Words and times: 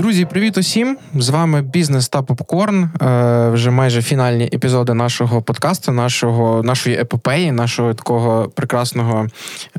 Друзі, 0.00 0.24
привіт 0.24 0.58
усім! 0.58 0.96
З 1.14 1.28
вами 1.28 1.62
бізнес 1.62 2.08
та 2.08 2.22
попкорн. 2.22 2.82
Е, 3.02 3.50
вже 3.50 3.70
майже 3.70 4.02
фінальні 4.02 4.44
епізоди 4.44 4.94
нашого 4.94 5.42
подкасту, 5.42 5.92
нашого 5.92 6.62
нашої 6.62 6.96
епопеї, 6.96 7.52
нашого 7.52 7.94
такого 7.94 8.48
прекрасного 8.48 9.26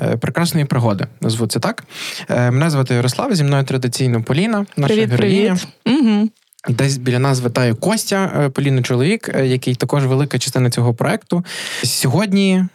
е, 0.02 0.18
прекрасної 0.18 0.66
пригоди. 0.66 1.08
Назву 1.22 1.48
це 1.48 1.60
так. 1.60 1.84
Е, 2.30 2.52
мене 2.52 2.70
звати 2.70 2.94
Ярослав. 2.94 3.36
Зі 3.36 3.44
мною 3.44 3.64
традиційно 3.64 4.24
Поліна, 4.24 4.66
наша 4.78 4.94
привіт, 4.94 5.12
героїня. 5.12 5.58
привіт. 5.86 6.02
Угу. 6.02 6.30
Десь 6.70 6.98
біля 6.98 7.20
нас 7.20 7.40
витає 7.40 7.74
Костя, 7.74 8.52
Поліна 8.54 8.82
чоловік, 8.82 9.30
який 9.44 9.76
також 9.76 10.06
велика 10.06 10.40
частина 10.40 10.70
цього 10.70 10.94
проекту. 10.94 11.46
Сьогодні 11.84 12.66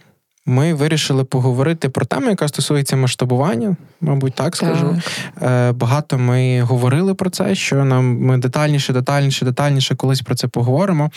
ми 0.46 0.74
вирішили 0.74 1.24
поговорити 1.24 1.88
про 1.88 2.06
тему, 2.06 2.30
яка 2.30 2.48
стосується 2.48 2.96
масштабування, 2.96 3.77
мабуть, 4.00 4.34
так 4.34 4.56
скажу. 4.56 5.00
Е, 5.42 5.72
Багато 5.72 6.19
ми 6.19 6.60
говорили 6.60 7.14
про 7.14 7.30
це, 7.30 7.55
що 7.55 7.84
нам 7.84 8.19
ми 8.19 8.38
детальніше, 8.38 8.92
детальніше, 8.92 9.44
детальніше 9.44 9.94
колись 9.94 10.22
про 10.22 10.34
це 10.34 10.48
поговоримо. 10.48 11.11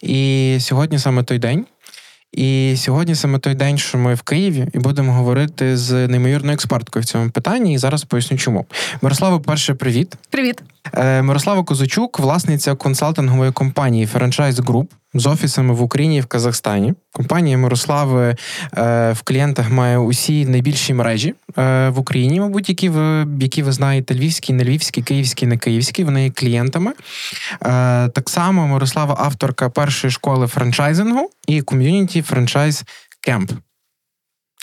І 0.00 0.56
сьогодні 0.60 0.98
саме 0.98 1.22
той 1.22 1.38
день. 1.38 1.66
І 2.32 2.74
сьогодні 2.76 3.14
саме 3.14 3.38
той 3.38 3.54
день, 3.54 3.78
що 3.78 3.98
ми 3.98 4.14
в 4.14 4.22
Києві, 4.22 4.66
і 4.72 4.78
будемо 4.78 5.12
говорити 5.12 5.76
з 5.76 6.08
неймовірною 6.08 6.54
експерткою 6.54 7.02
в 7.02 7.06
цьому 7.06 7.30
питанні. 7.30 7.74
І 7.74 7.78
зараз 7.78 8.04
поясню, 8.04 8.38
чому. 8.38 8.66
Мирослава, 9.02 9.38
перше, 9.38 9.74
привіт. 9.74 10.16
Привіт. 10.30 10.62
Е, 10.94 11.22
Мирослава 11.22 11.64
Козачук, 11.64 12.18
власниця 12.18 12.74
консалтингової 12.74 13.52
компанії 13.52 14.08
Franchise 14.14 14.52
Group 14.52 14.86
з 15.14 15.26
офісами 15.26 15.74
в 15.74 15.82
Україні 15.82 16.16
і 16.16 16.20
в 16.20 16.26
Казахстані. 16.26 16.94
Компанія 17.12 17.58
Мирослави 17.58 18.36
е, 18.76 19.12
в 19.12 19.22
клієнтах 19.22 19.70
має 19.70 19.98
усі 19.98 20.46
найбільші 20.46 20.94
мережі 20.94 21.34
е, 21.58 21.88
в 21.88 21.98
Україні, 21.98 22.40
мабуть, 22.40 22.68
які 22.68 22.88
ви 22.88 23.26
які 23.40 23.62
ви 23.62 23.72
знаєте: 23.72 24.14
львівські, 24.14 24.52
не 24.52 24.64
львівські, 24.64 25.02
київські, 25.02 25.46
не 25.46 25.58
київські. 25.58 26.04
Вони 26.04 26.24
є 26.24 26.30
клієнтами. 26.30 26.92
Е, 26.92 28.08
Так 28.08 28.30
само 28.30 28.66
Мирослава 28.66 29.16
авторка 29.18 29.70
першої 29.70 30.10
школи 30.10 30.46
франчайзингу 30.46 31.30
і 31.48 31.62
ком'юніті 31.62 32.22
Franchise 32.22 32.84
Camp. 33.20 33.52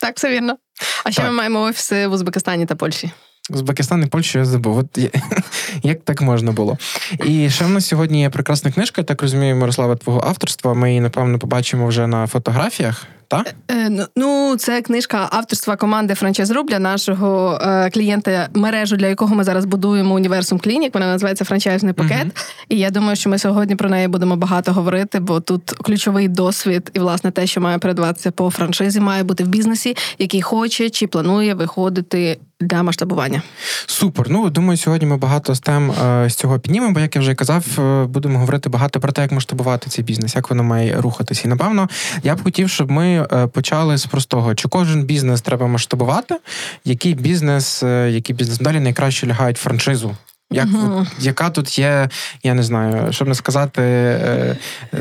Так, 0.01 0.17
все 0.17 0.31
вірно. 0.31 0.57
А 1.03 1.11
ще 1.11 1.21
Так. 1.21 1.31
ми 1.31 1.37
маємо 1.37 1.61
офіси 1.61 2.07
в 2.07 2.11
Узбекистані 2.11 2.65
та 2.65 2.75
Польщі. 2.75 3.11
Узбекистан 3.49 4.03
і 4.03 4.05
Польщу 4.05 4.39
я 4.39 4.45
забув. 4.45 4.77
От 4.77 4.97
я- 4.97 5.09
як 5.83 6.01
так 6.03 6.21
можна 6.21 6.51
було? 6.51 6.77
І 7.25 7.49
ще 7.49 7.65
в 7.65 7.69
нас 7.69 7.87
сьогодні 7.87 8.21
є 8.21 8.29
прекрасна 8.29 8.71
книжка, 8.71 9.01
я 9.01 9.05
так 9.05 9.21
розумію, 9.21 9.55
Мирослава, 9.55 9.95
твого 9.95 10.21
авторства. 10.27 10.73
Ми 10.73 10.89
її, 10.89 11.01
напевно, 11.01 11.39
побачимо 11.39 11.87
вже 11.87 12.07
на 12.07 12.27
фотографіях. 12.27 13.07
Так? 13.29 13.55
Е, 13.71 13.89
ну- 13.89 14.05
ну, 14.15 14.55
це 14.57 14.81
книжка 14.81 15.29
авторства 15.31 15.75
команди 15.75 16.13
Group 16.13 16.67
для 16.67 16.79
нашого 16.79 17.59
е, 17.61 17.89
клієнта, 17.89 18.49
мережу, 18.53 18.95
для 18.95 19.07
якого 19.07 19.35
ми 19.35 19.43
зараз 19.43 19.65
будуємо 19.65 20.15
універсум 20.15 20.59
клінік. 20.59 20.93
Вона 20.93 21.05
називається 21.07 21.45
франчайзний 21.45 21.93
пакет. 21.93 22.27
І 22.69 22.77
я 22.79 22.89
думаю, 22.89 23.15
що 23.15 23.29
ми 23.29 23.39
сьогодні 23.39 23.75
про 23.75 23.89
неї 23.89 24.07
будемо 24.07 24.35
багато 24.35 24.73
говорити, 24.73 25.19
бо 25.19 25.39
тут 25.39 25.71
ключовий 25.71 26.27
досвід 26.27 26.91
і 26.93 26.99
власне 26.99 27.31
те, 27.31 27.47
що 27.47 27.61
має 27.61 27.77
передаватися 27.77 28.31
по 28.31 28.49
франшизі, 28.49 28.99
має 28.99 29.23
бути 29.23 29.43
в 29.43 29.47
бізнесі, 29.47 29.97
який 30.19 30.41
хоче 30.41 30.89
чи 30.89 31.07
планує 31.07 31.53
виходити 31.53 32.39
для 32.61 32.83
масштабування. 32.83 33.41
Супер. 33.85 34.29
Ну 34.29 34.49
думаю, 34.49 34.77
сьогодні 34.77 35.07
ми 35.07 35.17
багато 35.17 35.55
з 35.55 35.59
тем 35.59 35.91
е, 35.91 36.29
з 36.29 36.35
цього 36.35 36.59
піднімемо, 36.59 36.93
бо 36.93 36.99
як 36.99 37.15
я 37.15 37.21
вже 37.21 37.35
казав, 37.35 37.65
е, 37.79 38.05
будемо 38.05 38.39
говорити 38.39 38.69
багато 38.69 38.99
про 38.99 39.11
те, 39.11 39.21
як 39.21 39.31
масштабувати 39.31 39.89
цей 39.89 40.05
бізнес, 40.05 40.35
як 40.35 40.49
воно 40.49 40.63
має 40.63 41.01
рухатися. 41.01 41.41
І 41.45 41.47
напевно, 41.47 41.89
я 42.23 42.35
б 42.35 42.43
хотів, 42.43 42.69
щоб 42.69 42.91
ми 42.91 43.18
е, 43.31 43.47
почали 43.47 43.97
з 43.97 44.05
простого: 44.05 44.55
чи 44.55 44.67
кожен 44.67 45.03
бізнес 45.03 45.41
треба 45.41 45.67
масштабувати? 45.67 46.35
Який 46.85 47.13
бізнес, 47.13 47.83
який 47.83 48.13
які 48.13 48.33
бізнес 48.33 48.57
далі 48.57 48.79
найкраще 48.79 49.27
лягають 49.27 49.57
франшизу? 49.57 50.15
Як 50.51 50.67
Мгм. 50.67 50.97
от, 50.97 51.07
яка 51.25 51.49
тут 51.49 51.79
є, 51.79 52.09
я 52.43 52.53
не 52.53 52.63
знаю, 52.63 53.13
щоб 53.13 53.27
не 53.27 53.35
сказати 53.35 53.81
е, 53.81 54.55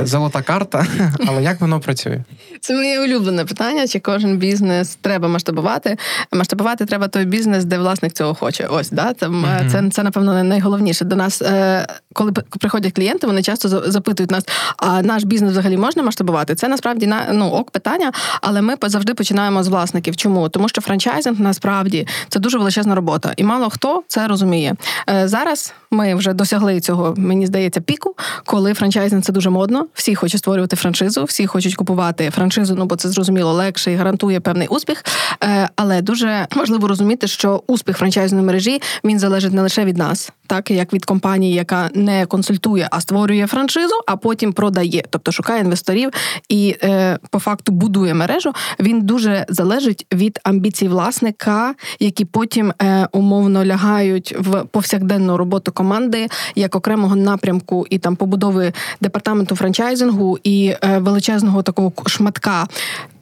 золота 0.05 0.43
карта, 0.43 0.87
але 1.27 1.43
як 1.43 1.61
воно 1.61 1.81
працює? 1.81 2.23
Це 2.61 2.75
моє 2.75 3.01
улюблене 3.01 3.45
питання. 3.45 3.87
Чи 3.89 4.01
кожен 4.01 4.37
бізнес 4.37 4.99
треба 5.01 5.29
масштабувати? 5.29 5.97
Масштабувати 6.33 6.85
треба 6.87 7.09
той 7.09 7.25
бізнес, 7.25 7.65
де 7.65 7.79
власник 7.79 8.13
цього 8.13 8.35
хоче. 8.35 8.67
Ось 8.67 8.91
да 8.91 9.15
це, 9.21 9.27
м, 9.27 9.41
Мгм. 9.41 9.71
це, 9.71 9.91
це 9.91 10.03
напевно 10.03 10.45
найголовніше. 10.45 11.05
До 11.05 11.17
нас, 11.17 11.43
е, 11.43 11.87
коли 12.13 12.33
приходять 12.33 12.93
клієнти, 12.95 13.27
вони 13.27 13.43
часто 13.43 13.91
запитують 13.91 14.31
нас: 14.31 14.45
а 14.77 15.03
наш 15.03 15.23
бізнес 15.25 15.53
взагалі 15.53 15.77
можна 15.77 16.03
масштабувати? 16.03 16.55
Це 16.55 16.69
насправді 16.69 17.07
на 17.07 17.27
ну 17.33 17.51
ок 17.51 17.71
питання, 17.71 18.13
але 18.43 18.63
ми 18.63 18.75
завжди 18.83 19.15
починаємо 19.15 19.63
з 19.63 19.69
власників. 19.69 20.17
Чому? 20.17 20.49
Тому 20.49 20.69
що 20.69 20.81
франчайзинг 20.81 21.41
насправді 21.41 22.07
це 22.29 22.41
дуже 22.41 22.59
величезна 22.59 22.95
робота, 22.95 23.33
і 23.37 23.45
мало 23.45 23.71
хто 23.71 24.03
це 24.09 24.27
розуміє. 24.29 24.75
Е, 25.11 25.29
Зараз 25.39 25.75
ми 25.91 26.15
вже 26.15 26.33
досягли 26.33 26.81
цього, 26.81 27.15
мені 27.17 27.47
здається, 27.47 27.81
піку, 27.81 28.15
коли 28.45 28.75
франчайзинг 28.75 29.23
це 29.23 29.33
дуже 29.33 29.51
модно. 29.51 29.87
Всі 29.95 30.15
хочуть 30.15 30.39
створювати 30.39 30.77
франшизу, 30.77 31.25
всі 31.25 31.47
хочуть 31.47 31.75
купувати 31.75 32.31
франшизу, 32.31 32.75
ну 32.75 32.85
бо 32.85 32.97
це 32.97 33.09
зрозуміло 33.09 33.53
легше 33.53 33.93
і 33.93 33.97
гарантує 33.97 34.41
певний 34.41 34.69
успіх. 34.69 35.05
Е, 35.45 35.69
Але 35.77 36.03
дуже 36.03 36.47
важливо 36.57 36.89
розуміти, 36.89 37.27
що 37.27 37.63
успіх 37.67 37.99
франчайзної 37.99 38.45
мережі 38.45 38.83
він 39.05 39.19
залежить 39.19 39.53
не 39.53 39.63
лише 39.63 39.85
від 39.85 39.97
нас, 39.97 40.33
так 40.47 40.71
як 40.71 40.93
від 40.93 41.05
компанії, 41.05 41.55
яка 41.55 41.91
не 41.95 42.27
консультує, 42.27 42.89
а 42.91 43.01
створює 43.01 43.47
франшизу, 43.47 43.95
а 44.07 44.17
потім 44.17 44.53
продає, 44.53 45.05
тобто 45.11 45.33
шукає 45.33 45.61
інвесторів 45.61 46.11
і 46.49 46.77
е, 46.83 47.19
по 47.31 47.39
факту 47.39 47.73
будує 47.73 48.15
мережу. 48.15 48.53
Він 48.81 49.01
дуже 49.01 49.47
залежить 49.49 50.07
від 50.13 50.41
амбіцій 50.45 50.89
власника, 50.89 51.75
які 52.01 52.25
потім 52.25 52.73
е, 52.83 53.09
умовно 53.13 53.65
лягають 53.65 54.35
в 54.39 54.65
повсякденну 54.65 55.28
роботу 55.37 55.73
команди 55.73 56.29
як 56.55 56.77
окремого 56.77 57.17
напрямку 57.17 57.87
і 57.91 57.99
там 57.99 58.17
побудови 58.17 58.73
департаменту 59.01 59.57
франчайзингу 59.57 60.39
і 60.45 60.75
е, 60.83 60.99
величезного 60.99 61.63
такого 61.63 61.93
шматка. 62.07 62.67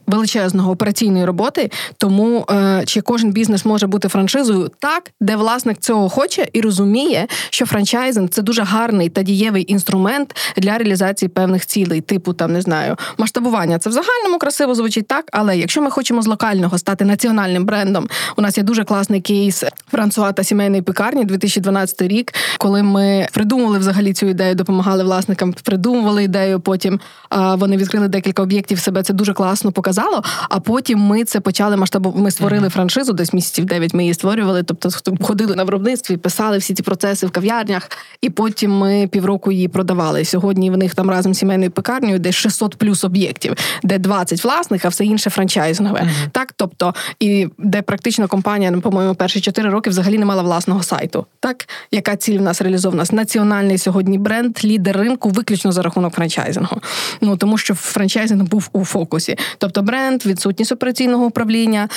Величезного 0.07 0.71
операційної 0.71 1.25
роботи, 1.25 1.71
тому 1.97 2.45
е, 2.49 2.83
чи 2.85 3.01
кожен 3.01 3.31
бізнес 3.31 3.65
може 3.65 3.87
бути 3.87 4.07
франшизою, 4.07 4.71
так 4.79 5.11
де 5.21 5.35
власник 5.35 5.77
цього 5.77 6.09
хоче 6.09 6.47
і 6.53 6.61
розуміє, 6.61 7.27
що 7.49 7.65
франчайзинг 7.65 8.29
це 8.29 8.41
дуже 8.41 8.63
гарний 8.63 9.09
та 9.09 9.23
дієвий 9.23 9.71
інструмент 9.71 10.35
для 10.57 10.77
реалізації 10.77 11.29
певних 11.29 11.65
цілей, 11.65 12.01
типу 12.01 12.33
там 12.33 12.53
не 12.53 12.61
знаю, 12.61 12.95
масштабування. 13.17 13.79
Це 13.79 13.89
в 13.89 13.93
загальному 13.93 14.39
красиво 14.39 14.75
звучить 14.75 15.07
так, 15.07 15.25
але 15.31 15.57
якщо 15.57 15.81
ми 15.81 15.91
хочемо 15.91 16.21
з 16.21 16.27
локального 16.27 16.77
стати 16.77 17.05
національним 17.05 17.65
брендом, 17.65 18.07
у 18.37 18.41
нас 18.41 18.57
є 18.57 18.63
дуже 18.63 18.83
класний 18.83 19.21
кейс 19.21 19.63
Франсуа 19.91 20.31
та 20.31 20.43
сімейної 20.43 20.81
пекарні 20.81 21.25
2012 21.25 22.01
рік, 22.01 22.33
коли 22.57 22.83
ми 22.83 23.27
придумали 23.33 23.79
взагалі 23.79 24.13
цю 24.13 24.25
ідею, 24.25 24.55
допомагали 24.55 25.03
власникам, 25.03 25.53
придумували 25.63 26.23
ідею. 26.23 26.59
Потім 26.59 26.99
а, 27.29 27.55
вони 27.55 27.77
відкрили 27.77 28.07
декілька 28.07 28.43
об'єктів 28.43 28.79
себе. 28.79 29.03
Це 29.03 29.13
дуже 29.13 29.33
класно 29.33 29.71
показало. 29.71 29.96
А 30.49 30.59
потім 30.59 30.99
ми 30.99 31.23
це 31.23 31.39
почали 31.39 31.77
масштабувати. 31.77 32.21
Ми 32.21 32.31
створили 32.31 32.69
франшизу, 32.69 33.13
десь 33.13 33.33
місяців 33.33 33.65
9 33.65 33.93
ми 33.93 34.03
її 34.03 34.13
створювали. 34.13 34.63
Тобто 34.63 34.89
ходили 35.21 35.55
на 35.55 35.63
виробництві, 35.63 36.17
писали 36.17 36.57
всі 36.57 36.73
ці 36.73 36.83
процеси 36.83 37.27
в 37.27 37.31
кав'ярнях, 37.31 37.89
і 38.21 38.29
потім 38.29 38.77
ми 38.77 39.07
півроку 39.11 39.51
її 39.51 39.67
продавали. 39.67 40.25
Сьогодні 40.25 40.71
в 40.71 40.77
них 40.77 40.95
там 40.95 41.09
разом 41.09 41.33
з 41.33 41.37
сімейною 41.37 41.71
пекарнею 41.71 42.19
десь 42.19 42.35
600 42.35 42.75
плюс 42.75 43.03
об'єктів, 43.03 43.53
де 43.83 43.97
20 43.97 44.43
власних, 44.43 44.85
а 44.85 44.87
все 44.89 45.05
інше 45.05 45.29
франчайзингове. 45.29 46.09
Так, 46.31 46.53
тобто, 46.55 46.93
і 47.19 47.47
де 47.57 47.81
практично 47.81 48.27
компанія, 48.27 48.71
ну, 48.71 48.81
по-моєму, 48.81 49.15
перші 49.15 49.41
4 49.41 49.69
роки 49.69 49.89
взагалі 49.89 50.17
не 50.17 50.25
мала 50.25 50.41
власного 50.41 50.83
сайту. 50.83 51.25
Так, 51.39 51.69
яка 51.91 52.15
ціль 52.15 52.39
в 52.39 52.41
нас 52.41 52.61
реалізована? 52.61 53.03
Національний 53.11 53.77
сьогодні 53.77 54.17
бренд, 54.17 54.57
лідер 54.65 54.97
ринку, 54.97 55.29
виключно 55.29 55.71
за 55.71 55.81
рахунок 55.81 56.13
франчайзингу. 56.13 56.81
Ну 57.21 57.37
тому 57.37 57.57
що 57.57 57.75
франчайзинг 57.75 58.43
був 58.43 58.69
у 58.73 58.85
фокусі. 58.85 59.37
Тобто 59.57 59.81
бренд, 59.87 60.25
відсутність 60.25 60.71
операційного 60.71 61.25
управління, 61.25 61.89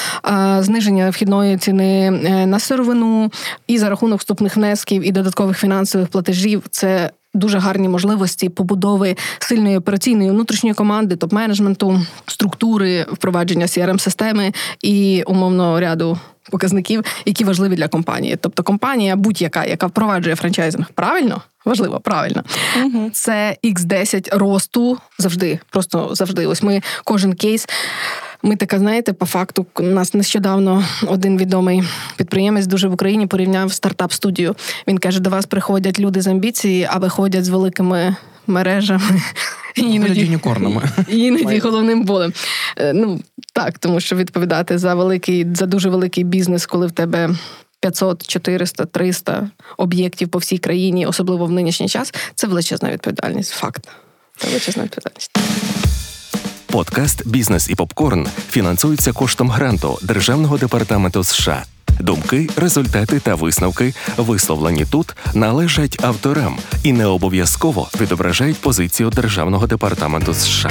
зниження 0.59 1.11
вхідної 1.11 1.59
ціни 1.59 2.07
е, 2.07 2.47
на 2.47 2.59
сировину 2.59 3.31
і 3.67 3.79
за 3.79 3.89
рахунок 3.89 4.19
вступних 4.19 4.57
внесків 4.57 5.09
і 5.09 5.13
додаткових 5.13 5.59
фінансових 5.59 6.09
платежів. 6.09 6.63
Це 6.71 7.11
дуже 7.35 7.59
гарні 7.59 7.89
можливості 7.89 8.49
побудови 8.49 9.17
сильної 9.39 9.77
операційної 9.77 10.31
внутрішньої 10.31 10.75
команди, 10.75 11.15
топ-менеджменту, 11.15 12.07
структури, 12.27 13.07
впровадження 13.13 13.67
crm 13.67 13.99
системи 13.99 14.53
і 14.83 15.23
умовно 15.27 15.81
ряду 15.81 16.19
показників, 16.51 17.05
які 17.27 17.45
важливі 17.45 17.77
для 17.77 17.89
компанії. 17.89 18.37
Тобто 18.41 18.63
компанія 18.63 19.17
будь-яка, 19.17 19.65
яка 19.65 19.87
впроваджує 19.87 20.37
франчайзинг, 20.37 20.91
правильно? 20.95 21.43
Важливо, 21.65 22.01
правильно. 22.01 22.43
uh 22.79 23.11
Це 23.11 23.57
X10 23.65 24.39
росту 24.39 24.99
завжди. 25.19 25.59
Просто 25.71 26.09
завжди. 26.13 26.47
Ось 26.47 26.63
ми 26.63 26.83
кожен 27.05 27.35
кейс. 27.35 27.67
Ми 28.43 28.57
така, 28.57 28.79
знаєте, 28.79 29.13
по 29.13 29.27
факту, 29.27 29.67
у 29.79 29.83
нас 29.83 30.15
нещодавно 30.15 30.85
один 31.07 31.39
відомий 31.39 31.83
підприємець 32.17 32.67
дуже 32.67 32.89
в 32.89 32.93
Україні 32.93 33.27
порівняв 33.27 33.73
стартап-студію. 33.73 34.57
Він 34.89 34.99
каже: 34.99 35.21
до 35.21 35.31
вас 35.31 35.47
приходять 35.47 36.01
люди 36.01 36.21
з 36.21 36.27
амбіції, 36.27 36.89
а 36.91 36.99
виходять 36.99 37.45
з 37.45 37.49
великими 37.49 38.17
мережами. 38.47 39.21
Іноді 39.75 40.21
юнікорнами. 40.21 40.83
Іноді 41.09 41.59
головним 41.59 42.05
болем. 42.05 42.33
Е, 42.77 42.93
ну 42.93 43.21
так, 43.53 43.79
тому 43.79 44.01
що 44.01 44.17
відповідати 44.17 44.79
за 44.79 44.95
великий, 44.95 45.47
за 45.55 45.67
дуже 45.67 45.89
великий 45.89 46.25
бізнес, 46.25 46.67
коли 46.67 46.87
в 46.87 46.93
тебе. 46.93 47.31
500, 47.81 48.27
400, 48.27 48.85
300 48.85 49.51
об'єктів 49.77 50.29
по 50.29 50.39
всій 50.39 50.59
країні, 50.59 51.07
особливо 51.07 51.47
в 51.47 51.51
нинішній 51.51 51.89
час, 51.89 52.15
це 52.35 52.47
величезна 52.47 52.91
відповідальність. 52.91 53.53
Факт. 53.53 53.89
Це 54.37 54.47
величезна 54.47 54.83
відповідальність. 54.83 55.31
Подкаст 56.67 57.29
Бізнес 57.29 57.71
і 57.71 57.75
попкорн 57.75 58.27
фінансується 58.51 59.13
коштом 59.13 59.51
гранту 59.51 59.99
Державного 60.03 60.59
департаменту 60.59 61.25
США. 61.25 61.65
Думки, 62.03 62.49
результати 62.57 63.21
та 63.21 63.35
висновки, 63.35 63.95
висловлені 64.17 64.85
тут, 64.91 65.17
належать 65.35 65.99
авторам 66.03 66.59
і 66.83 66.93
не 66.93 67.07
обов'язково 67.07 67.89
відображають 68.01 68.61
позицію 68.61 69.11
Державного 69.11 69.67
департаменту 69.67 70.35
США. 70.35 70.71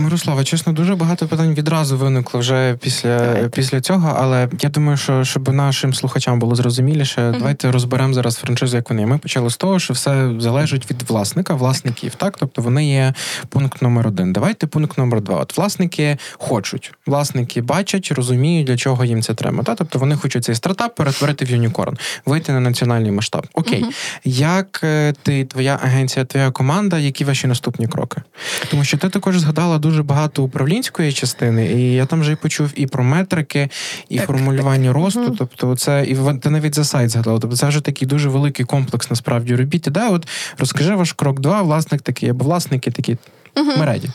Мирослава, 0.00 0.44
чесно, 0.44 0.72
дуже 0.72 0.94
багато 0.94 1.26
питань 1.26 1.54
відразу 1.54 1.96
виникло 1.96 2.40
вже 2.40 2.76
після 2.80 3.34
після 3.54 3.80
цього, 3.80 4.16
але 4.18 4.48
я 4.60 4.68
думаю, 4.68 4.96
що 4.96 5.24
щоб 5.24 5.48
нашим 5.48 5.94
слухачам 5.94 6.38
було 6.38 6.54
зрозуміліше, 6.54 7.20
mm-hmm. 7.20 7.38
давайте 7.38 7.72
розберемо 7.72 8.14
зараз 8.14 8.36
франшизу, 8.36 8.76
як 8.76 8.90
вони. 8.90 9.06
Ми 9.06 9.18
почали 9.18 9.50
з 9.50 9.56
того, 9.56 9.78
що 9.78 9.94
все 9.94 10.30
залежить 10.38 10.90
від 10.90 11.02
власника, 11.02 11.54
власників, 11.54 12.14
так 12.14 12.36
тобто 12.38 12.62
вони 12.62 12.88
є 12.88 13.14
пункт 13.48 13.82
номер 13.82 14.06
один. 14.06 14.32
Давайте 14.32 14.66
пункт 14.66 14.98
номер 14.98 15.20
два. 15.20 15.36
От 15.36 15.56
власники 15.56 16.16
хочуть, 16.32 16.92
власники 17.06 17.62
бачать, 17.62 18.12
розуміють, 18.12 18.66
для 18.66 18.76
чого 18.76 19.04
їм 19.04 19.22
це 19.22 19.34
треба. 19.34 19.62
Та 19.62 19.74
тобто 19.74 19.98
вони 19.98 20.16
хочуть 20.16 20.44
цей 20.44 20.54
стартап 20.54 20.94
перетворити 20.94 21.44
в 21.44 21.50
юнікорн, 21.50 21.98
вийти 22.26 22.52
на 22.52 22.60
національний 22.60 23.12
масштаб. 23.12 23.46
Окей, 23.54 23.84
mm-hmm. 23.84 24.20
як 24.24 24.80
е, 24.84 25.14
ти, 25.22 25.44
твоя 25.44 25.80
агенція, 25.82 26.24
твоя 26.24 26.50
команда, 26.50 26.98
які 26.98 27.24
ваші 27.24 27.46
наступні 27.46 27.86
кроки? 27.86 28.22
Тому 28.70 28.84
що 28.84 28.98
ти 28.98 29.08
також 29.08 29.38
згадала 29.38 29.78
дуже 29.78 29.89
дуже 29.90 30.02
багато 30.02 30.42
управлінської 30.42 31.12
частини, 31.12 31.66
і 31.66 31.92
я 31.92 32.06
там 32.06 32.20
вже 32.20 32.32
і 32.32 32.36
почув 32.36 32.72
і 32.74 32.86
про 32.86 33.04
метрики, 33.04 33.68
і 34.08 34.16
так, 34.16 34.26
формулювання 34.26 34.92
так. 34.92 34.96
росту. 34.96 35.20
Угу. 35.20 35.34
Тобто, 35.38 35.76
це 35.76 36.04
і 36.08 36.16
ти 36.40 36.50
навіть 36.50 36.74
за 36.74 36.84
сайт 36.84 37.10
згадав. 37.10 37.40
Тобто 37.40 37.56
це 37.56 37.66
вже 37.66 37.80
такий 37.80 38.08
дуже 38.08 38.28
великий 38.28 38.66
комплекс 38.66 39.10
насправді 39.10 39.56
робіт. 39.56 39.88
Да, 39.90 40.08
от 40.08 40.28
розкажи 40.58 40.94
ваш 40.94 41.12
крок 41.12 41.40
два, 41.40 41.62
власник 41.62 42.02
такий, 42.02 42.28
або 42.28 42.44
власники 42.44 42.90
такі. 42.90 43.16
Угу. 43.56 43.72
Ми 43.78 43.84
раді. 43.84 44.08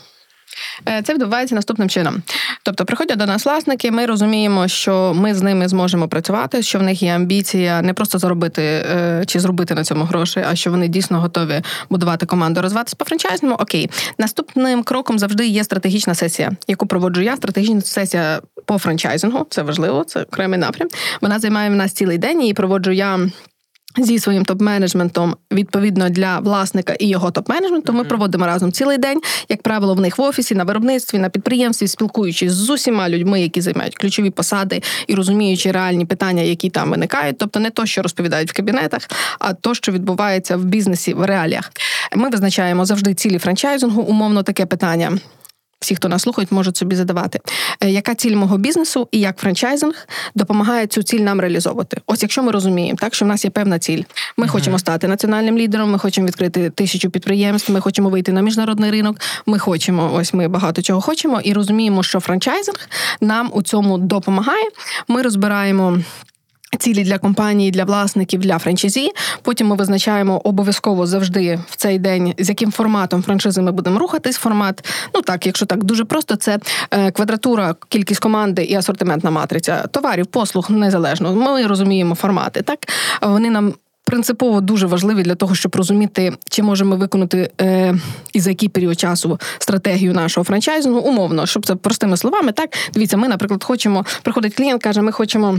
Е, 0.88 1.02
це 1.02 1.14
відбувається 1.14 1.54
наступним 1.54 1.88
чином. 1.88 2.22
Тобто, 2.62 2.84
приходять 2.84 3.18
до 3.18 3.26
нас 3.26 3.44
власники, 3.44 3.90
ми 3.90 4.06
розуміємо, 4.06 4.68
що 4.68 5.12
ми 5.14 5.34
з 5.34 5.42
ними 5.42 5.68
зможемо 5.68 6.08
працювати, 6.08 6.62
що 6.62 6.78
в 6.78 6.82
них 6.82 7.02
є 7.02 7.14
амбіція 7.14 7.82
не 7.82 7.94
просто 7.94 8.18
заробити 8.18 8.62
е, 8.62 9.24
чи 9.26 9.40
зробити 9.40 9.74
на 9.74 9.84
цьому 9.84 10.04
гроші, 10.04 10.44
а 10.48 10.54
що 10.54 10.70
вони 10.70 10.88
дійсно 10.88 11.20
готові 11.20 11.62
будувати 11.90 12.26
команду, 12.26 12.62
розвиватися 12.62 12.96
по 12.98 13.04
франчайзному. 13.04 13.54
Окей, 13.54 13.90
наступним 14.18 14.82
кроком 14.82 15.18
завжди 15.18 15.46
є 15.46 15.64
стратегічна 15.64 16.14
сесія, 16.14 16.52
яку 16.68 16.86
проводжу 16.86 17.20
я. 17.20 17.36
Стратегічна 17.36 17.80
сесія 17.80 18.40
по 18.66 18.78
франчайзингу. 18.78 19.46
Це 19.50 19.62
важливо, 19.62 20.04
це 20.04 20.22
окремий 20.22 20.58
напрям. 20.58 20.88
Вона 21.20 21.38
займає 21.38 21.70
в 21.70 21.74
нас 21.74 21.92
цілий 21.92 22.18
день. 22.18 22.42
і 22.42 22.54
проводжу 22.54 22.90
я 22.90 23.18
зі 23.98 24.18
своїм 24.18 24.42
топ-менеджментом 24.42 25.34
відповідно 25.52 26.08
для 26.10 26.38
власника 26.38 26.92
і 26.92 27.08
його 27.08 27.30
топ-менеджменту. 27.30 27.92
Ми 27.92 28.04
проводимо 28.04 28.46
разом 28.46 28.72
цілий 28.72 28.98
день, 28.98 29.20
як 29.48 29.62
правило, 29.62 29.94
в 29.94 30.00
них 30.00 30.18
в 30.18 30.22
офісі, 30.22 30.54
на 30.54 30.64
виробництві, 30.64 31.18
на 31.18 31.28
підприємстві, 31.28 31.88
спілкуючись 31.88 32.52
з 32.52 32.70
усіма 32.70 33.08
людьми, 33.08 33.40
які 33.42 33.60
займають 33.60 33.96
ключові 33.96 34.30
посади 34.30 34.82
і 35.06 35.14
розуміючи 35.14 35.72
реальні 35.72 36.04
питання, 36.04 36.42
які 36.42 36.70
там 36.70 36.90
виникають. 36.90 37.38
Тобто 37.38 37.60
не 37.60 37.70
то, 37.70 37.86
що 37.86 38.02
розповідають 38.02 38.50
в 38.50 38.56
кабінетах, 38.56 39.02
а 39.38 39.54
то, 39.54 39.74
що 39.74 39.92
відбувається 39.92 40.56
в 40.56 40.64
бізнесі 40.64 41.14
в 41.14 41.26
реаліях. 41.26 41.72
Ми 42.16 42.28
визначаємо 42.28 42.84
завжди 42.84 43.14
цілі 43.14 43.38
франчайзингу. 43.38 44.02
Умовно 44.02 44.42
таке 44.42 44.66
питання 44.66 45.18
всі, 45.80 45.94
хто 45.94 46.08
нас 46.08 46.22
слухають, 46.22 46.52
можуть 46.52 46.76
собі 46.76 46.96
задавати, 46.96 47.40
е, 47.80 47.90
яка 47.90 48.14
ціль 48.14 48.36
мого 48.36 48.58
бізнесу 48.58 49.08
і 49.12 49.20
як 49.20 49.38
франчайзинг 49.38 50.08
допомагає 50.34 50.86
цю 50.86 51.02
ціль 51.02 51.20
нам 51.20 51.40
реалізовувати. 51.40 52.00
Ось 52.06 52.22
якщо 52.22 52.42
ми 52.42 52.52
розуміємо, 52.52 52.98
так 53.00 53.14
що 53.14 53.24
в 53.24 53.28
нас 53.28 53.44
є 53.44 53.50
певна 53.50 53.78
ціль. 53.78 54.02
Ми 54.36 54.46
uh-huh. 54.46 54.50
хочемо 54.50 54.78
стати 54.78 55.08
національним 55.08 55.58
лідером, 55.58 55.90
ми 55.90 55.98
хочемо 55.98 56.26
відкрити 56.26 56.70
тисячу 56.70 57.10
підприємств, 57.10 57.72
ми 57.72 57.80
хочемо 57.80 58.08
вийти 58.08 58.32
на 58.32 58.40
міжнародний 58.40 58.90
ринок. 58.90 59.16
Ми 59.46 59.58
хочемо, 59.58 60.14
ось 60.14 60.34
ми 60.34 60.48
багато 60.48 60.82
чого 60.82 61.00
хочемо, 61.00 61.40
і 61.40 61.52
розуміємо, 61.52 62.02
що 62.02 62.20
франчайзинг 62.20 62.88
нам 63.20 63.50
у 63.52 63.62
цьому 63.62 63.98
допомагає. 63.98 64.68
Ми 65.08 65.22
розбираємо. 65.22 65.98
Цілі 66.78 67.04
для 67.04 67.18
компанії, 67.18 67.70
для 67.70 67.84
власників, 67.84 68.40
для 68.40 68.58
франчайзі. 68.58 69.10
Потім 69.42 69.66
ми 69.66 69.76
визначаємо 69.76 70.40
обов'язково 70.44 71.06
завжди 71.06 71.58
в 71.70 71.76
цей 71.76 71.98
день, 71.98 72.34
з 72.38 72.48
яким 72.48 72.72
форматом 72.72 73.22
франшизи 73.22 73.62
ми 73.62 73.72
будемо 73.72 73.98
рухатись. 73.98 74.36
Формат, 74.36 74.88
ну 75.14 75.22
так, 75.22 75.46
якщо 75.46 75.66
так 75.66 75.84
дуже 75.84 76.04
просто, 76.04 76.36
це 76.36 76.58
е, 76.90 77.10
квадратура, 77.10 77.74
кількість 77.88 78.20
команди 78.20 78.64
і 78.64 78.74
асортиментна 78.74 79.30
матриця 79.30 79.86
товарів, 79.86 80.26
послуг 80.26 80.70
незалежно. 80.70 81.34
Ми 81.34 81.66
розуміємо 81.66 82.14
формати. 82.14 82.62
Так 82.62 82.78
вони 83.22 83.50
нам. 83.50 83.74
Принципово 84.08 84.60
дуже 84.60 84.86
важливі 84.86 85.22
для 85.22 85.34
того, 85.34 85.54
щоб 85.54 85.76
розуміти, 85.76 86.32
чи 86.50 86.62
можемо 86.62 86.96
виконати 86.96 87.50
е, 87.60 87.94
і 88.32 88.40
за 88.40 88.50
який 88.50 88.68
період 88.68 89.00
часу 89.00 89.40
стратегію 89.58 90.14
нашого 90.14 90.44
франчайзингу. 90.44 91.00
Умовно, 91.00 91.46
щоб 91.46 91.66
це 91.66 91.74
простими 91.74 92.16
словами, 92.16 92.52
так 92.52 92.70
дивіться, 92.94 93.16
ми, 93.16 93.28
наприклад, 93.28 93.64
хочемо. 93.64 94.04
Приходить 94.22 94.54
клієнт, 94.54 94.82
каже, 94.82 95.02
ми 95.02 95.12
хочемо. 95.12 95.58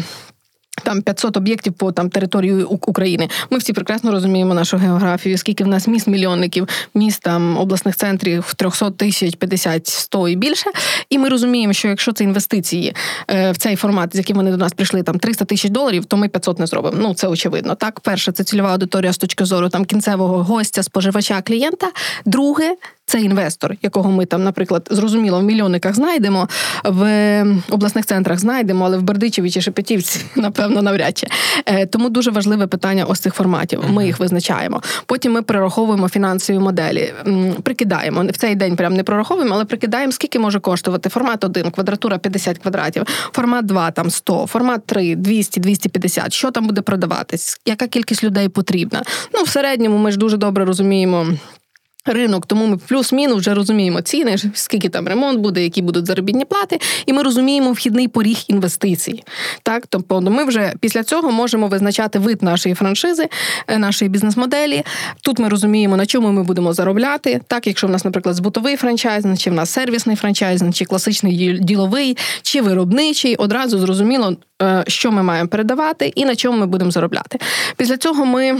Там 0.84 1.02
500 1.02 1.38
об'єктів 1.38 1.74
по 1.74 1.92
там 1.92 2.10
території 2.10 2.64
України. 2.64 3.30
Ми 3.50 3.58
всі 3.58 3.74
прекрасно 3.74 4.12
розуміємо 4.12 4.54
нашу 4.54 4.78
географію, 4.78 5.38
скільки 5.38 5.64
в 5.64 5.68
нас 5.68 5.88
міст 5.88 6.08
мільйонників, 6.08 6.68
міст 6.94 7.22
там 7.22 7.58
обласних 7.58 7.96
центрів 7.96 8.54
300 8.58 8.92
тисяч, 8.92 9.36
50, 9.36 9.88
100 9.88 10.28
і 10.28 10.36
більше. 10.36 10.70
І 11.10 11.18
ми 11.18 11.30
розуміємо, 11.30 11.74
що 11.74 11.88
якщо 11.88 12.12
це 12.12 12.24
інвестиції 12.24 12.96
е, 13.28 13.52
в 13.52 13.58
цей 13.58 13.76
формат, 13.76 14.16
з 14.16 14.18
яким 14.18 14.38
вони 14.38 14.52
до 14.52 14.58
нас 14.58 14.74
прийшли, 14.74 15.04
там 15.04 15.20
300 15.20 15.46
тисяч 15.46 15.72
доларів, 15.72 16.06
то 16.06 16.18
ми 16.18 16.28
500 16.28 16.60
не 16.60 16.68
зробимо. 16.68 16.98
Ну 17.00 17.14
це 17.14 17.28
очевидно. 17.28 17.76
Так, 17.76 18.00
перше, 18.00 18.32
це 18.32 18.44
цільова 18.44 18.72
аудиторія 18.72 19.14
з 19.14 19.18
точки 19.18 19.46
зору 19.46 19.70
там 19.70 19.86
кінцевого 19.86 20.44
гостя, 20.44 20.84
споживача, 20.84 21.42
клієнта. 21.42 21.92
Друге, 22.26 22.76
це 23.08 23.22
інвестор, 23.22 23.76
якого 23.82 24.12
ми 24.12 24.26
там, 24.26 24.44
наприклад, 24.44 24.88
зрозуміло 24.92 25.40
в 25.40 25.44
мільйонниках 25.44 25.96
знайдемо, 25.96 26.48
в 26.84 27.44
обласних 27.70 28.06
центрах 28.06 28.40
знайдемо, 28.40 28.86
але 28.86 28.98
в 28.98 29.02
Бердичеві 29.02 29.52
чи 29.52 29.62
Шепетівці, 29.62 30.20
напевно, 30.36 30.82
навряд 30.82 31.18
чи. 31.18 31.28
Е, 31.66 31.86
тому 31.86 32.10
дуже 32.10 32.32
важливе 32.32 32.68
питання 32.68 33.06
ось 33.06 33.20
цих 33.20 33.34
форматів. 33.34 33.84
Ми 33.90 34.06
їх 34.06 34.20
визначаємо. 34.20 34.82
Потім 35.06 35.32
ми 35.32 35.42
прораховуємо 35.42 36.10
фінансові 36.10 36.60
моделі, 36.60 37.14
прикидаємо 37.64 38.26
в 38.26 38.38
цей 38.38 38.56
день. 38.56 38.76
Прям 38.76 38.94
не 38.94 39.04
прораховуємо, 39.04 39.56
але 39.56 39.66
прикидаємо, 39.66 40.12
скільки 40.12 40.40
може 40.40 40.60
коштувати 40.60 41.10
формат 41.10 41.44
1, 41.44 41.72
квадратура 41.72 42.18
50 42.18 42.58
квадратів, 42.58 43.04
формат 43.08 43.66
2, 43.66 43.92
там 43.92 44.10
100, 44.10 44.48
формат 44.48 44.86
3, 44.86 45.16
200, 45.16 45.60
250, 45.60 46.34
Що 46.34 46.52
там 46.52 46.68
буде 46.68 46.82
продаватись? 46.82 47.62
Яка 47.66 47.88
кількість 47.88 48.24
людей 48.24 48.50
потрібна? 48.50 49.04
Ну 49.34 49.44
в 49.44 49.50
середньому 49.50 49.98
ми 49.98 50.12
ж 50.12 50.18
дуже 50.18 50.38
добре 50.38 50.66
розуміємо 50.66 51.28
ринок, 52.14 52.46
тому 52.46 52.68
ми 52.68 52.78
плюс-мінус 52.78 53.38
вже 53.38 53.54
розуміємо 53.54 54.02
ціни, 54.02 54.36
скільки 54.54 54.90
там 54.90 55.08
ремонт 55.08 55.40
буде, 55.40 55.64
які 55.64 55.82
будуть 55.82 56.06
заробітні 56.06 56.46
плати, 56.46 56.80
і 57.06 57.14
ми 57.14 57.24
розуміємо 57.24 57.72
вхідний 57.72 58.08
поріг 58.08 58.38
інвестицій. 58.48 59.24
Так, 59.64 59.88
тобто 59.90 60.22
ми 60.22 60.44
вже 60.44 60.74
після 60.80 61.04
цього 61.04 61.32
можемо 61.32 61.68
визначати 61.68 62.20
вид 62.20 62.44
нашої 62.44 62.76
франшизи, 62.76 63.30
е, 63.68 63.78
нашої 63.78 64.10
бізнес-моделі. 64.10 64.84
Тут 65.22 65.40
ми 65.40 65.50
розуміємо, 65.50 65.98
на 65.98 66.06
чому 66.06 66.32
ми 66.32 66.44
будемо 66.44 66.74
заробляти. 66.74 67.42
Так, 67.48 67.68
якщо 67.68 67.88
в 67.88 67.90
нас, 67.90 68.06
наприклад, 68.06 68.36
збутовий 68.36 68.76
франчайзинг, 68.76 69.38
чи 69.38 69.50
в 69.50 69.54
нас 69.54 69.70
сервісний 69.70 70.16
франчайзинг, 70.16 70.74
чи 70.74 70.86
класичний 70.86 71.60
діловий, 71.62 72.18
чи 72.42 72.62
виробничий, 72.62 73.36
одразу 73.36 73.80
зрозуміло, 73.80 74.36
е, 74.62 74.84
що 74.88 75.12
ми 75.12 75.24
маємо 75.24 75.50
передавати 75.50 76.14
і 76.16 76.26
на 76.26 76.36
чому 76.36 76.58
ми 76.58 76.66
будемо 76.66 76.92
заробляти. 76.92 77.40
Після 77.78 77.98
цього 77.98 78.26
ми. 78.26 78.60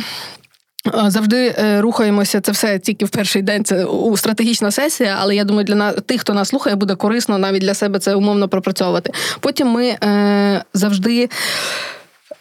Завжди 1.08 1.56
е, 1.60 1.82
рухаємося 1.82 2.42
це 2.42 2.52
все 2.52 2.80
тільки 2.80 3.06
в 3.06 3.10
перший 3.10 3.42
день. 3.42 3.66
Це 3.66 3.86
у 3.86 4.18
стратегічна 4.18 4.72
сесія, 4.72 5.18
але 5.20 5.36
я 5.36 5.44
думаю, 5.44 5.66
для 5.66 5.76
нас 5.76 5.96
тих, 6.06 6.22
хто 6.22 6.34
нас 6.34 6.50
слухає, 6.50 6.76
буде 6.76 6.96
корисно 6.96 7.38
навіть 7.38 7.62
для 7.62 7.74
себе 7.74 8.00
це 8.00 8.16
умовно 8.16 8.48
пропрацьовувати. 8.48 9.12
Потім 9.40 9.68
ми 9.68 9.88
е, 9.88 10.64
завжди. 10.74 11.30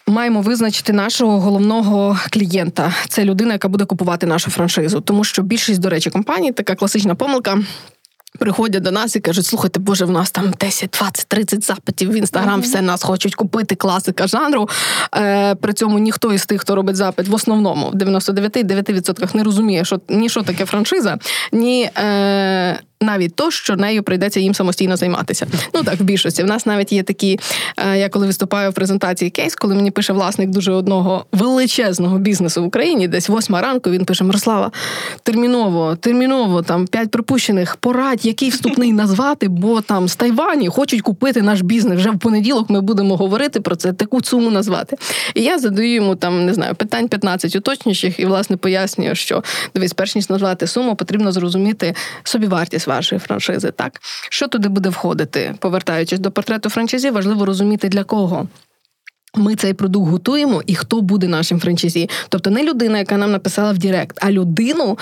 Маємо 0.09 0.41
визначити 0.41 0.93
нашого 0.93 1.41
головного 1.41 2.19
клієнта. 2.31 2.95
Це 3.09 3.25
людина, 3.25 3.53
яка 3.53 3.69
буде 3.69 3.85
купувати 3.85 4.27
нашу 4.27 4.51
франшизу. 4.51 5.01
Тому 5.01 5.25
що 5.25 5.43
більшість, 5.43 5.81
до 5.81 5.91
речі, 5.91 6.11
компаній, 6.11 6.53
така 6.53 6.75
класична 6.75 7.15
помилка. 7.15 7.59
Приходять 8.37 8.83
до 8.83 8.91
нас 8.91 9.17
і 9.17 9.21
кажуть, 9.21 9.47
слухайте, 9.47 9.81
боже, 9.81 10.05
в 10.05 10.11
нас 10.11 10.31
там 10.31 10.55
10, 10.61 10.91
20, 10.91 11.29
30 11.29 11.65
запитів 11.65 12.11
в 12.11 12.15
інстаграм, 12.15 12.61
все 12.61 12.83
нас 12.83 13.03
хочуть 13.03 13.35
купити, 13.35 13.75
класика 13.75 14.27
жанру. 14.27 14.69
Е, 15.17 15.55
При 15.55 15.73
цьому 15.73 15.99
ніхто 15.99 16.33
із 16.33 16.47
тих, 16.47 16.61
хто 16.61 16.75
робить 16.75 16.97
запит, 16.97 17.29
в 17.29 17.35
основному 17.35 17.91
в 17.91 17.95
99,9% 17.95 19.37
не 19.37 19.43
розуміє, 19.43 19.85
що 19.85 20.01
ні 20.09 20.29
що 20.29 20.43
таке 20.43 20.65
франшиза, 20.67 21.19
ні. 21.53 21.91
Е, 21.99 22.81
навіть 23.01 23.35
то, 23.35 23.51
що 23.51 23.77
нею 23.77 24.03
прийдеться 24.03 24.41
їм 24.41 24.55
самостійно 24.55 24.97
займатися. 24.97 25.47
Ну 25.75 25.83
так, 25.83 26.01
в 26.01 26.03
більшості. 26.03 26.43
В 26.43 26.47
нас 26.47 26.67
навіть 26.67 26.93
є 26.93 27.03
такі, 27.03 27.39
е, 27.77 27.99
я 27.99 28.09
коли 28.09 28.27
виступаю 28.27 28.71
в 28.71 28.75
презентації 28.75 29.31
кейс, 29.31 29.55
коли 29.55 29.75
мені 29.75 29.91
пише 29.91 30.13
власник 30.13 30.51
дуже 30.51 30.73
одного 30.73 31.25
величезного 31.33 32.19
бізнесу 32.19 32.63
в 32.63 32.67
Україні, 32.67 33.09
десь 33.09 33.29
восьма 33.29 33.61
ранку, 33.61 33.91
він 33.91 34.05
пише: 34.05 34.25
Мирослава, 34.25 34.71
терміново, 35.23 35.97
терміново, 35.97 36.63
там 36.63 36.87
п'ять 36.87 37.11
припущених, 37.11 37.77
порадь, 37.77 38.27
який 38.27 38.51
вступний 38.51 38.93
назвати, 38.93 39.49
бо 39.49 39.81
там 39.81 40.09
з 40.09 40.17
Тайвані 40.17 40.69
хочуть 40.69 41.03
купити 41.03 41.43
наш 41.43 41.61
бізнес. 41.61 41.99
Вже 41.99 42.11
в 42.11 42.19
понеділок 42.19 42.71
ми 42.71 42.81
будемо 42.81 43.17
говорити 43.17 43.61
про 43.61 43.77
це, 43.77 43.93
таку 43.93 44.23
суму 44.23 44.51
назвати. 44.51 44.97
І 45.35 45.43
я 45.43 45.59
задаю 45.59 45.95
йому 45.95 46.15
там, 46.15 46.47
не 46.47 46.55
знаю, 46.55 46.75
питань 46.75 47.09
15 47.09 47.57
уточніших, 47.57 48.21
і 48.21 48.27
власне 48.27 48.57
пояснюю, 48.57 49.15
що 49.15 49.43
дивись, 49.75 49.93
перш 49.93 50.15
ніж 50.15 50.31
назвати 50.31 50.67
суму, 50.67 50.97
потрібно 50.97 51.33
зрозуміти 51.33 51.95
собі 52.25 52.47
вашої 52.87 53.19
франшизи. 53.19 53.71
Так 53.71 54.01
що 54.31 54.49
туди 54.49 54.69
буде 54.69 54.89
входити? 54.89 55.55
Повертаючись 55.59 56.19
до 56.19 56.31
портрету 56.31 56.71
франшизі, 56.71 57.11
важливо 57.11 57.45
розуміти 57.45 57.89
для 57.89 58.05
кого. 58.05 58.49
Ми 59.35 59.57
цей 59.57 59.75
продукт 59.75 60.11
готуємо, 60.11 60.63
і 60.67 60.75
хто 60.75 61.01
буде 61.01 61.29
нашим 61.29 61.61
франчайзі. 61.61 62.11
Тобто 62.29 62.51
не 62.51 62.65
людина, 62.65 62.99
яка 62.99 63.17
нам 63.17 63.31
написала 63.31 63.73
в 63.73 63.79
Директ, 63.79 64.19
а 64.23 64.31
людину, 64.31 64.99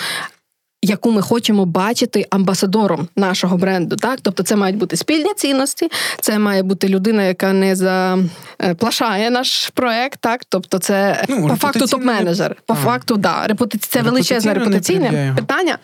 яку 0.85 1.11
ми 1.11 1.23
хочемо 1.23 1.65
бачити 1.67 2.27
амбасадором 2.31 3.09
нашого 3.17 3.57
бренду. 3.57 3.97
Так, 3.97 4.19
тобто, 4.23 4.43
це 4.43 4.57
мають 4.57 4.77
бути 4.77 4.97
спільні 4.97 5.35
цінності, 5.37 5.89
це 6.21 6.39
має 6.39 6.63
бути 6.63 6.89
людина, 6.89 7.23
яка 7.23 7.53
не 7.53 7.77
заплашає 7.77 9.31
наш 9.31 9.71
проект. 9.75 10.21
Так, 10.21 10.45
тобто, 10.49 10.79
це 10.79 11.25
ну, 11.29 11.49
по 11.49 11.57
факту 11.57 11.85
топ-менеджер. 11.85 12.55
По 12.67 12.75
а. 12.75 12.77
факту, 12.77 13.17
да, 13.17 13.47
репути... 13.47 13.79
це 13.79 14.03
величезне 14.03 14.55
репутаційне 14.55 15.33
питання. 15.37 15.79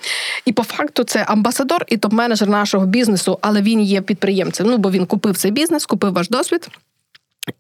І 0.45 0.53
по 0.53 0.63
факту 0.63 1.05
це 1.05 1.25
амбасадор 1.29 1.85
і 1.89 1.97
топ-менеджер 1.97 2.49
нашого 2.49 2.87
бізнесу, 2.87 3.39
але 3.43 3.63
він 3.63 3.81
є 3.81 4.01
підприємцем. 4.01 4.67
Ну 4.67 4.79
бо 4.79 4.91
він 4.91 5.07
купив 5.07 5.37
цей 5.37 5.51
бізнес, 5.51 5.87
купив 5.87 6.13
ваш 6.13 6.29
досвід. 6.29 6.69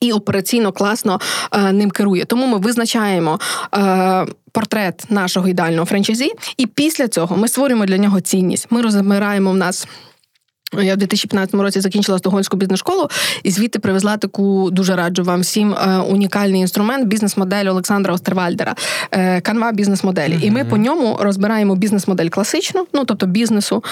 І 0.00 0.12
операційно 0.12 0.72
класно 0.72 1.20
е, 1.52 1.72
ним 1.72 1.90
керує. 1.90 2.24
Тому 2.24 2.46
ми 2.46 2.58
визначаємо 2.58 3.40
е, 3.74 4.26
портрет 4.52 5.04
нашого 5.08 5.48
ідеального 5.48 5.86
франчайзі, 5.86 6.32
і 6.56 6.66
після 6.66 7.08
цього 7.08 7.36
ми 7.36 7.48
створюємо 7.48 7.86
для 7.86 7.98
нього 7.98 8.20
цінність. 8.20 8.66
Ми 8.70 8.82
розмираємо 8.82 9.50
в 9.50 9.56
нас. 9.56 9.86
Я 10.72 10.94
в 10.94 10.96
2015 10.96 11.54
році 11.54 11.80
закінчила 11.80 12.18
Стокгольмську 12.18 12.56
бізнес-школу 12.56 13.08
і 13.42 13.50
звідти 13.50 13.78
привезла 13.78 14.16
таку 14.16 14.70
дуже 14.70 14.96
раджу 14.96 15.22
вам 15.24 15.40
всім 15.40 15.74
е, 15.74 15.98
унікальний 15.98 16.60
інструмент 16.60 17.06
бізнес-модель 17.06 17.66
Олександра 17.66 18.14
Остервальдера, 18.14 18.74
е, 19.10 19.40
канва 19.40 19.72
бізнес-моделі. 19.72 20.32
Mm-hmm. 20.32 20.44
І 20.44 20.50
ми 20.50 20.64
по 20.64 20.76
ньому 20.76 21.18
розбираємо 21.20 21.76
бізнес-модель 21.76 22.28
класичну, 22.28 22.86
ну 22.92 23.04
тобто 23.04 23.26
бізнесу. 23.26 23.84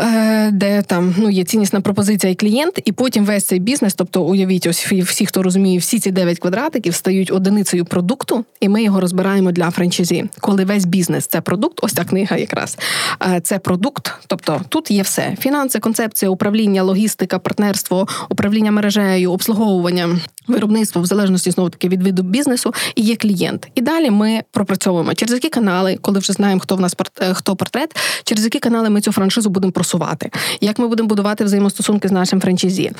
Е, 0.00 0.50
де 0.52 0.82
там 0.82 1.14
ну 1.18 1.30
є 1.30 1.44
ціннісна 1.44 1.80
пропозиція 1.80 2.32
і 2.32 2.34
клієнт, 2.34 2.80
і 2.84 2.92
потім 2.92 3.24
весь 3.24 3.44
цей 3.44 3.58
бізнес, 3.58 3.94
тобто 3.94 4.22
уявіть, 4.22 4.66
ось 4.66 4.92
всі, 4.92 5.26
хто 5.26 5.42
розуміє, 5.42 5.78
всі 5.78 5.98
ці 5.98 6.10
9 6.10 6.38
квадратиків 6.38 6.94
стають 6.94 7.32
одиницею 7.32 7.84
продукту, 7.84 8.44
і 8.60 8.68
ми 8.68 8.82
його 8.82 9.00
розбираємо 9.00 9.52
для 9.52 9.70
франчайзі. 9.70 10.24
Коли 10.40 10.64
весь 10.64 10.84
бізнес 10.84 11.26
це 11.26 11.40
продукт, 11.40 11.78
ось 11.82 11.92
ця 11.92 12.04
книга 12.04 12.36
якраз 12.36 12.78
е, 13.22 13.40
це 13.40 13.58
продукт. 13.58 14.12
Тобто 14.26 14.60
тут 14.68 14.90
є 14.90 15.02
все: 15.02 15.36
фінанси, 15.40 15.78
концепція, 15.78 16.30
управління, 16.30 16.82
логістика, 16.82 17.38
партнерство, 17.38 18.08
управління 18.28 18.72
мережею, 18.72 19.32
обслуговування, 19.32 20.18
виробництво 20.48 21.02
в 21.02 21.06
залежності 21.06 21.50
знову 21.50 21.70
таки 21.70 21.88
від 21.88 22.02
виду 22.02 22.22
бізнесу, 22.22 22.74
і 22.94 23.02
є 23.02 23.16
клієнт. 23.16 23.68
І 23.74 23.80
далі 23.80 24.10
ми 24.10 24.42
пропрацьовуємо 24.50 25.14
через 25.14 25.34
які 25.34 25.48
канали, 25.48 25.98
коли 26.00 26.18
вже 26.18 26.32
знаємо, 26.32 26.60
хто 26.60 26.76
в 26.76 26.80
нас 26.80 26.96
е, 27.20 27.34
хто 27.34 27.56
портрет, 27.56 27.96
через 28.24 28.44
які 28.44 28.58
канали 28.58 28.90
ми 28.90 29.00
цю 29.00 29.12
франшизу 29.12 29.50
будемо 29.50 29.72
просувати, 29.88 30.30
як 30.60 30.78
ми 30.78 30.88
будемо 30.88 31.08
будувати 31.08 31.44
взаємостосунки 31.44 32.08
з 32.08 32.12
нашим 32.12 32.40
франчайзі, 32.40 32.92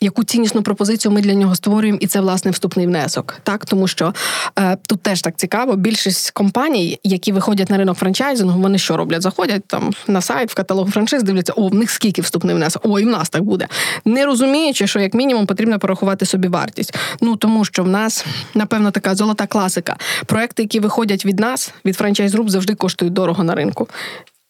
яку 0.00 0.24
ціннісну 0.24 0.62
пропозицію 0.62 1.12
ми 1.12 1.20
для 1.20 1.34
нього 1.34 1.54
створюємо, 1.54 1.98
і 2.02 2.06
це 2.06 2.20
власне 2.20 2.50
вступний 2.50 2.86
внесок. 2.86 3.38
Так, 3.42 3.66
тому 3.66 3.88
що 3.88 4.14
е, 4.58 4.76
тут 4.86 5.02
теж 5.02 5.20
так 5.20 5.36
цікаво. 5.36 5.76
Більшість 5.76 6.30
компаній, 6.30 6.98
які 7.04 7.32
виходять 7.32 7.70
на 7.70 7.76
ринок 7.76 7.98
франчайзингу, 7.98 8.60
вони 8.60 8.78
що 8.78 8.96
роблять? 8.96 9.22
Заходять 9.22 9.66
там 9.66 9.92
на 10.06 10.20
сайт 10.20 10.50
в 10.50 10.54
каталог 10.54 10.90
франшиз, 10.90 11.22
дивляться, 11.22 11.52
о, 11.56 11.68
в 11.68 11.74
них 11.74 11.90
скільки 11.90 12.22
вступний 12.22 12.54
внесок, 12.54 12.82
о, 12.84 13.00
і 13.00 13.04
в 13.04 13.08
нас 13.08 13.28
так 13.28 13.42
буде. 13.42 13.68
Не 14.04 14.26
розуміючи, 14.26 14.86
що 14.86 15.00
як 15.00 15.14
мінімум 15.14 15.46
потрібно 15.46 15.78
порахувати 15.78 16.26
собі 16.26 16.48
вартість. 16.48 16.94
Ну 17.20 17.36
тому 17.36 17.64
що 17.64 17.84
в 17.84 17.88
нас 17.88 18.26
напевно 18.54 18.90
така 18.90 19.14
золота 19.14 19.46
класика. 19.46 19.96
Проекти, 20.26 20.62
які 20.62 20.80
виходять 20.80 21.26
від 21.26 21.40
нас, 21.40 21.72
від 21.84 21.96
франчайз 21.96 22.34
груп, 22.34 22.50
завжди 22.50 22.74
коштують 22.74 23.14
дорого 23.14 23.44
на 23.44 23.54
ринку 23.54 23.88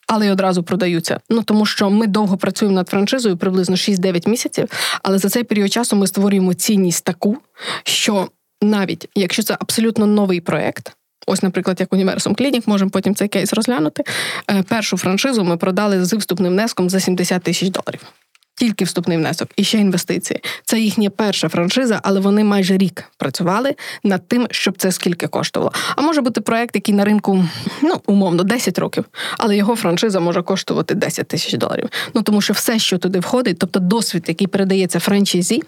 але 0.07 0.27
й 0.27 0.31
одразу 0.31 0.63
продаються. 0.63 1.21
Ну 1.31 1.43
тому 1.43 1.67
що 1.67 1.91
ми 1.91 2.07
довго 2.07 2.37
працюємо 2.37 2.75
над 2.75 2.89
франшизою, 2.89 3.37
приблизно 3.37 3.77
6-9 3.77 4.29
місяців. 4.29 4.69
Але 5.03 5.19
за 5.19 5.29
цей 5.29 5.45
період 5.45 5.73
часу 5.73 5.97
ми 5.97 6.07
створюємо 6.07 6.55
цінність 6.55 7.05
таку, 7.05 7.37
що 7.85 8.29
навіть 8.63 9.09
якщо 9.15 9.43
це 9.43 9.57
абсолютно 9.61 10.07
новий 10.07 10.41
проект. 10.41 10.97
Ось, 11.27 11.43
наприклад, 11.43 11.81
як 11.81 11.93
Універсум 11.93 12.35
Клінік, 12.35 12.69
можемо 12.69 12.91
потім 12.91 13.15
цей 13.15 13.29
кейс 13.29 13.53
розглянути. 13.53 14.05
Е, 14.51 14.63
першу 14.63 14.97
франшизу 14.97 15.45
ми 15.45 15.57
продали 15.57 16.05
з 16.05 16.13
вступним 16.13 16.53
внеском 16.53 16.91
за 16.91 17.01
70 17.01 17.43
тисяч 17.43 17.69
доларів 17.69 18.01
тільки 18.57 18.85
вступний 18.85 19.19
внесок 19.19 19.49
і 19.57 19.65
ще 19.65 19.79
інвестиції. 19.79 20.41
Це 20.65 20.81
їхня 20.81 21.11
перша 21.11 21.49
франшиза, 21.49 22.01
але 22.03 22.21
вони 22.21 22.45
майже 22.45 22.77
рік 22.77 23.05
працювали 23.17 23.75
над 24.05 24.29
тим, 24.29 24.47
щоб 24.51 24.77
це 24.79 24.93
скільки 24.93 25.27
коштувало. 25.27 25.73
А 25.97 26.03
може 26.03 26.21
бути 26.21 26.41
проект, 26.41 26.75
який 26.75 26.95
на 26.95 27.05
ринку 27.05 27.45
ну 27.83 28.01
умовно 28.07 28.43
10 28.43 28.79
років, 28.79 29.05
але 29.39 29.57
його 29.57 29.77
франшиза 29.77 30.21
може 30.21 30.43
коштувати 30.43 30.95
10 30.95 31.29
тисяч 31.29 31.55
доларів. 31.55 31.89
Ну 32.15 32.23
тому 32.23 32.41
що 32.41 32.53
все, 32.53 32.79
що 32.79 32.99
туди 32.99 33.19
входить, 33.19 33.59
тобто 33.59 33.81
досвід, 33.81 34.25
який 34.29 34.47
передається 34.47 35.01
франшизі, 35.01 35.63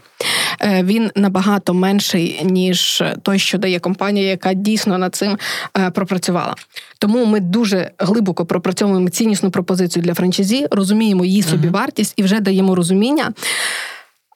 е, 0.61 0.83
він 0.83 1.11
набагато 1.15 1.75
менший 1.75 2.41
ніж 2.45 3.03
той, 3.23 3.39
що 3.39 3.59
дає 3.59 3.79
компанія, 3.79 4.31
яка 4.31 4.55
дійсно 4.55 4.99
над 4.99 5.15
цим 5.15 5.39
е, 5.79 5.91
пропрацювала. 5.91 6.55
Тому 6.99 7.25
ми 7.25 7.41
дуже 7.41 7.91
глибоко 7.99 8.47
пропрацьовуємо 8.47 9.09
ціннісну 9.09 9.51
пропозицію 9.51 10.03
для 10.03 10.15
франчайзі, 10.15 10.67
розуміємо 10.71 11.25
її 11.25 11.43
собі 11.43 11.69
вартість 11.69 12.13
і 12.17 12.23
вже 12.23 12.41
даємо 12.41 12.75
розуміння. 12.79 13.33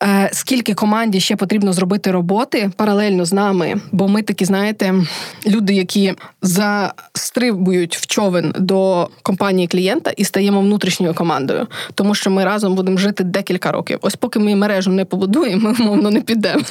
Е, 0.03 0.31
скільки 0.33 0.75
команді 0.75 1.21
ще 1.21 1.37
потрібно 1.37 1.73
зробити 1.73 2.11
роботи 2.11 2.71
паралельно 2.77 3.25
з 3.25 3.33
нами? 3.33 3.81
Бо 3.93 4.09
ми 4.09 4.23
такі, 4.23 4.45
знаєте, 4.45 4.95
люди, 5.47 5.75
які 5.75 6.15
застрибують 6.43 7.97
в 7.97 8.07
човен 8.07 8.55
до 8.59 9.09
компанії 9.23 9.69
клієнта 9.69 10.11
і 10.11 10.25
стаємо 10.25 10.61
внутрішньою 10.61 11.15
командою, 11.15 11.67
тому 11.95 12.15
що 12.15 12.31
ми 12.31 12.45
разом 12.45 12.75
будемо 12.75 12.99
жити 12.99 13.25
декілька 13.25 13.73
років. 13.73 13.99
Ось 14.03 14.17
поки 14.17 14.39
ми 14.39 14.57
мережу 14.57 14.91
не 14.91 15.05
побудуємо, 15.05 15.69
ми 15.69 15.77
умовно 15.81 16.11
не 16.11 16.21
підемо. 16.21 16.63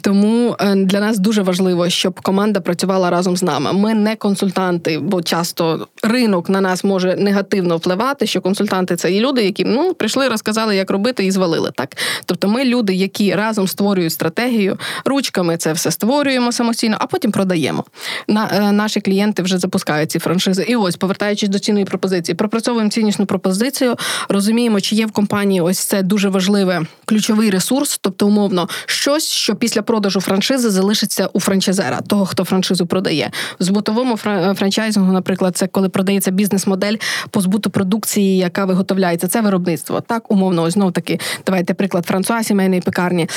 Тому 0.00 0.56
е, 0.60 0.74
для 0.74 1.00
нас 1.00 1.18
дуже 1.18 1.42
важливо, 1.42 1.88
щоб 1.88 2.20
команда 2.20 2.60
працювала 2.60 3.10
разом 3.10 3.36
з 3.36 3.42
нами. 3.42 3.72
Ми 3.72 3.94
не 3.94 4.16
консультанти, 4.16 4.98
бо 4.98 5.22
часто 5.22 5.88
ринок 6.02 6.48
на 6.48 6.60
нас 6.60 6.84
може 6.84 7.16
негативно 7.16 7.76
впливати. 7.76 8.26
Що 8.26 8.40
консультанти 8.40 8.96
це 8.96 9.12
і 9.12 9.20
люди, 9.20 9.44
які 9.44 9.64
ну 9.64 9.94
прийшли, 9.94 10.28
розказали, 10.28 10.76
як 10.76 10.90
робити, 10.90 11.24
і 11.24 11.30
звалили. 11.30 11.70
Так, 11.74 11.96
тобто, 12.24 12.48
ми 12.48 12.64
люди, 12.64 12.94
які 12.94 13.34
разом 13.34 13.68
створюють 13.68 14.12
стратегію, 14.12 14.78
ручками 15.04 15.56
це 15.56 15.72
все 15.72 15.90
створюємо 15.90 16.52
самостійно, 16.52 16.96
а 17.00 17.06
потім 17.06 17.32
продаємо. 17.32 17.84
На 18.28 18.50
е, 18.52 18.72
наші 18.72 19.00
клієнти 19.00 19.42
вже 19.42 19.58
запускають 19.58 20.10
ці 20.10 20.18
франшизи. 20.18 20.62
І 20.68 20.76
ось, 20.76 20.96
повертаючись 20.96 21.48
до 21.48 21.58
цінної 21.58 21.84
пропозиції, 21.84 22.36
пропрацьовуємо 22.36 22.90
ціннісну 22.90 23.26
пропозицію, 23.26 23.96
розуміємо, 24.28 24.80
чи 24.80 24.94
є 24.94 25.06
в 25.06 25.12
компанії 25.12 25.60
ось 25.60 25.78
це 25.78 26.02
дуже 26.02 26.28
важливе 26.28 26.86
ключовий 27.04 27.50
ресурс, 27.50 27.98
тобто 28.02 28.26
умовно 28.26 28.68
щось, 28.86 29.30
що 29.30 29.55
після 29.56 29.82
продажу 29.82 30.20
франшизи 30.20 30.70
залишиться 30.70 31.28
у 31.32 31.40
франчайзера, 31.40 32.00
того, 32.00 32.26
хто 32.26 32.44
франшизу 32.44 32.86
продає. 32.86 33.30
В 33.60 33.62
збутовому 33.62 34.16
франчайзингу, 34.56 35.12
наприклад, 35.12 35.56
це 35.56 35.66
коли 35.66 35.88
продається 35.88 36.30
бізнес-модель 36.30 36.96
по 37.30 37.40
збуту 37.40 37.70
продукції, 37.70 38.36
яка 38.36 38.64
виготовляється. 38.64 39.28
Це 39.28 39.40
виробництво. 39.40 40.00
Так, 40.00 40.30
умовно, 40.30 40.70
знов 40.70 40.92
таки, 40.92 41.20
давайте 41.46 41.74
приклад 41.74 42.06
Франсуа, 42.06 42.42
сімейної 42.42 42.80
пекарні. 42.80 43.28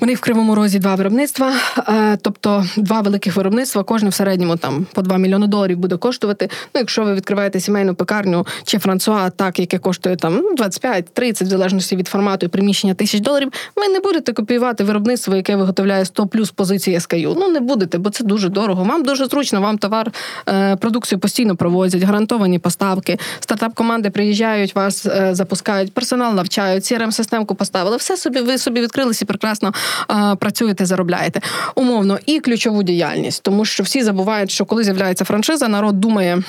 Вони 0.00 0.14
в 0.14 0.20
кривому 0.20 0.54
розі 0.54 0.78
два 0.78 0.94
виробництва, 0.94 1.52
е, 1.88 2.18
тобто 2.22 2.64
два 2.76 3.00
великих 3.00 3.36
виробництва, 3.36 3.82
кожне 3.82 4.08
в 4.08 4.14
середньому 4.14 4.56
там 4.56 4.86
по 4.92 5.02
2 5.02 5.18
мільйони 5.18 5.46
доларів 5.46 5.78
буде 5.78 5.96
коштувати. 5.96 6.48
Ну, 6.74 6.78
якщо 6.80 7.04
ви 7.04 7.14
відкриваєте 7.14 7.60
сімейну 7.60 7.94
пекарню 7.94 8.46
чи 8.64 8.78
Франсуа, 8.78 9.30
так 9.30 9.58
яке 9.58 9.78
коштує 9.78 10.16
там 10.16 10.42
25-30, 10.56 11.44
в 11.44 11.46
залежності 11.46 11.96
від 11.96 12.08
формату 12.08 12.46
і 12.46 12.48
приміщення 12.48 12.94
тисяч 12.94 13.20
доларів, 13.20 13.52
ви 13.76 13.88
не 13.88 14.00
будете 14.00 14.32
копіювати 14.32 14.84
виробництво, 14.84 15.36
яке 15.36 15.56
ви 15.56 15.64
виготовляє 15.68 16.04
100 16.04 16.26
плюс 16.26 16.50
позиції 16.50 16.98
SKU. 16.98 17.34
Ну 17.38 17.48
не 17.48 17.60
будете, 17.60 17.98
бо 17.98 18.10
це 18.10 18.24
дуже 18.24 18.48
дорого. 18.48 18.84
Вам 18.84 19.02
дуже 19.02 19.26
зручно, 19.26 19.60
вам 19.60 19.78
товар, 19.78 20.12
е, 20.48 20.76
продукцію 20.76 21.18
постійно 21.18 21.56
провозять, 21.56 22.02
гарантовані 22.02 22.58
поставки. 22.58 23.18
Стартап-команди 23.40 24.10
приїжджають, 24.10 24.74
вас 24.74 25.06
е, 25.06 25.34
запускають, 25.34 25.92
персонал 25.92 26.34
навчають, 26.34 26.84
crm 26.84 27.12
системку 27.12 27.54
поставили. 27.54 27.96
Все 27.96 28.16
собі 28.16 28.40
ви 28.40 28.58
собі 28.58 28.80
відкрилися 28.80 29.24
прекрасно 29.24 29.72
е, 30.10 30.36
працюєте, 30.36 30.86
заробляєте. 30.86 31.40
Умовно 31.74 32.18
і 32.26 32.40
ключову 32.40 32.82
діяльність, 32.82 33.42
тому 33.42 33.64
що 33.64 33.82
всі 33.82 34.02
забувають, 34.02 34.50
що 34.50 34.64
коли 34.64 34.84
з'являється 34.84 35.24
франшиза, 35.24 35.68
народ 35.68 36.00
думає. 36.00 36.42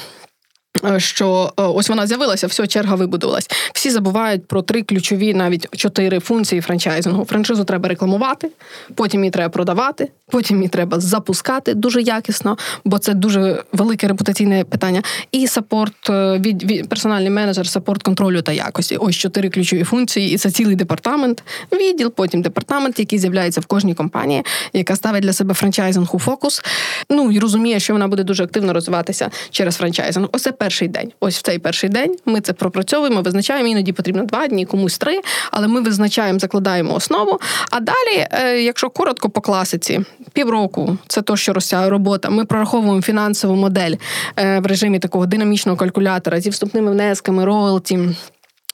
Е, 0.85 0.99
що 0.99 1.53
е, 1.59 1.63
ось 1.63 1.89
вона 1.89 2.07
з'явилася, 2.07 2.47
все, 2.47 2.67
черга 2.67 2.95
вибудувалась. 2.95 3.49
Всі 3.73 3.89
забувають 3.89 4.47
про 4.47 4.61
три 4.61 4.83
ключові, 4.83 5.33
навіть 5.33 5.77
чотири 5.77 6.19
функції 6.19 6.61
франчайзингу. 6.61 7.25
Франшизу 7.25 7.63
треба 7.63 7.89
рекламувати, 7.89 8.49
потім 8.95 9.21
її 9.23 9.31
треба 9.31 9.49
продавати, 9.49 10.11
потім 10.31 10.57
її 10.57 10.69
треба 10.69 10.99
запускати 10.99 11.73
дуже 11.73 12.01
якісно, 12.01 12.57
бо 12.85 12.99
це 12.99 13.13
дуже 13.13 13.63
велике 13.73 14.07
репутаційне 14.07 14.63
питання. 14.63 15.01
І 15.31 15.47
сапорт 15.47 16.09
е, 16.09 16.37
від, 16.39 16.63
від 16.63 16.89
персональний 16.89 17.29
менеджер, 17.29 17.67
сапорт 17.67 18.03
контролю 18.03 18.41
та 18.41 18.51
якості. 18.51 18.97
Ось 18.97 19.15
чотири 19.15 19.49
ключові 19.49 19.83
функції, 19.83 20.33
і 20.33 20.37
це 20.37 20.51
цілий 20.51 20.75
департамент, 20.75 21.43
відділ, 21.71 22.11
потім 22.11 22.41
департамент, 22.41 22.99
який 22.99 23.19
з'являється 23.19 23.61
в 23.61 23.65
кожній 23.65 23.93
компанії, 23.93 24.43
яка 24.73 24.95
ставить 24.95 25.23
для 25.23 25.33
себе 25.33 25.53
франчайзинг 25.53 26.15
у 26.15 26.19
фокус. 26.19 26.61
Ну 27.09 27.31
і 27.31 27.39
розуміє, 27.39 27.79
що 27.79 27.93
вона 27.93 28.07
буде 28.07 28.23
дуже 28.23 28.43
активно 28.43 28.73
розвиватися 28.73 29.29
через 29.51 29.75
франчайзинг. 29.75 30.29
Ось 30.31 30.41
це 30.41 30.51
перший 30.51 30.87
день. 30.87 31.11
Ось 31.19 31.37
в 31.37 31.41
цей 31.41 31.59
перший 31.59 31.89
день 31.89 32.15
ми 32.25 32.41
це 32.41 32.53
пропрацьовуємо, 32.53 33.21
визначаємо. 33.21 33.67
Іноді 33.67 33.93
потрібно 33.93 34.23
два 34.25 34.47
дні, 34.47 34.65
комусь 34.65 34.97
три, 34.97 35.21
але 35.51 35.67
ми 35.67 35.81
визначаємо, 35.81 36.39
закладаємо 36.39 36.93
основу. 36.93 37.39
А 37.71 37.79
далі, 37.79 38.27
е, 38.31 38.61
якщо 38.61 38.89
коротко 38.89 39.29
по 39.29 39.41
класиці, 39.41 39.99
півроку 40.33 40.97
це 41.07 41.21
то, 41.21 41.37
що 41.37 41.53
розтягує 41.53 41.89
робота. 41.89 42.29
Ми 42.29 42.45
прораховуємо 42.45 43.01
фінансову 43.01 43.55
модель 43.55 43.95
е, 44.37 44.59
в 44.59 44.65
режимі 44.65 44.99
такого 44.99 45.25
динамічного 45.25 45.77
калькулятора 45.77 46.41
зі 46.41 46.49
вступними 46.49 46.91
внесками, 46.91 47.45
роялті 47.45 47.99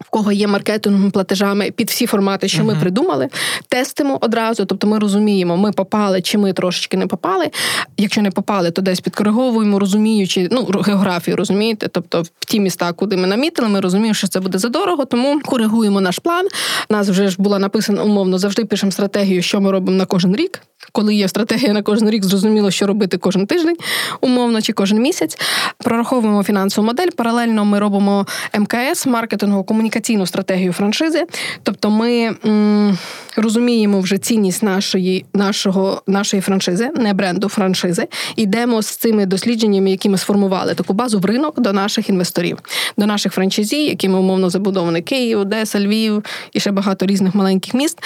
в 0.02 0.10
кого 0.10 0.32
є 0.32 0.48
маркетингом 0.48 1.12
платежами 1.12 1.72
під 1.72 1.90
всі 1.90 2.06
формати, 2.06 2.48
що 2.48 2.62
uh-huh. 2.62 2.66
ми 2.66 2.76
придумали, 2.76 3.30
тестимо 3.68 4.18
одразу. 4.22 4.66
Тобто 4.66 4.88
ми 4.88 5.00
розуміємо, 5.00 5.58
ми 5.58 5.72
попали 5.72 6.22
чи 6.22 6.38
ми 6.38 6.54
трошечки 6.54 6.98
не 6.98 7.08
попали. 7.08 7.50
Якщо 7.98 8.22
не 8.22 8.32
попали, 8.32 8.72
то 8.72 8.82
десь 8.82 9.00
підкориговуємо, 9.00 9.80
розуміючи 9.80 10.48
ну 10.52 10.82
географію, 10.86 11.38
розумієте. 11.38 11.88
Тобто 11.88 12.22
в 12.22 12.46
ті 12.46 12.60
міста, 12.60 12.94
куди 12.94 13.18
ми 13.18 13.28
намітили, 13.28 13.70
ми 13.70 13.80
розуміємо, 13.80 14.14
що 14.14 14.28
це 14.28 14.40
буде 14.40 14.58
задорого, 14.58 15.06
тому 15.06 15.42
коригуємо 15.46 16.02
наш 16.02 16.20
план. 16.20 16.46
У 16.90 16.94
Нас 16.94 17.10
вже 17.10 17.28
ж 17.28 17.36
була 17.40 17.60
написана 17.60 18.04
умовно, 18.04 18.38
завжди 18.38 18.66
пишемо 18.66 18.92
стратегію, 18.92 19.42
що 19.42 19.62
ми 19.62 19.72
робимо 19.72 19.98
на 19.98 20.06
кожен 20.06 20.36
рік. 20.36 20.62
Коли 20.92 21.16
є 21.16 21.28
стратегія 21.28 21.74
на 21.74 21.82
кожен 21.82 22.10
рік, 22.10 22.24
зрозуміло, 22.24 22.72
що 22.72 22.88
робити 22.88 23.18
кожен 23.18 23.48
тиждень, 23.48 23.76
умовно 24.22 24.62
чи 24.62 24.74
кожен 24.74 25.02
місяць. 25.02 25.38
Прораховуємо 25.78 26.44
фінансову 26.44 26.88
модель. 26.88 27.08
Паралельно 27.16 27.66
ми 27.66 27.80
робимо 27.80 28.26
МКС 28.60 29.06
маркетингову 29.06 29.64
комунікаційну 29.86 30.26
стратегію 30.26 30.74
франшизи. 30.74 31.26
Тобто 31.64 31.90
ми 31.90 32.36
м, 32.46 32.98
розуміємо 33.36 34.00
вже 34.00 34.18
цінність 34.18 34.64
нашої 34.64 35.26
нашого, 35.34 36.02
нашої 36.08 36.42
франшизи, 36.42 36.90
не 36.96 37.14
бренду 37.14 37.50
франшизи. 37.50 38.08
Йдемо 38.36 38.82
з 38.82 38.88
цими 38.88 39.26
дослідженнями, 39.26 39.92
які 39.92 40.10
ми 40.10 40.18
сформували 40.18 40.74
таку 40.74 40.94
базу 40.94 41.20
в 41.20 41.26
ринок 41.26 41.60
до 41.60 41.74
наших 41.74 42.10
інвесторів, 42.10 42.58
до 42.98 43.06
наших 43.06 43.34
франшизі, 43.34 43.86
якими 43.86 44.20
умовно 44.20 44.50
забудовані 44.50 45.02
Київ, 45.02 45.40
Одеса, 45.40 45.80
Львів 45.80 46.24
і 46.54 46.60
ще 46.60 46.72
багато 46.72 47.06
різних 47.06 47.36
маленьких 47.36 47.74
міст, 47.74 47.98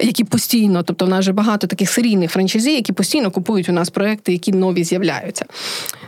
які 0.00 0.24
постійно, 0.24 0.82
тобто 0.82 1.06
в 1.06 1.08
нас 1.08 1.20
вже 1.20 1.32
багато 1.32 1.66
таких 1.66 1.90
серійних 1.90 2.30
франшизі, 2.30 2.74
які 2.74 2.92
постійно 2.92 3.30
купують 3.30 3.68
у 3.68 3.72
нас 3.72 3.90
проекти, 3.90 4.32
які 4.32 4.52
нові 4.52 4.84
з'являються. 4.84 5.44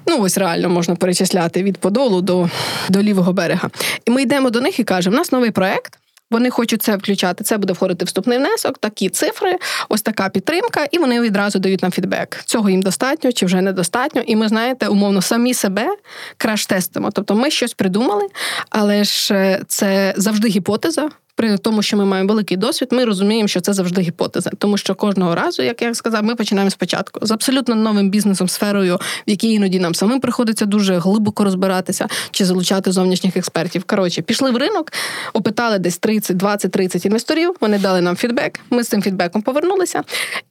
Ну 0.07 0.21
ось 0.21 0.38
реально 0.38 0.69
можна 0.69 0.95
перечисляти 0.95 1.62
від 1.62 1.78
Подолу 1.78 2.21
до, 2.21 2.49
до 2.88 3.02
лівого 3.02 3.33
берега. 3.33 3.71
І 4.07 4.11
ми 4.11 4.23
йдемо 4.23 4.50
до 4.50 4.61
них 4.61 4.78
і 4.81 4.85
кажемо: 4.85 5.13
у 5.14 5.16
нас 5.16 5.33
новий 5.33 5.50
проект. 5.50 5.99
Вони 6.30 6.50
хочуть 6.50 6.83
це 6.83 6.97
включати. 6.97 7.44
Це 7.44 7.59
буде 7.59 7.73
входити 7.73 8.04
вступний 8.04 8.38
внесок, 8.38 8.78
такі 8.78 9.09
цифри, 9.09 9.59
ось 9.88 10.02
така 10.02 10.28
підтримка, 10.28 10.87
і 10.90 10.99
вони 10.99 11.21
відразу 11.21 11.59
дають 11.59 11.83
нам 11.83 11.92
фідбек. 11.92 12.42
Цього 12.44 12.71
їм 12.71 12.83
достатньо 12.83 13.33
чи 13.33 13.47
вже 13.47 13.61
недостатньо. 13.61 14.23
І 14.26 14.37
ми 14.37 14.49
знаєте, 14.49 14.88
умовно 14.88 15.23
самі 15.23 15.54
себе 15.54 15.97
краш-тестимо. 16.38 17.10
Тобто 17.12 17.34
ми 17.34 17.50
щось 17.50 17.75
придумали, 17.75 18.26
але 18.71 19.04
ж 19.04 19.34
е, 19.34 19.62
це 19.69 20.15
завжди 20.17 20.49
гіпотеза 20.49 21.08
при 21.36 21.58
тому, 21.58 21.82
що 21.82 21.97
ми 21.97 22.04
маємо 22.04 22.28
великий 22.28 22.56
досвід, 22.56 22.88
ми 22.92 23.04
розуміємо, 23.04 23.49
що 23.49 23.60
це 23.60 23.73
завжди 23.73 24.00
гіпотеза, 24.00 24.50
тому 24.58 24.76
що 24.76 24.94
кожного 24.94 25.34
разу, 25.34 25.62
як 25.62 25.82
я 25.82 25.94
сказав, 25.94 26.25
ми 26.25 26.34
починаємо 26.34 26.70
спочатку 26.70 27.26
з 27.26 27.30
абсолютно 27.30 27.75
новим 27.75 28.10
бізнесом, 28.10 28.49
сферою, 28.49 28.97
в 28.97 29.30
якій 29.30 29.52
іноді 29.52 29.78
нам 29.78 29.94
самим 29.94 30.20
приходиться 30.20 30.66
дуже 30.66 30.99
глибоко 30.99 31.44
розбиратися 31.44 32.06
чи 32.30 32.44
залучати 32.44 32.92
зовнішніх 32.92 33.36
експертів. 33.36 33.84
Коротше, 33.84 34.23
пішли 34.23 34.50
в 34.50 34.56
ринок, 34.56 34.92
опитали 35.32 35.78
десь 35.78 35.99
30, 35.99 36.36
20, 36.36 36.70
30 36.73 37.06
інвесторів. 37.06 37.56
Вони 37.60 37.78
дали 37.78 38.00
нам 38.00 38.16
фідбек. 38.16 38.60
Ми 38.70 38.84
з 38.84 38.88
цим 38.88 39.02
фідбеком 39.02 39.42
повернулися. 39.42 40.02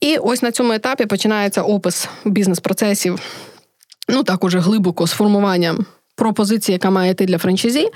І 0.01 0.17
ось 0.17 0.41
на 0.41 0.51
цьому 0.51 0.73
етапі 0.73 1.05
починається 1.05 1.61
опис 1.61 2.09
бізнес-процесів. 2.25 3.19
Ну 4.09 4.23
так 4.23 4.43
уже 4.43 4.59
глибоко 4.59 5.07
з 5.07 5.11
формуванням 5.11 5.85
пропозиції, 6.15 6.73
яка 6.73 6.89
має 6.89 7.11
йти 7.11 7.25
для 7.25 7.37
франчайзі. 7.37 7.89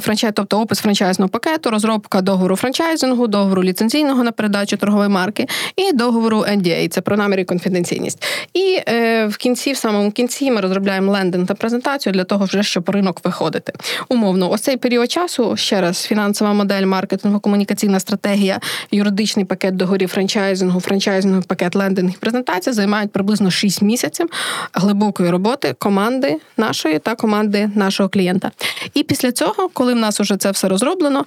Франчайз, 0.00 0.32
тобто 0.36 0.60
опис 0.60 0.78
франчайзного 0.78 1.28
пакету, 1.28 1.70
розробка 1.70 2.20
договору 2.20 2.56
франчайзингу, 2.56 3.26
договору 3.26 3.62
ліцензійного 3.62 4.24
на 4.24 4.32
передачу 4.32 4.76
торгової 4.76 5.08
марки 5.08 5.46
і 5.76 5.92
договору 5.92 6.38
NDA, 6.38 6.88
це 6.88 7.00
про 7.00 7.16
намір 7.16 7.40
і 7.40 7.44
конфіденційність. 7.44 8.24
І 8.54 8.78
е, 8.88 9.26
в 9.26 9.36
кінці, 9.36 9.72
в 9.72 9.76
самому 9.76 10.10
кінці, 10.10 10.50
ми 10.50 10.60
розробляємо 10.60 11.12
лендинг 11.12 11.46
та 11.46 11.54
презентацію 11.54 12.12
для 12.12 12.24
того, 12.24 12.44
вже 12.44 12.62
щоб 12.62 12.90
ринок 12.90 13.24
виходити. 13.24 13.72
Умовно, 14.08 14.50
ось 14.50 14.60
цей 14.60 14.76
період 14.76 15.10
часу 15.10 15.56
ще 15.56 15.80
раз 15.80 16.02
фінансова 16.02 16.52
модель, 16.52 16.86
маркетингова 16.86 17.40
комунікаційна 17.40 18.00
стратегія, 18.00 18.60
юридичний 18.90 19.44
пакет 19.44 19.76
договорів 19.76 20.08
франчайзингу, 20.08 20.80
франчайзинговий 20.80 21.44
пакет 21.48 21.76
лендинг 21.76 22.10
і 22.10 22.16
презентація 22.16 22.74
займають 22.74 23.12
приблизно 23.12 23.50
6 23.50 23.82
місяців 23.82 24.26
глибокої 24.72 25.30
роботи 25.30 25.74
команди 25.78 26.36
нашої 26.56 26.98
та 26.98 27.14
команди 27.14 27.27
команди 27.28 27.70
нашого 27.74 28.08
клієнта. 28.08 28.50
І 28.94 29.02
після 29.02 29.32
цього, 29.32 29.68
коли 29.72 29.94
в 29.94 29.96
нас 29.96 30.20
вже 30.20 30.36
це 30.36 30.50
все 30.50 30.68
розроблено. 30.68 31.24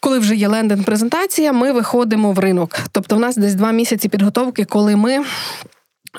Коли 0.00 0.18
вже 0.18 0.36
є 0.36 0.48
лендинг 0.48 0.84
презентація, 0.84 1.52
ми 1.52 1.72
виходимо 1.72 2.32
в 2.32 2.38
ринок. 2.38 2.78
Тобто, 2.92 3.16
в 3.16 3.20
нас 3.20 3.36
десь 3.36 3.54
два 3.54 3.72
місяці 3.72 4.08
підготовки, 4.08 4.64
коли 4.64 4.96
ми 4.96 5.24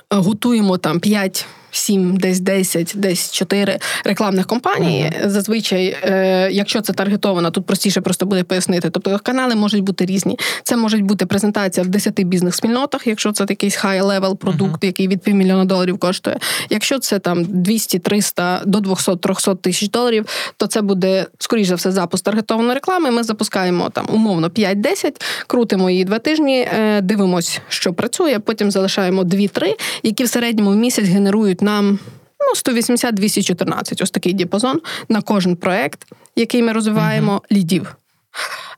готуємо 0.10 0.78
там 0.78 1.00
5 1.00 1.46
7, 1.72 2.18
десь 2.18 2.40
10, 2.40 2.94
десь 2.96 3.32
4 3.32 3.80
рекламних 4.04 4.48
компаній. 4.48 5.12
Uh-huh. 5.14 5.30
Зазвичай, 5.30 5.98
е, 6.04 6.50
якщо 6.52 6.82
це 6.82 6.94
таргетовано, 6.94 7.52
тут 7.52 7.66
простіше 7.66 8.02
просто 8.02 8.26
буде 8.26 8.44
пояснити. 8.44 8.90
Тобто 8.90 9.20
канали 9.24 9.56
можуть 9.56 9.84
бути 9.84 10.06
різні. 10.06 10.40
Це 10.64 10.78
може 10.78 10.98
бути 10.98 11.26
презентація 11.26 11.84
в 11.84 11.88
10 11.88 12.24
бізнес-спільнотах, 12.24 13.08
якщо 13.08 13.32
це 13.32 13.46
якийсь 13.50 13.76
high-level 13.76 14.38
продукт, 14.38 14.84
uh-huh. 14.84 14.86
який 14.86 15.08
від 15.08 15.22
півмільйона 15.22 15.66
доларів 15.66 15.98
коштує. 15.98 16.38
Якщо 16.70 17.00
це 17.00 17.20
там 17.20 17.44
200-300 17.44 18.66
до 18.66 18.80
200-300 18.80 19.56
тисяч 19.56 19.90
доларів, 19.90 20.26
то 20.58 20.68
це 20.68 20.82
буде 20.82 21.26
скоріш 21.40 21.68
за 21.68 21.76
все 21.76 21.92
запуск 21.92 22.26
таргетованої 22.26 22.74
реклами. 22.74 23.12
Ми 23.12 23.24
запускаємо 23.24 23.90
там 23.90 24.06
умовно 24.14 24.48
5-10, 24.48 25.22
крутимо 25.48 25.90
її 25.90 26.06
два 26.06 26.20
тижні, 26.20 26.60
е, 26.60 27.02
дивимось, 27.02 27.60
що 27.70 27.94
працює. 27.94 28.40
Потім 28.40 28.72
залишаємо 28.72 29.24
2-3, 29.24 29.76
які 30.04 30.24
в 30.24 30.30
середньому 30.30 30.72
в 30.72 30.76
місяць 30.76 31.06
генерують 31.06 31.61
нам 31.62 32.00
ну, 32.40 32.74
180-214, 32.74 34.04
ось 34.04 34.12
такий 34.12 34.34
діапазон 34.34 34.82
на 35.10 35.22
кожен 35.22 35.56
проект, 35.56 36.06
який 36.36 36.62
ми 36.62 36.72
розвиваємо, 36.72 37.34
uh-huh. 37.34 37.58
лідів. 37.58 37.96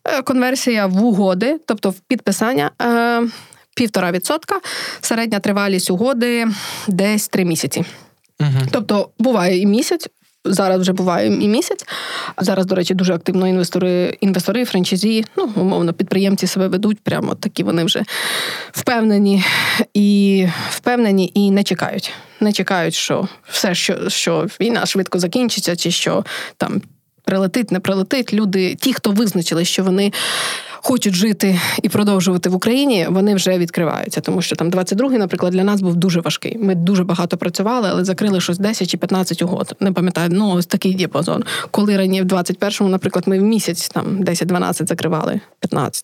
Е, 0.04 0.22
конверсія 0.22 0.86
в 0.86 1.04
угоди, 1.04 1.60
тобто 1.65 1.89
в 1.89 2.00
підписання. 2.00 2.72
Е, 2.82 3.28
півтора 3.76 4.12
відсотка, 4.12 4.60
середня 5.02 5.39
тривалість 5.39 5.91
угоди 5.91 6.48
десь 6.88 7.28
три 7.28 7.46
місяці. 7.46 7.86
uh 8.39 8.67
Тобто 8.72 9.10
буває 9.19 9.60
і 9.60 9.65
місяць, 9.65 10.08
Зараз 10.45 10.82
вже 10.82 10.93
буває 10.93 11.27
і 11.27 11.47
місяць. 11.47 11.86
Зараз, 12.38 12.65
до 12.65 12.75
речі, 12.75 12.93
дуже 12.93 13.13
активно 13.13 13.47
інвестори, 13.47 14.17
інвестори, 14.21 14.65
франчайзі, 14.65 15.25
ну 15.38 15.49
умовно, 15.56 15.93
підприємці 15.93 16.47
себе 16.47 16.67
ведуть. 16.67 16.99
Прямо 16.99 17.36
такі 17.36 17.63
вони 17.63 17.84
вже 17.84 18.03
впевнені 18.71 19.43
і 19.93 20.47
впевнені 20.69 21.32
і 21.34 21.51
не 21.51 21.63
чекають. 21.63 22.13
Не 22.39 22.53
чекають, 22.53 22.93
що 22.93 23.27
все, 23.49 23.75
що 23.75 24.10
що 24.10 24.47
війна 24.62 24.86
швидко 24.86 25.19
закінчиться, 25.19 25.75
чи 25.75 25.91
що 25.91 26.25
там 26.58 26.82
прилетить, 27.23 27.71
не 27.71 27.79
прилетить. 27.79 28.34
Люди, 28.34 28.75
ті, 28.75 28.93
хто 28.93 29.12
визначили, 29.12 29.65
що 29.65 29.84
вони 29.84 30.12
хочуть 30.84 31.13
жити 31.13 31.60
і 31.82 31.89
продовжувати 31.89 32.50
в 32.50 32.56
Україні, 32.56 33.08
вони 33.10 33.36
вже 33.36 33.58
відкриваються. 33.58 34.22
Тому 34.22 34.41
що 34.41 34.56
там 34.56 34.69
22-й, 34.69 35.17
наприклад, 35.17 35.54
для 35.54 35.63
нас 35.63 35.82
був 35.82 35.96
дуже 35.96 36.22
важкий. 36.22 36.58
Ми 36.58 36.76
дуже 36.76 37.04
багато 37.04 37.38
працювали, 37.38 37.89
але 37.91 38.06
закрили 38.06 38.41
щось 38.41 38.58
10 38.58 38.89
чи 38.89 38.98
15 38.98 39.41
угод. 39.41 39.76
Не 39.80 39.91
пам'ятаю, 39.91 40.30
ну 40.32 40.52
ось 40.52 40.65
такий 40.65 40.93
діапазон. 40.93 41.43
Коли 41.72 41.98
раніше 41.98 42.24
в 42.24 42.28
21-му, 42.28 42.89
наприклад, 42.89 43.28
ми 43.28 43.39
в 43.39 43.41
місяць 43.41 43.89
там 43.89 44.06
10-12 44.24 44.88
закривали 44.88 45.39
15. 45.60 46.04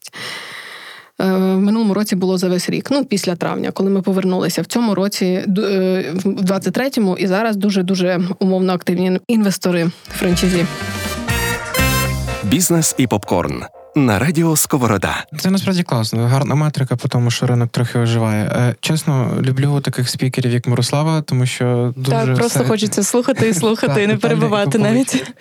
в 1.20 1.38
минулому 1.38 1.94
році 1.94 2.15
було 2.15 2.38
за 2.38 2.50
весь 2.50 2.70
рік. 2.70 2.92
Ну 2.92 3.06
після 3.06 3.36
травня, 3.36 3.72
коли 3.72 3.89
ми 3.89 4.02
повернулися 4.02 4.62
в 4.62 4.65
цьому 4.65 4.96
році, 4.96 5.44
в 5.48 6.42
23-му, 6.42 7.18
і 7.18 7.28
зараз 7.28 7.56
дуже 7.56 7.84
дуже 7.84 8.22
умовно 8.39 8.74
активні 8.74 9.20
інвестори 9.28 9.92
франчайзі. 10.10 10.65
Бізнес 12.44 12.96
і 12.98 13.08
попкорн 13.08 13.63
на 14.06 14.20
радіо 14.20 14.56
Сковорода. 14.56 15.26
Це 15.40 15.52
насправді 15.52 15.84
класно. 15.84 16.28
Гарна 16.28 16.56
метрика, 16.56 16.96
по 16.96 17.08
тому 17.08 17.32
що 17.32 17.48
ринок 17.48 17.72
трохи 17.72 18.00
оживає. 18.00 18.46
Е, 18.46 18.76
чесно, 18.80 19.38
люблю 19.42 19.82
таких 19.82 20.10
спікерів, 20.10 20.52
як 20.52 20.68
Мирослава, 20.68 21.22
тому 21.22 21.46
що 21.46 21.94
дуже 21.98 22.12
так 22.12 22.36
просто 22.36 22.60
все... 22.60 22.70
хочеться 22.70 23.04
слухати 23.04 23.50
і 23.50 23.54
слухати, 23.54 24.04
і 24.04 24.08
не 24.08 24.18
перебивати 24.18 24.78
навіть. 24.78 25.34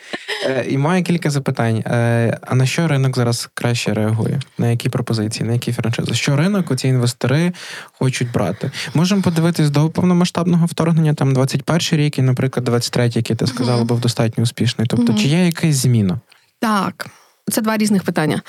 Е, 0.46 0.66
і 0.68 0.78
маю 0.78 1.04
кілька 1.04 1.30
запитань. 1.30 1.76
Е, 1.76 2.38
а 2.46 2.54
на 2.54 2.66
що 2.66 2.88
ринок 2.88 3.16
зараз 3.16 3.50
краще 3.54 3.94
реагує? 3.94 4.40
На 4.58 4.70
які 4.70 4.88
пропозиції, 4.88 5.46
на 5.46 5.52
які 5.52 5.72
франшизи? 5.72 6.14
Що 6.14 6.36
ринок, 6.36 6.70
оці 6.70 6.88
інвестори 6.88 7.52
хочуть 7.98 8.32
брати? 8.32 8.70
Можемо 8.94 9.22
подивитись 9.22 9.70
до 9.70 9.88
повномасштабного 9.88 10.66
вторгнення, 10.66 11.14
там 11.14 11.34
21 11.34 11.80
рік 11.92 12.18
і, 12.18 12.22
наприклад, 12.22 12.68
23-й, 12.68 13.16
який 13.16 13.36
ти 13.36 13.46
сказала, 13.46 13.84
був 13.84 14.00
достатньо 14.00 14.42
успішний. 14.42 14.86
Тобто, 14.90 15.14
чи 15.14 15.28
є 15.28 15.46
якась 15.46 15.76
зміна? 15.76 16.20
Так. 16.60 17.10
Це 17.50 17.60
два 17.60 17.76
різних 17.76 18.02
питання. 18.02 18.42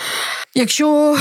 Якщо 0.56 1.18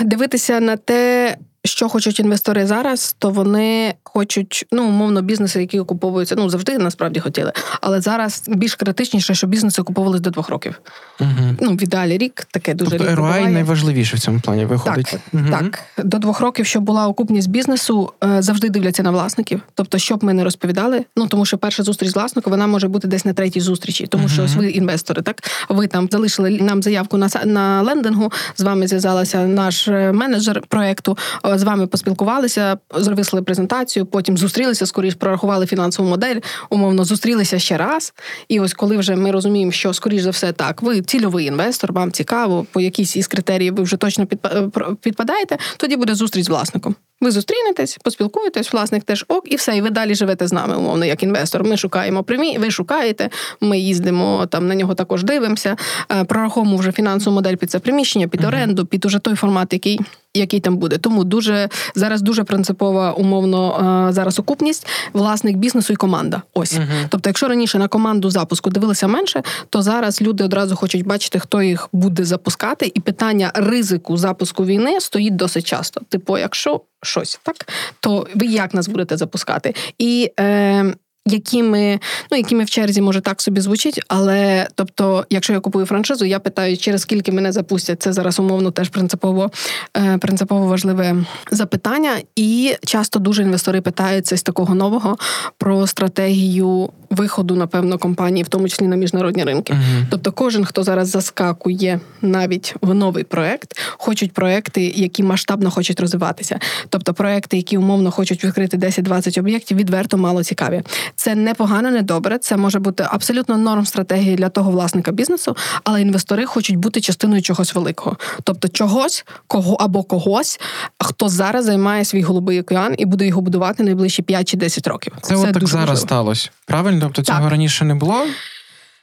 дивитися 0.00 0.60
на 0.60 0.76
те, 0.76 1.36
що 1.68 1.88
хочуть 1.88 2.20
інвестори 2.20 2.66
зараз, 2.66 3.16
то 3.18 3.30
вони 3.30 3.94
хочуть, 4.02 4.66
ну, 4.72 4.84
умовно, 4.84 5.22
бізнеси, 5.22 5.60
які 5.60 5.80
окуповуються, 5.80 6.34
ну 6.38 6.50
завжди 6.50 6.78
насправді 6.78 7.20
хотіли. 7.20 7.52
Але 7.80 8.00
зараз 8.00 8.44
більш 8.48 8.74
критичніше, 8.74 9.34
що 9.34 9.46
бізнеси 9.46 9.82
окуповувалися 9.82 10.22
до 10.22 10.30
двох 10.30 10.48
років. 10.48 10.80
Угу. 11.20 11.30
Ну, 11.60 11.70
в 11.70 11.82
ідеалі 11.82 12.18
рік 12.18 12.46
таке 12.50 12.74
дуже 12.74 12.90
тобто, 12.90 13.06
рідко 13.06 13.22
ROI 13.22 13.48
найважливіше 13.48 14.16
в 14.16 14.20
цьому 14.20 14.40
плані 14.40 14.64
виходить. 14.64 15.06
Так, 15.06 15.20
угу. 15.32 15.44
так, 15.50 15.80
до 16.06 16.18
двох 16.18 16.40
років, 16.40 16.66
щоб 16.66 16.82
була 16.82 17.08
окупність 17.08 17.50
бізнесу, 17.50 18.12
е, 18.24 18.42
завжди 18.42 18.68
дивляться 18.68 19.02
на 19.02 19.10
власників. 19.10 19.60
Тобто, 19.74 19.98
щоб 19.98 20.24
ми 20.24 20.32
не 20.32 20.44
розповідали. 20.44 21.04
Ну 21.16 21.26
тому 21.26 21.46
що 21.46 21.58
перша 21.58 21.82
зустріч 21.82 22.10
з 22.10 22.14
власником 22.14 22.50
вона 22.50 22.66
може 22.66 22.88
бути 22.88 23.08
десь 23.08 23.24
на 23.24 23.32
третій 23.32 23.60
зустрічі, 23.60 24.06
тому 24.06 24.24
угу. 24.24 24.32
що 24.32 24.44
ось 24.44 24.54
ви 24.54 24.70
інвестори, 24.70 25.22
так 25.22 25.42
ви 25.68 25.86
там 25.86 26.08
залишили 26.12 26.50
нам 26.50 26.82
заявку 26.82 27.16
на 27.16 27.28
на 27.44 27.82
лендингу. 27.82 28.32
З 28.56 28.62
вами 28.62 28.86
зв'язалася 28.86 29.46
наш 29.46 29.88
е, 29.88 30.12
менеджер 30.12 30.62
проекту. 30.68 31.18
З 31.58 31.62
вами 31.62 31.86
поспілкувалися, 31.86 32.78
зробили 32.94 33.42
презентацію. 33.42 34.06
Потім 34.06 34.38
зустрілися 34.38 34.86
скоріш, 34.86 35.14
прорахували 35.14 35.66
фінансову 35.66 36.08
модель. 36.08 36.36
Умовно 36.70 37.04
зустрілися 37.04 37.58
ще 37.58 37.76
раз. 37.76 38.14
І 38.48 38.60
ось 38.60 38.74
коли 38.74 38.96
вже 38.96 39.16
ми 39.16 39.30
розуміємо, 39.30 39.72
що 39.72 39.94
скоріш 39.94 40.22
за 40.22 40.30
все 40.30 40.52
так, 40.52 40.82
ви 40.82 41.02
цільовий 41.02 41.46
інвестор, 41.46 41.92
вам 41.92 42.12
цікаво, 42.12 42.66
по 42.72 42.80
якійсь 42.80 43.16
із 43.16 43.26
критеріїв 43.26 43.74
ви 43.74 43.82
вже 43.82 43.96
точно 43.96 44.26
е, 44.44 44.68
підпадаєте, 45.00 45.58
тоді 45.76 45.96
буде 45.96 46.14
зустріч 46.14 46.44
з 46.44 46.48
власником. 46.48 46.94
Ви 47.20 47.30
зустрінетесь, 47.30 47.98
поспілкуєтесь, 48.04 48.72
власник 48.72 49.04
теж 49.04 49.24
ок, 49.28 49.52
і 49.52 49.56
все, 49.56 49.76
і 49.76 49.80
ви 49.80 49.90
далі 49.90 50.14
живете 50.14 50.46
з 50.46 50.52
нами, 50.52 50.76
умовно, 50.76 51.04
як 51.04 51.22
інвестор. 51.22 51.64
Ми 51.64 51.76
шукаємо 51.76 52.22
примі, 52.22 52.58
ви 52.58 52.70
шукаєте, 52.70 53.30
ми 53.60 53.78
їздимо 53.78 54.46
там 54.46 54.68
на 54.68 54.74
нього 54.74 54.94
також 54.94 55.24
дивимося, 55.24 55.76
е, 56.12 56.24
прораховуємо 56.24 56.76
вже 56.78 56.92
фінансову 56.92 57.34
модель 57.34 57.54
під 57.54 57.70
це 57.70 57.78
приміщення, 57.78 58.28
під 58.28 58.44
оренду, 58.44 58.86
під 58.86 59.04
уже 59.04 59.18
той 59.18 59.34
формат, 59.34 59.72
який 59.72 60.00
який 60.38 60.60
там 60.60 60.76
буде. 60.76 60.98
Тому 60.98 61.24
дуже 61.24 61.68
зараз 61.94 62.22
дуже 62.22 62.44
принципова 62.44 63.12
умовно 63.12 64.08
е, 64.08 64.12
зараз 64.12 64.38
окупність, 64.38 64.86
власник 65.12 65.56
бізнесу 65.56 65.92
і 65.92 65.96
команда. 65.96 66.42
Ось. 66.54 66.74
Uh-huh. 66.74 67.06
Тобто, 67.08 67.28
якщо 67.28 67.48
раніше 67.48 67.78
на 67.78 67.88
команду 67.88 68.30
запуску 68.30 68.70
дивилися 68.70 69.06
менше, 69.06 69.42
то 69.70 69.82
зараз 69.82 70.22
люди 70.22 70.44
одразу 70.44 70.76
хочуть 70.76 71.06
бачити, 71.06 71.38
хто 71.38 71.62
їх 71.62 71.88
буде 71.92 72.24
запускати, 72.24 72.92
і 72.94 73.00
питання 73.00 73.50
ризику 73.54 74.16
запуску 74.16 74.64
війни 74.64 75.00
стоїть 75.00 75.36
досить 75.36 75.66
часто. 75.66 76.00
Типу, 76.08 76.38
якщо 76.38 76.80
щось 77.02 77.40
так, 77.42 77.68
то 78.00 78.26
ви 78.34 78.46
як 78.46 78.74
нас 78.74 78.88
будете 78.88 79.16
запускати? 79.16 79.74
І 79.98 80.32
е, 80.40 80.94
якими 81.32 82.00
ну 82.30 82.38
якими 82.38 82.64
в 82.64 82.70
черзі 82.70 83.00
може 83.00 83.20
так 83.20 83.42
собі 83.42 83.60
звучить, 83.60 84.00
але 84.08 84.68
тобто, 84.74 85.26
якщо 85.30 85.52
я 85.52 85.60
купую 85.60 85.86
франшизу, 85.86 86.24
я 86.24 86.38
питаю, 86.38 86.76
через 86.76 87.02
скільки 87.02 87.32
мене 87.32 87.52
запустять. 87.52 88.02
Це 88.02 88.12
зараз 88.12 88.38
умовно 88.38 88.70
теж 88.70 88.88
принципово 88.88 89.50
е, 89.96 90.18
принципово 90.18 90.66
важливе 90.66 91.16
запитання. 91.50 92.12
І 92.36 92.74
часто 92.86 93.18
дуже 93.18 93.42
інвестори 93.42 93.80
питаються 93.80 94.36
з 94.36 94.42
такого 94.42 94.74
нового 94.74 95.18
про 95.58 95.86
стратегію 95.86 96.90
виходу, 97.10 97.56
напевно, 97.56 97.98
компанії, 97.98 98.42
в 98.42 98.48
тому 98.48 98.68
числі 98.68 98.86
на 98.86 98.96
міжнародні 98.96 99.44
ринки. 99.44 99.72
uh 99.72 100.06
Тобто, 100.10 100.32
кожен, 100.32 100.64
хто 100.64 100.82
зараз 100.82 101.08
заскакує 101.08 102.00
навіть 102.22 102.74
в 102.80 102.94
новий 102.94 103.24
проект, 103.24 103.78
хочуть 103.90 104.32
проекти, 104.32 104.92
які 104.96 105.22
масштабно 105.22 105.70
хочуть 105.70 106.00
розвиватися. 106.00 106.58
Тобто 106.88 107.14
проекти, 107.14 107.56
які 107.56 107.78
умовно 107.78 108.10
хочуть 108.10 108.44
відкрити 108.44 108.76
10-20 108.76 109.40
об'єктів, 109.40 109.76
відверто 109.76 110.16
мало 110.16 110.44
цікаві. 110.44 110.82
Це 111.16 111.34
не 111.34 111.54
погано, 111.54 111.90
не 111.90 112.02
добре. 112.02 112.38
Це 112.38 112.56
може 112.56 112.78
бути 112.78 113.06
абсолютно 113.10 113.56
норм 113.58 113.86
стратегії 113.86 114.36
для 114.36 114.48
того 114.48 114.70
власника 114.70 115.12
бізнесу, 115.12 115.56
але 115.84 116.02
інвестори 116.02 116.46
хочуть 116.46 116.76
бути 116.76 117.00
частиною 117.00 117.42
чогось 117.42 117.74
великого, 117.74 118.16
тобто 118.44 118.68
чогось, 118.68 119.24
кого 119.46 119.74
або 119.74 120.02
когось, 120.02 120.60
хто 121.00 121.28
зараз 121.28 121.64
займає 121.64 122.04
свій 122.04 122.22
голубий 122.22 122.60
океан 122.60 122.94
і 122.98 123.04
буде 123.04 123.26
його 123.26 123.40
будувати 123.40 123.82
найближчі 123.82 124.22
5 124.22 124.48
чи 124.48 124.56
10 124.56 124.86
років. 124.86 125.12
Це, 125.22 125.28
Це 125.28 125.36
от 125.36 125.52
так 125.52 125.66
зараз 125.66 125.72
важливо. 125.72 125.96
сталося. 125.96 126.50
Правильно? 126.66 126.97
Тобто 127.00 127.22
цього 127.22 127.40
так. 127.40 127.50
раніше 127.50 127.84
не 127.84 127.94
було. 127.94 128.26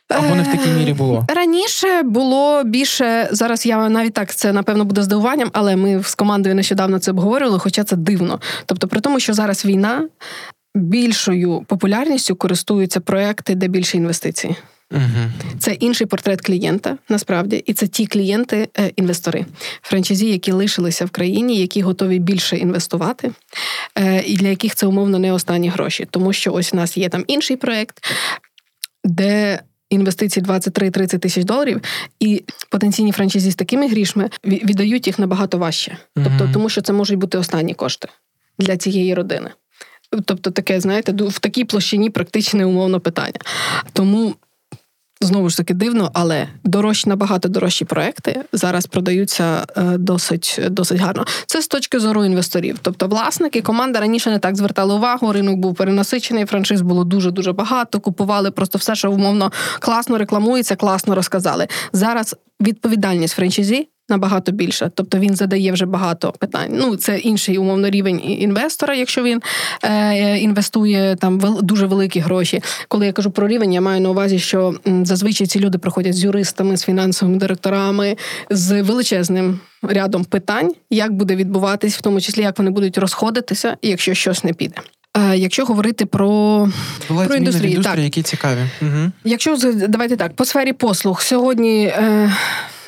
Або 0.10 0.36
не 0.36 0.44
в 0.44 0.48
такій 0.48 0.70
мірі 0.70 0.94
було 0.94 1.26
раніше. 1.28 2.04
Було 2.04 2.64
більше 2.64 3.28
зараз. 3.32 3.66
Я 3.66 3.90
навіть 3.90 4.14
так 4.14 4.36
це 4.36 4.54
напевно 4.54 4.86
буде 4.86 5.04
здивуванням, 5.04 5.50
але 5.54 5.76
ми 5.76 6.04
з 6.04 6.16
командою 6.16 6.56
нещодавно 6.56 7.00
це 7.00 7.12
обговорювали, 7.12 7.60
хоча 7.60 7.84
це 7.84 7.96
дивно. 7.96 8.40
Тобто, 8.66 8.88
при 8.88 9.00
тому, 9.00 9.20
що 9.20 9.34
зараз 9.34 9.66
війна, 9.66 10.08
більшою 10.76 11.64
популярністю 11.68 12.36
користуються 12.36 13.00
проекти, 13.00 13.56
де 13.56 13.68
більше 13.68 13.98
інвестицій. 13.98 14.56
Угу. 14.92 15.50
Це 15.60 15.72
інший 15.74 16.08
портрет 16.08 16.42
клієнта, 16.42 16.98
насправді, 17.10 17.64
і 17.66 17.74
це 17.74 17.88
ті 17.88 18.08
клієнти-інвестори, 18.08 19.40
е, 19.40 19.46
франчайзі, 19.82 20.28
які 20.28 20.52
лишилися 20.52 21.06
в 21.06 21.10
країні, 21.10 21.60
які 21.60 21.82
готові 21.82 22.20
більше 22.20 22.58
інвестувати, 22.58 23.32
е, 23.96 24.24
і 24.26 24.36
для 24.36 24.48
яких 24.48 24.76
це 24.76 24.88
умовно 24.88 25.20
не 25.20 25.34
останні 25.34 25.70
гроші. 25.70 26.08
Тому 26.12 26.34
що 26.34 26.54
ось 26.54 26.74
у 26.74 26.76
нас 26.76 26.98
є 26.98 27.10
там 27.10 27.24
інший 27.28 27.58
проект, 27.58 28.06
де 29.04 29.62
інвестиції 29.90 30.46
23-30 30.46 31.20
тисяч 31.20 31.44
доларів, 31.44 31.82
і 32.20 32.44
потенційні 32.70 33.12
франчайзі 33.12 33.52
з 33.52 33.56
такими 33.56 33.88
грішми 33.88 34.30
віддають 34.46 35.08
їх 35.08 35.20
набагато 35.20 35.58
важче. 35.58 35.98
Тобто, 36.16 36.50
тому 36.54 36.70
що 36.70 36.82
це 36.82 36.94
можуть 36.94 37.20
бути 37.20 37.38
останні 37.38 37.74
кошти 37.74 38.08
для 38.60 38.78
цієї 38.78 39.14
родини. 39.14 39.50
Тобто, 40.26 40.52
таке, 40.52 40.80
знаєте, 40.80 41.12
в 41.12 41.40
такій 41.40 41.66
площині 41.66 42.10
практичне 42.10 42.66
умовно 42.66 43.00
питання. 43.00 43.40
Тому. 43.94 44.36
Знову 45.22 45.50
ж 45.50 45.58
таки 45.58 45.74
дивно, 45.74 46.12
але 46.14 46.48
дорожчі 46.64 47.10
набагато 47.10 47.50
дорожчі 47.50 47.86
проекти 47.86 48.42
зараз 48.54 48.86
продаються 48.86 49.66
е, 49.78 49.82
досить 49.98 50.60
досить 50.70 51.00
гарно. 51.00 51.26
Це 51.46 51.62
з 51.62 51.68
точки 51.68 52.00
зору 52.00 52.26
інвесторів. 52.26 52.78
Тобто, 52.82 53.08
власники, 53.08 53.62
команда 53.62 54.00
раніше 54.00 54.30
не 54.30 54.40
так 54.40 54.56
звертали 54.56 54.94
увагу. 54.94 55.34
Ринок 55.34 55.56
був 55.56 55.76
перенасичений, 55.76 56.46
франшиз 56.46 56.82
було 56.82 57.04
дуже 57.04 57.32
дуже 57.32 57.54
багато. 57.54 58.00
Купували 58.00 58.52
просто 58.52 58.78
все, 58.78 58.96
що 58.96 59.12
умовно 59.12 59.52
класно 59.80 60.18
рекламується, 60.18 60.76
класно 60.76 61.16
розказали. 61.16 61.68
Зараз 61.94 62.36
відповідальність 62.62 63.36
франшизі 63.36 63.88
набагато 64.10 64.52
більше. 64.52 64.92
Тобто 64.96 65.20
він 65.20 65.36
задає 65.36 65.72
вже 65.72 65.86
багато 65.86 66.32
питань. 66.32 66.70
Ну 66.74 66.96
це 66.96 67.18
інший 67.18 67.58
умовно 67.58 67.90
рівень 67.90 68.22
інвестора, 68.26 68.96
якщо 68.96 69.24
він 69.24 69.42
е, 69.84 70.38
інвестує 70.38 71.16
там 71.16 71.40
вел, 71.40 71.60
дуже 71.64 71.86
великі 71.86 72.20
гроші. 72.20 72.62
Коли 72.88 73.06
я 73.06 73.12
кажу 73.12 73.32
про 73.32 73.48
рівень, 73.48 73.74
я 73.74 73.82
маю 73.82 74.02
на 74.02 74.10
увазі, 74.10 74.40
що 74.40 74.76
зазвичай 75.04 75.48
ці 75.48 75.60
люди 75.60 75.78
приходять 75.78 76.14
з 76.14 76.24
юристами, 76.24 76.78
з 76.78 76.84
фінансовими 76.84 77.38
директорами, 77.38 78.18
з 78.50 78.82
величезним. 78.82 79.60
Рядом 79.82 80.26
питань, 80.26 80.74
як 80.90 81.14
буде 81.14 81.36
відбуватись, 81.36 81.98
в 81.98 82.02
тому 82.02 82.22
числі 82.22 82.42
як 82.42 82.58
вони 82.58 82.72
будуть 82.72 82.98
розходитися, 82.98 83.78
якщо 83.82 84.14
щось 84.14 84.44
не 84.44 84.54
піде. 84.54 84.76
Е, 85.18 85.38
якщо 85.38 85.66
говорити 85.66 86.06
про 86.06 86.70
про 87.08 87.36
індустрію, 87.36 87.82
так. 87.82 87.98
які 87.98 88.22
цікаві. 88.22 88.60
Угу. 88.82 89.12
Якщо 89.24 89.58
давайте 89.88 90.16
так, 90.18 90.36
по 90.36 90.46
сфері 90.46 90.74
послуг 90.74 91.22
сьогодні 91.22 91.86
е, 91.86 92.34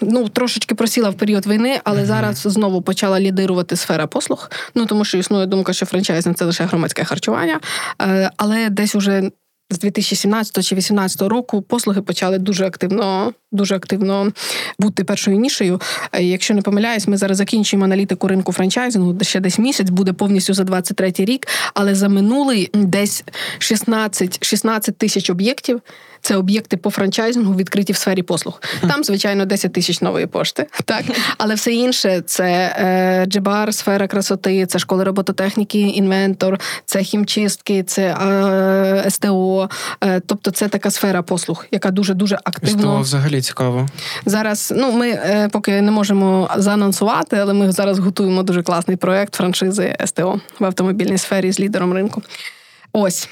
ну 0.02 0.30
трошечки 0.30 0.76
просіла 0.76 1.10
в 1.10 1.14
період 1.14 1.48
війни, 1.48 1.82
але 1.84 2.06
зараз 2.06 2.38
знову 2.38 2.82
почала 2.82 3.20
лідирувати 3.20 3.76
сфера 3.76 4.08
послуг. 4.08 4.52
Ну 4.76 4.86
тому 4.86 5.06
що 5.06 5.18
існує 5.18 5.46
думка, 5.46 5.74
що 5.74 5.86
франчайзинг– 5.86 6.36
це 6.38 6.46
лише 6.46 6.64
громадське 6.64 7.04
харчування, 7.04 7.60
е, 8.02 8.32
але 8.38 8.70
десь 8.70 8.96
уже. 8.96 9.32
З 9.70 9.80
2017 9.80 10.54
чи 10.54 10.76
2018 10.76 11.22
року 11.22 11.62
послуги 11.62 12.02
почали 12.02 12.40
дуже 12.40 12.66
активно 12.66 13.34
дуже 13.52 13.76
активно 13.76 14.32
бути 14.80 15.04
першою 15.04 15.38
нішею. 15.38 15.82
Е, 16.12 16.24
якщо 16.24 16.54
не 16.54 16.62
помиляюсь, 16.62 17.08
ми 17.08 17.18
зараз 17.18 17.38
закінчуємо 17.38 17.86
аналітику 17.86 18.28
ринку 18.28 18.52
франчайзингу, 18.54 19.18
ще 19.22 19.40
десь 19.40 19.60
місяць 19.60 19.90
буде 19.90 20.14
повністю 20.14 20.54
за 20.54 20.64
23 20.64 21.14
рік, 21.18 21.48
але 21.74 21.96
за 21.96 22.10
минулий 22.10 22.70
десь 22.74 23.24
16 23.60 24.44
16 24.46 24.98
тисяч 24.98 25.30
об'єктів 25.30 25.82
це 26.28 26.36
об'єкти 26.36 26.78
по 26.78 26.90
франчайзингу 26.90 27.56
відкриті 27.56 27.92
в 27.92 27.96
сфері 27.96 28.24
послуг. 28.24 28.62
Там, 28.82 29.04
звичайно, 29.04 29.46
10 29.46 29.74
тисяч 29.74 30.02
нової 30.02 30.26
пошти, 30.26 30.68
так 30.86 31.04
але 31.38 31.56
все 31.56 31.74
інше 31.74 32.22
це 32.26 32.76
е, 32.80 33.26
джебар, 33.26 33.74
сфера 33.74 34.08
красоти, 34.08 34.66
це 34.66 34.80
школи 34.80 35.04
робототехніки, 35.04 35.80
інвентор, 35.80 36.60
це 36.86 37.04
хімчистки, 37.04 37.84
це 37.84 38.02
е, 38.04 39.10
СТО. 39.10 39.70
Е, 40.04 40.20
тобто, 40.20 40.52
це 40.52 40.68
така 40.68 40.92
сфера 40.92 41.22
послуг, 41.22 41.66
яка 41.72 41.92
дуже 41.92 42.13
дуже 42.13 42.40
активно 42.44 42.82
СТО 42.82 43.00
взагалі 43.00 43.42
цікаво. 43.42 43.88
зараз. 44.26 44.74
Ну 44.76 44.92
ми 44.92 45.10
е, 45.10 45.50
поки 45.52 45.82
не 45.82 45.92
можемо 45.92 46.50
заанонсувати, 46.58 47.38
але 47.38 47.54
ми 47.54 47.72
зараз 47.72 48.00
готуємо 48.00 48.44
дуже 48.44 48.63
класний 48.63 48.98
проект 48.98 49.36
франшизи 49.36 49.96
СТО 50.06 50.40
в 50.60 50.66
автомобільній 50.66 51.18
сфері 51.18 51.52
з 51.52 51.60
лідером 51.60 51.94
ринку. 51.94 52.22
Ось. 52.94 53.30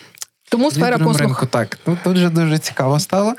Тому 0.50 0.72
сфера 0.72 0.98
послуг. 0.98 1.18
ринку, 1.18 1.46
так. 1.46 1.80
Ну, 1.86 1.98
тут 2.04 2.18
же 2.18 2.30
дуже 2.30 2.58
цікаво 2.58 3.00
стало. 3.00 3.34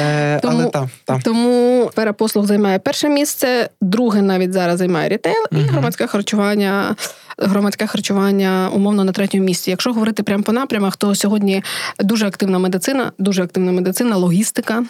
Е, 0.00 0.40
Тому- 0.40 0.54
але 0.60 0.70
там, 0.70 0.90
там. 1.04 1.20
Тому 1.22 1.88
сфера 1.92 2.12
послуг 2.12 2.46
займає 2.46 2.78
перше 2.78 3.08
місце, 3.08 3.70
друге 3.80 4.22
навіть 4.22 4.52
зараз 4.52 4.78
займає 4.78 5.08
рітейл 5.08 5.44
і 5.52 5.56
громадське 5.56 6.06
харчування. 6.06 6.96
Громадське 7.38 7.86
харчування 7.86 8.70
умовно 8.72 9.04
на 9.04 9.12
третьому 9.12 9.44
місці. 9.44 9.70
Якщо 9.70 9.92
говорити 9.92 10.22
прямо 10.22 10.42
по 10.42 10.52
напрямах, 10.52 10.96
то 10.96 11.14
сьогодні 11.14 11.62
дуже 11.98 12.26
активна 12.26 12.58
медицина, 12.58 13.12
дуже 13.18 13.42
активна 13.42 13.72
медицина, 13.72 14.16
логістика, 14.16 14.84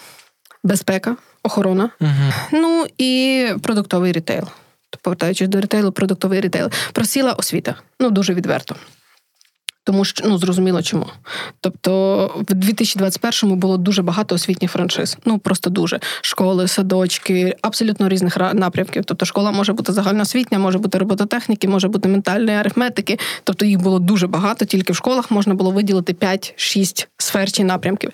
безпека, 0.65 1.17
охорона. 1.43 1.91
Угу. 2.01 2.11
Ну 2.53 2.87
і 2.99 3.47
продуктовий 3.63 4.13
рітейл. 4.13 4.45
Повертаючись 5.03 5.49
до 5.49 5.61
рітейлу, 5.61 5.93
продуктовий 5.93 6.41
рітейл. 6.41 6.71
Просіла 6.93 7.33
освіта. 7.33 7.75
Ну 8.01 8.11
дуже 8.11 8.35
відверто. 8.35 8.77
Тому 9.85 10.05
що 10.05 10.29
ну 10.29 10.39
зрозуміло 10.39 10.83
чому. 10.83 11.07
Тобто, 11.61 12.27
в 12.37 12.55
2021-му 12.55 13.57
було 13.57 13.77
дуже 13.77 14.03
багато 14.03 14.35
освітніх 14.35 14.71
франшиз. 14.71 15.17
Ну 15.25 15.39
просто 15.39 15.71
дуже 15.71 16.01
школи, 16.23 16.69
садочки, 16.69 17.57
абсолютно 17.63 18.09
різних 18.09 18.37
напрямків. 18.55 19.05
Тобто, 19.05 19.27
школа 19.27 19.51
може 19.51 19.73
бути 19.73 19.93
загальноосвітня, 19.93 20.59
може 20.59 20.79
бути 20.79 20.99
робототехніки, 20.99 21.69
може 21.69 21.89
бути 21.89 22.09
ментальної 22.09 22.59
арифметики. 22.59 23.19
Тобто 23.45 23.65
їх 23.65 23.83
було 23.83 23.99
дуже 23.99 24.27
багато. 24.27 24.65
Тільки 24.65 24.93
в 24.93 24.97
школах 24.97 25.31
можна 25.31 25.55
було 25.55 25.71
виділити 25.71 26.13
5-6 26.13 27.07
сфер 27.19 27.53
чи 27.53 27.65
напрямків. 27.65 28.11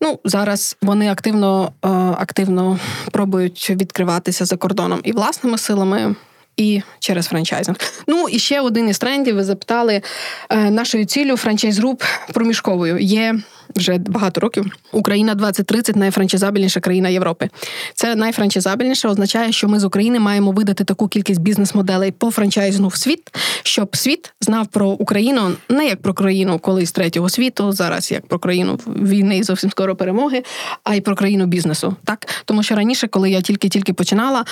Ну 0.00 0.18
зараз 0.24 0.76
вони 0.82 1.10
активно, 1.10 1.72
е, 1.84 1.88
активно 2.18 2.78
пробують 3.12 3.70
відкриватися 3.70 4.44
за 4.44 4.56
кордоном 4.56 5.00
і 5.04 5.12
власними 5.12 5.58
силами. 5.58 6.14
І 6.56 6.82
через 6.98 7.26
франчайзинг. 7.26 7.76
Ну 8.06 8.28
і 8.28 8.38
ще 8.38 8.60
один 8.60 8.88
із 8.88 8.98
трендів. 8.98 9.34
Ви 9.34 9.44
запитали 9.44 10.02
е, 10.50 10.70
нашою 10.70 11.04
ціллю 11.04 11.36
франчайз 11.36 11.78
груп 11.78 12.02
проміжковою. 12.32 12.98
Є 12.98 13.34
вже 13.76 13.98
багато 13.98 14.40
років. 14.40 14.66
Україна 14.92 15.34
2030 15.34 15.96
найфранчайзабельніша 15.96 16.80
країна 16.80 17.08
Європи. 17.08 17.48
Це 17.94 18.14
найфранчайзабельніше 18.14 19.08
означає, 19.08 19.52
що 19.52 19.68
ми 19.68 19.80
з 19.80 19.84
України 19.84 20.20
маємо 20.20 20.52
видати 20.52 20.84
таку 20.84 21.08
кількість 21.08 21.40
бізнес-моделей 21.40 22.10
по 22.10 22.30
франчайзингу 22.30 22.88
в 22.88 22.96
світ, 22.96 23.30
щоб 23.62 23.96
світ 23.96 24.32
знав 24.40 24.66
про 24.66 24.88
Україну 24.88 25.52
не 25.68 25.86
як 25.86 26.02
про 26.02 26.14
країну 26.14 26.58
колись 26.58 26.92
третього 26.92 27.28
світу, 27.28 27.72
зараз 27.72 28.12
як 28.12 28.26
про 28.26 28.38
країну 28.38 28.78
війни 28.86 29.38
і 29.38 29.42
зовсім 29.42 29.70
скоро 29.70 29.96
перемоги, 29.96 30.42
а 30.84 30.94
й 30.94 31.00
про 31.00 31.16
країну 31.16 31.46
бізнесу. 31.46 31.96
Так 32.04 32.26
тому 32.44 32.62
що 32.62 32.74
раніше, 32.74 33.08
коли 33.08 33.30
я 33.30 33.40
тільки-тільки 33.40 33.92
починала. 33.92 34.44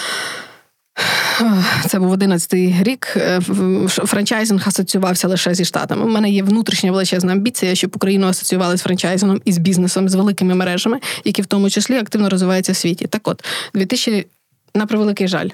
Це 1.89 1.99
був 1.99 2.15
11-й 2.15 2.83
рік. 2.83 3.15
е, 3.17 3.41
Франчайзинг 3.89 4.69
асоціювався 4.69 5.29
лише 5.29 5.55
зі 5.55 5.65
штатами. 5.65 6.05
У 6.05 6.09
мене 6.09 6.31
є 6.31 6.43
внутрішня 6.43 6.93
величезна 6.93 7.33
амбіція, 7.33 7.75
щоб 7.75 7.93
Україну 7.97 8.27
асоціювали 8.27 8.77
з 8.77 8.83
франчайзингом 8.83 9.41
і 9.45 9.53
з 9.53 9.59
бізнесом, 9.59 10.09
з 10.09 10.15
великими 10.15 10.55
мережами, 10.55 11.01
які 11.25 11.43
в 11.43 11.47
тому 11.47 11.71
числі 11.71 11.97
активно 11.97 12.29
розвиваються 12.29 12.73
в 12.73 12.77
світі. 12.77 13.07
Так 13.07 13.29
от, 13.29 13.45
2000 13.75 14.27
на 14.75 14.87
превеликий 14.87 15.29
жаль. 15.29 15.49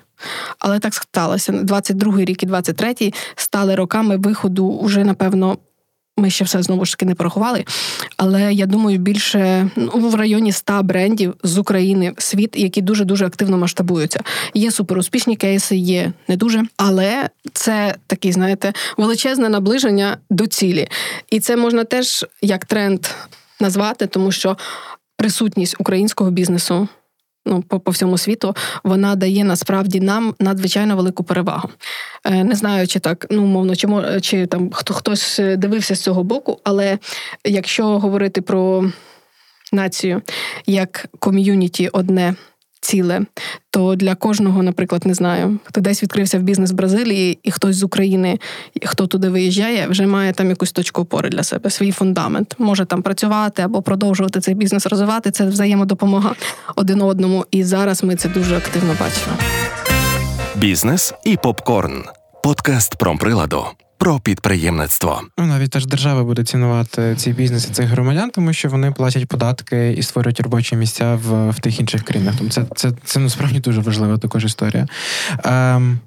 Але 0.58 0.78
так 0.78 0.94
сталося. 0.94 1.52
22-й 1.52 2.24
рік 2.24 2.42
і 2.42 2.46
23-й 2.46 3.14
стали 3.36 3.74
роками 3.74 4.16
виходу 4.16 4.66
уже, 4.66 5.04
напевно, 5.04 5.58
ми 6.18 6.30
ще 6.30 6.44
все 6.44 6.62
знову 6.62 6.84
ж 6.84 6.92
таки 6.92 7.06
не 7.06 7.14
порахували. 7.14 7.64
Але 8.16 8.52
я 8.52 8.66
думаю, 8.66 8.98
більше 8.98 9.70
ну, 9.76 10.08
в 10.08 10.14
районі 10.14 10.52
100 10.52 10.82
брендів 10.82 11.34
з 11.42 11.58
України 11.58 12.12
в 12.16 12.22
світ, 12.22 12.56
які 12.56 12.82
дуже 12.82 13.04
дуже 13.04 13.26
активно 13.26 13.58
масштабуються. 13.58 14.20
Є 14.54 14.70
суперуспішні 14.70 15.36
кейси, 15.36 15.76
є 15.76 16.12
не 16.28 16.36
дуже, 16.36 16.62
але 16.76 17.28
це 17.52 17.94
такий, 18.06 18.32
знаєте, 18.32 18.72
величезне 18.96 19.48
наближення 19.48 20.16
до 20.30 20.46
цілі. 20.46 20.88
І 21.30 21.40
це 21.40 21.56
можна 21.56 21.84
теж 21.84 22.26
як 22.42 22.64
тренд 22.64 23.06
назвати, 23.60 24.06
тому 24.06 24.32
що 24.32 24.56
присутність 25.16 25.76
українського 25.78 26.30
бізнесу. 26.30 26.88
Ну, 27.46 27.62
по, 27.62 27.80
по 27.80 27.90
всьому 27.90 28.18
світу 28.18 28.56
вона 28.84 29.16
дає 29.16 29.44
насправді 29.44 30.00
нам 30.00 30.34
надзвичайно 30.40 30.96
велику 30.96 31.24
перевагу. 31.24 31.68
Е, 32.24 32.44
не 32.44 32.54
знаю, 32.54 32.86
чи 32.86 32.98
так, 32.98 33.26
ну 33.30 33.42
умовно, 33.42 33.76
чи, 33.76 33.88
чи 34.20 34.46
там 34.46 34.70
хто 34.72 34.94
хтось 34.94 35.40
дивився 35.56 35.94
з 35.94 36.00
цього 36.00 36.24
боку, 36.24 36.60
але 36.64 36.98
якщо 37.44 37.98
говорити 37.98 38.42
про 38.42 38.90
націю 39.72 40.22
як 40.66 41.06
ком'юніті 41.18 41.88
одне 41.88 42.34
ціле, 42.88 43.20
то 43.70 43.94
для 43.94 44.14
кожного, 44.14 44.62
наприклад, 44.62 45.06
не 45.06 45.14
знаю, 45.14 45.58
хто 45.64 45.80
десь 45.80 46.02
відкрився 46.02 46.38
в 46.38 46.42
бізнес 46.42 46.72
Бразилії, 46.72 47.38
і 47.42 47.50
хтось 47.50 47.76
з 47.76 47.82
України, 47.82 48.38
хто 48.84 49.06
туди 49.06 49.28
виїжджає, 49.28 49.86
вже 49.86 50.06
має 50.06 50.32
там 50.32 50.48
якусь 50.48 50.72
точку 50.72 51.02
опори 51.02 51.28
для 51.28 51.42
себе, 51.42 51.70
свій 51.70 51.92
фундамент. 51.92 52.54
Може 52.58 52.84
там 52.84 53.02
працювати 53.02 53.62
або 53.62 53.82
продовжувати 53.82 54.40
цей 54.40 54.54
бізнес 54.54 54.86
розвивати. 54.86 55.30
Це 55.30 55.44
взаємодопомога 55.44 56.34
один 56.76 57.02
одному. 57.02 57.46
І 57.50 57.64
зараз 57.64 58.04
ми 58.04 58.16
це 58.16 58.28
дуже 58.28 58.56
активно 58.56 58.92
бачимо. 59.00 59.36
Бізнес 60.56 61.14
і 61.24 61.36
попкорн. 61.36 62.04
Подкаст 62.42 62.96
промприладу 62.96 63.66
про 63.98 64.20
підприємництво. 64.20 65.22
Ну, 65.38 65.46
навіть 65.46 65.70
теж 65.70 65.86
держава 65.86 66.24
буде 66.24 66.44
цінувати 66.44 67.16
ці 67.16 67.32
бізнеси 67.32 67.72
цих 67.72 67.86
громадян, 67.86 68.30
тому 68.30 68.52
що 68.52 68.68
вони 68.68 68.92
платять 68.92 69.28
податки 69.28 69.92
і 69.92 70.02
створюють 70.02 70.40
робочі 70.40 70.76
місця 70.76 71.14
в, 71.14 71.50
в 71.50 71.60
тих 71.60 71.80
інших 71.80 72.02
країнах. 72.02 72.34
Тому 72.38 72.50
це, 72.50 72.62
це, 72.76 72.92
це 73.04 73.20
насправді 73.20 73.60
дуже 73.60 73.80
важлива 73.80 74.18
також 74.18 74.44
історія. 74.44 74.86
Ем, 75.44 75.98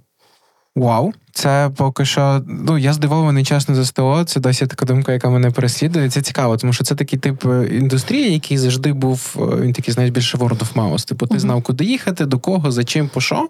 вау, 0.75 1.13
це 1.33 1.71
поки 1.75 2.05
що. 2.05 2.43
Ну 2.47 2.77
я 2.77 2.93
здивований 2.93 3.43
чесно 3.43 3.75
за 3.75 3.85
СТО. 3.85 4.23
Це 4.23 4.39
досі 4.39 4.67
така 4.67 4.85
думка, 4.85 5.13
яка 5.13 5.29
мене 5.29 5.51
переслідує. 5.51 6.09
Це 6.09 6.21
цікаво, 6.21 6.57
тому 6.57 6.73
що 6.73 6.83
це 6.83 6.95
такий 6.95 7.19
тип 7.19 7.45
е, 7.45 7.67
індустрії, 7.77 8.33
який 8.33 8.57
завжди 8.57 8.93
був. 8.93 9.35
е, 9.39 9.61
Він 9.61 9.73
такий, 9.73 9.93
знаєш, 9.93 10.11
більше 10.11 10.37
word 10.37 10.57
of 10.57 10.73
mouth. 10.73 11.07
Типу, 11.07 11.27
ти 11.27 11.39
знав, 11.39 11.61
куди 11.61 11.85
їхати, 11.85 12.25
до 12.25 12.39
кого, 12.39 12.71
за 12.71 12.83
чим, 12.83 13.09
по 13.09 13.21
що. 13.21 13.47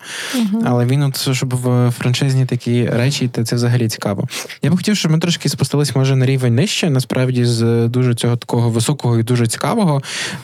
Але 0.66 0.86
він, 0.86 1.04
от 1.04 1.36
щоб 1.36 1.56
в 1.56 1.92
франшизні 1.92 2.46
такі 2.46 2.86
речі, 2.86 3.26
йти, 3.26 3.44
це 3.44 3.56
взагалі 3.56 3.90
цікаво. 3.90 4.28
Я 4.62 4.72
б 4.72 4.76
хотів, 4.78 4.98
щоб 4.98 5.12
ми 5.12 5.20
трошки 5.20 5.50
спустились, 5.50 5.96
може, 5.96 6.16
на 6.16 6.26
рівень 6.26 6.56
нижче, 6.56 6.90
насправді, 6.90 7.46
з 7.46 7.88
дуже 7.88 8.16
цього 8.16 8.36
такого 8.36 8.70
високого 8.70 9.20
і 9.20 9.24
дуже 9.24 9.48
цікавого, 9.48 10.02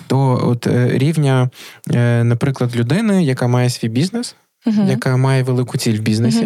до 0.09 0.19
от 0.47 0.67
е, 0.67 0.89
рівня, 0.93 1.49
е, 1.93 2.23
наприклад, 2.23 2.75
людини, 2.75 3.23
яка 3.23 3.47
має 3.47 3.69
свій 3.69 3.89
бізнес. 3.89 4.35
Мгм. 4.67 4.87
Яка 4.87 5.17
має 5.17 5.43
велику 5.43 5.77
ціль 5.77 5.97
в 5.97 6.01
бізнесі 6.01 6.43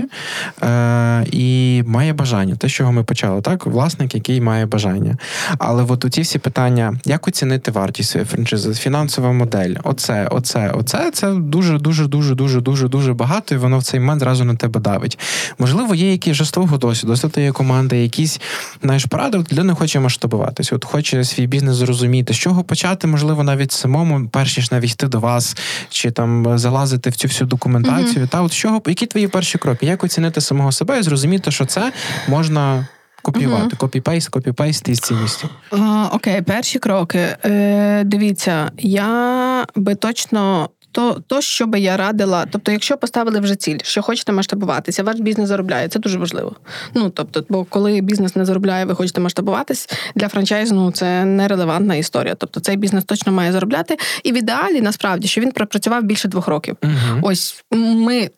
Мгм. 0.62 0.69
е, 0.71 1.25
і 1.31 1.84
має 1.88 2.13
бажання, 2.13 2.55
те, 2.55 2.67
з 2.67 2.71
чого 2.71 2.91
ми 2.91 3.03
почали, 3.03 3.41
так? 3.41 3.65
Власник, 3.65 4.15
який 4.15 4.41
має 4.41 4.65
бажання. 4.65 5.17
Але 5.57 5.84
от 5.84 6.05
у 6.05 6.10
ці 6.10 6.21
всі 6.21 6.39
питання, 6.39 6.99
як 7.05 7.27
оцінити 7.27 7.71
вартість 7.71 8.10
своєї 8.10 8.25
франшизи, 8.25 8.73
фінансова 8.73 9.31
модель, 9.31 9.75
оце, 9.84 10.27
оце, 10.31 10.69
оце, 10.69 11.12
це 11.12 11.34
дуже, 11.34 11.77
дуже, 11.77 12.07
дуже, 12.07 12.36
дуже, 12.36 12.62
дуже, 12.62 12.88
дуже 12.88 13.13
багато, 13.13 13.55
і 13.55 13.57
воно 13.57 13.77
в 13.77 13.84
цей 13.84 13.99
момент 13.99 14.19
зразу 14.21 14.43
на 14.43 14.55
тебе 14.55 14.79
давить. 14.79 15.19
Можливо, 15.60 15.95
є 15.95 16.12
якісь 16.12 16.51
твого 16.51 16.77
досвіду, 16.77 17.15
з 17.15 17.51
команди, 17.53 17.97
якісь 17.97 18.39
знаєш, 18.84 19.05
поради, 19.05 19.38
от 19.38 19.51
людина 19.51 19.73
хоче 19.73 19.99
масштабуватися, 19.99 20.75
от 20.75 20.86
хоче 20.86 21.23
свій 21.23 21.47
бізнес 21.47 21.75
зрозуміти, 21.75 22.34
з 22.34 22.38
чого 22.38 22.63
почати, 22.63 23.07
можливо, 23.07 23.43
навіть 23.43 23.71
самому, 23.71 24.27
перш 24.31 24.57
ніж 24.57 24.71
навіть 24.71 24.91
йти 24.91 25.07
до 25.07 25.19
вас, 25.19 25.57
чи 25.89 26.12
там 26.12 26.57
залазити 26.57 27.10
в 27.10 27.15
цю 27.15 27.27
всю 27.27 27.47
документацію. 27.47 28.11
Та 28.30 28.41
от 28.41 28.54
чого, 28.54 28.82
які 28.86 29.06
твої 29.06 29.28
перші 29.28 29.58
кроки? 29.58 29.86
Як 29.86 30.04
оцінити 30.04 30.41
самого 30.41 30.71
себе 30.71 31.00
і 31.00 31.04
зрозуміти, 31.04 31.52
що 31.52 31.65
це 31.65 31.91
можна. 32.28 32.88
Копіювати, 33.24 33.76
Copy-paste, 33.75 34.30
copy-paste, 34.30 34.30
copy-paste 34.30 34.89
із 34.89 35.00
цінністю. 35.00 35.50
Окей, 36.12 36.41
перші 36.41 36.80
кроки. 36.80 37.38
Е, 37.45 38.04
дивіться, 38.06 38.71
я 38.78 39.65
би 39.76 39.95
точно. 39.95 40.69
То, 40.91 41.21
то, 41.27 41.41
що 41.41 41.67
би 41.67 41.80
я 41.80 41.97
радила, 41.97 42.45
тобто, 42.51 42.71
якщо 42.71 42.97
поставили 42.97 43.39
вже 43.39 43.56
ціль, 43.56 43.77
що 43.84 44.01
хочете 44.01 44.32
масштабуватися, 44.32 45.04
ваш 45.04 45.19
бізнес 45.19 45.47
заробляє, 45.47 45.88
це 45.88 45.99
дуже 45.99 46.17
важливо. 46.17 46.56
Ну 46.95 47.10
тобто, 47.10 47.45
бо 47.49 47.63
коли 47.63 48.01
бізнес 48.01 48.36
не 48.36 48.45
заробляє, 48.45 48.86
ви 48.86 48.95
хочете 48.95 49.21
масштабуватись 49.21 49.89
для 50.15 50.27
франчайзну 50.27 50.91
це 50.91 51.25
нерелевантна 51.25 51.95
історія. 51.95 52.36
Тобто 52.36 52.60
цей 52.60 52.77
бізнес 52.77 53.04
точно 53.04 53.32
має 53.32 53.51
заробляти. 53.51 53.97
І 54.23 54.32
в 54.32 54.38
ідеалі 54.38 54.82
насправді, 54.82 55.27
що 55.27 55.41
він 55.41 55.51
пропрацював 55.51 56.04
більше 56.04 56.27
двох 56.27 56.47
років. 56.47 56.77
Угу. 56.84 57.19
Ось 57.21 57.63
ми 57.71 58.30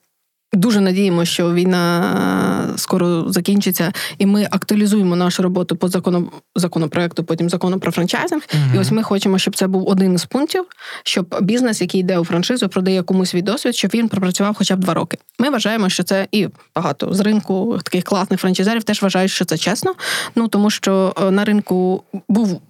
Дуже 0.53 0.81
надіємо, 0.81 1.25
що 1.25 1.53
війна 1.53 2.73
скоро 2.75 3.31
закінчиться, 3.31 3.93
і 4.17 4.25
ми 4.25 4.47
актуалізуємо 4.51 5.15
нашу 5.15 5.43
роботу 5.43 5.75
по 5.75 5.87
закону 5.87 6.31
законопроекту, 6.55 7.23
потім 7.23 7.49
закону 7.49 7.79
про 7.79 7.91
франчайзинг. 7.91 8.41
uh 8.41 8.75
І 8.75 8.79
ось 8.79 8.91
ми 8.91 9.03
хочемо, 9.03 9.37
щоб 9.37 9.55
це 9.55 9.67
був 9.67 9.89
один 9.89 10.13
із 10.13 10.25
пунктів, 10.25 10.65
щоб 11.03 11.35
бізнес, 11.41 11.81
який 11.81 12.01
йде 12.01 12.19
у 12.19 12.25
франшизу, 12.25 12.69
продає 12.69 13.03
комусь 13.03 13.29
свій 13.29 13.41
досвід, 13.41 13.75
щоб 13.75 13.91
він 13.93 14.07
пропрацював 14.07 14.55
хоча 14.57 14.75
б 14.75 14.79
два 14.79 14.93
роки. 14.93 15.17
Ми 15.39 15.49
вважаємо, 15.49 15.89
що 15.89 16.03
це 16.03 16.27
і 16.31 16.47
багато 16.75 17.13
з 17.13 17.19
ринку 17.19 17.79
таких 17.83 18.03
класних 18.03 18.39
франчайзерів 18.39 18.83
теж 18.83 19.01
вважають, 19.01 19.31
що 19.31 19.45
це 19.45 19.57
чесно. 19.57 19.93
Ну 20.35 20.47
тому 20.47 20.69
що 20.69 21.13
е, 21.21 21.31
на 21.31 21.45
ринку 21.45 22.03
був 22.29 22.61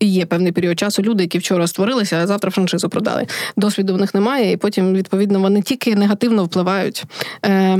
є 0.00 0.26
певний 0.26 0.52
період 0.52 0.78
часу 0.78 1.02
люди, 1.02 1.22
які 1.22 1.38
вчора 1.38 1.66
створилися, 1.66 2.16
а 2.16 2.26
завтра 2.26 2.50
франшизу 2.50 2.88
продали. 2.88 3.26
Досвіду 3.56 3.94
в 3.94 4.00
них 4.00 4.14
немає, 4.14 4.52
і 4.52 4.56
потім, 4.56 4.94
відповідно, 4.94 5.40
вони 5.40 5.62
тільки 5.62 5.96
негативно 5.96 6.44
впливають. 6.44 7.04
Е, 7.46 7.78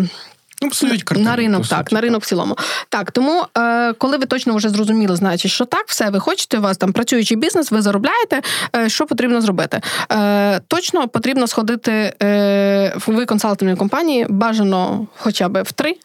Ну, 0.62 0.68
псують 0.68 1.02
картину, 1.02 1.30
на 1.30 1.36
ринок, 1.36 1.66
так, 1.66 1.92
на 1.92 2.00
ринок 2.00 2.22
в 2.22 2.26
цілому. 2.26 2.56
Так, 2.88 3.10
тому 3.10 3.44
е, 3.58 3.92
коли 3.92 4.16
ви 4.16 4.26
точно 4.26 4.56
вже 4.56 4.68
зрозуміли, 4.68 5.16
знаєте, 5.16 5.48
що 5.48 5.64
так, 5.64 5.84
все, 5.88 6.10
ви 6.10 6.20
хочете, 6.20 6.58
у 6.58 6.60
вас 6.60 6.76
там 6.76 6.92
працюючий 6.92 7.36
бізнес, 7.36 7.70
ви 7.70 7.82
заробляєте. 7.82 8.42
Е, 8.76 8.88
що 8.88 9.06
потрібно 9.06 9.40
зробити? 9.40 9.80
Е, 10.12 10.60
Точно 10.68 11.08
потрібно 11.08 11.46
сходити 11.46 12.14
е, 12.22 12.94
в 13.06 13.26
консалтинговій 13.26 13.78
компанії, 13.78 14.26
бажано 14.28 15.06
хоча 15.16 15.48
б 15.48 15.62
в 15.62 15.72
три, 15.72 15.96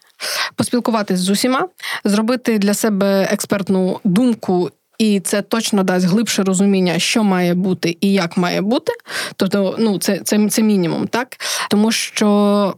поспілкуватись 0.56 1.19
з 1.19 1.30
усіма, 1.30 1.67
зробити 2.04 2.58
для 2.58 2.73
себе 2.73 3.28
експертну 3.32 3.99
думку 4.04 4.71
і 5.04 5.20
це 5.20 5.42
точно 5.42 5.84
дасть 5.84 6.06
глибше 6.06 6.44
розуміння, 6.44 7.00
що 7.00 7.24
має 7.24 7.54
бути 7.54 7.98
і 8.02 8.13
як 8.13 8.38
має 8.38 8.62
бути. 8.62 8.94
Тобто, 9.36 9.76
ну 9.80 9.98
це, 10.00 10.18
це, 10.18 10.50
це 10.50 10.62
мінімум, 10.62 11.08
так 11.08 11.28
тому 11.70 11.92
що 11.92 12.76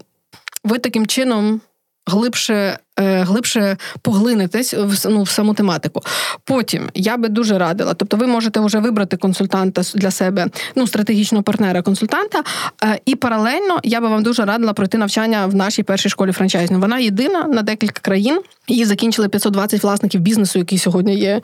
ви 0.64 0.80
таким 0.80 1.08
чином 1.08 1.62
глибше 2.06 2.80
глибше 2.98 3.78
поглинетесь 4.02 4.74
в 4.74 5.10
ну, 5.10 5.24
в 5.24 5.30
саму 5.30 5.54
тематику. 5.54 6.02
Потім 6.44 6.90
я 6.94 7.18
би 7.18 7.30
дуже 7.30 7.58
радила. 7.58 7.94
Тобто, 7.94 8.18
ви 8.18 8.28
можете 8.28 8.60
вже 8.60 8.80
вибрати 8.80 9.18
консультанта 9.18 9.82
для 9.96 10.12
себе, 10.12 10.48
ну 10.76 10.88
стратегічного 10.88 11.44
партнера-консультанта. 11.44 12.44
Е, 12.84 13.00
і 13.06 13.16
паралельно 13.16 13.80
я 13.84 14.02
би 14.02 14.08
вам 14.08 14.24
дуже 14.24 14.46
радила 14.46 14.74
пройти 14.74 14.98
навчання 14.98 15.46
в 15.46 15.56
нашій 15.56 15.84
першій 15.84 16.10
школі 16.10 16.32
франчайзингу. 16.32 16.82
Вона 16.82 17.00
єдина 17.00 17.44
на 17.44 17.62
декілька 17.62 18.00
країн. 18.02 18.42
Її 18.68 18.86
закінчили 18.86 19.30
520 19.30 19.84
власників 19.84 20.22
бізнесу, 20.22 20.60
які 20.60 20.78
сьогодні 20.78 21.16
є 21.16 21.42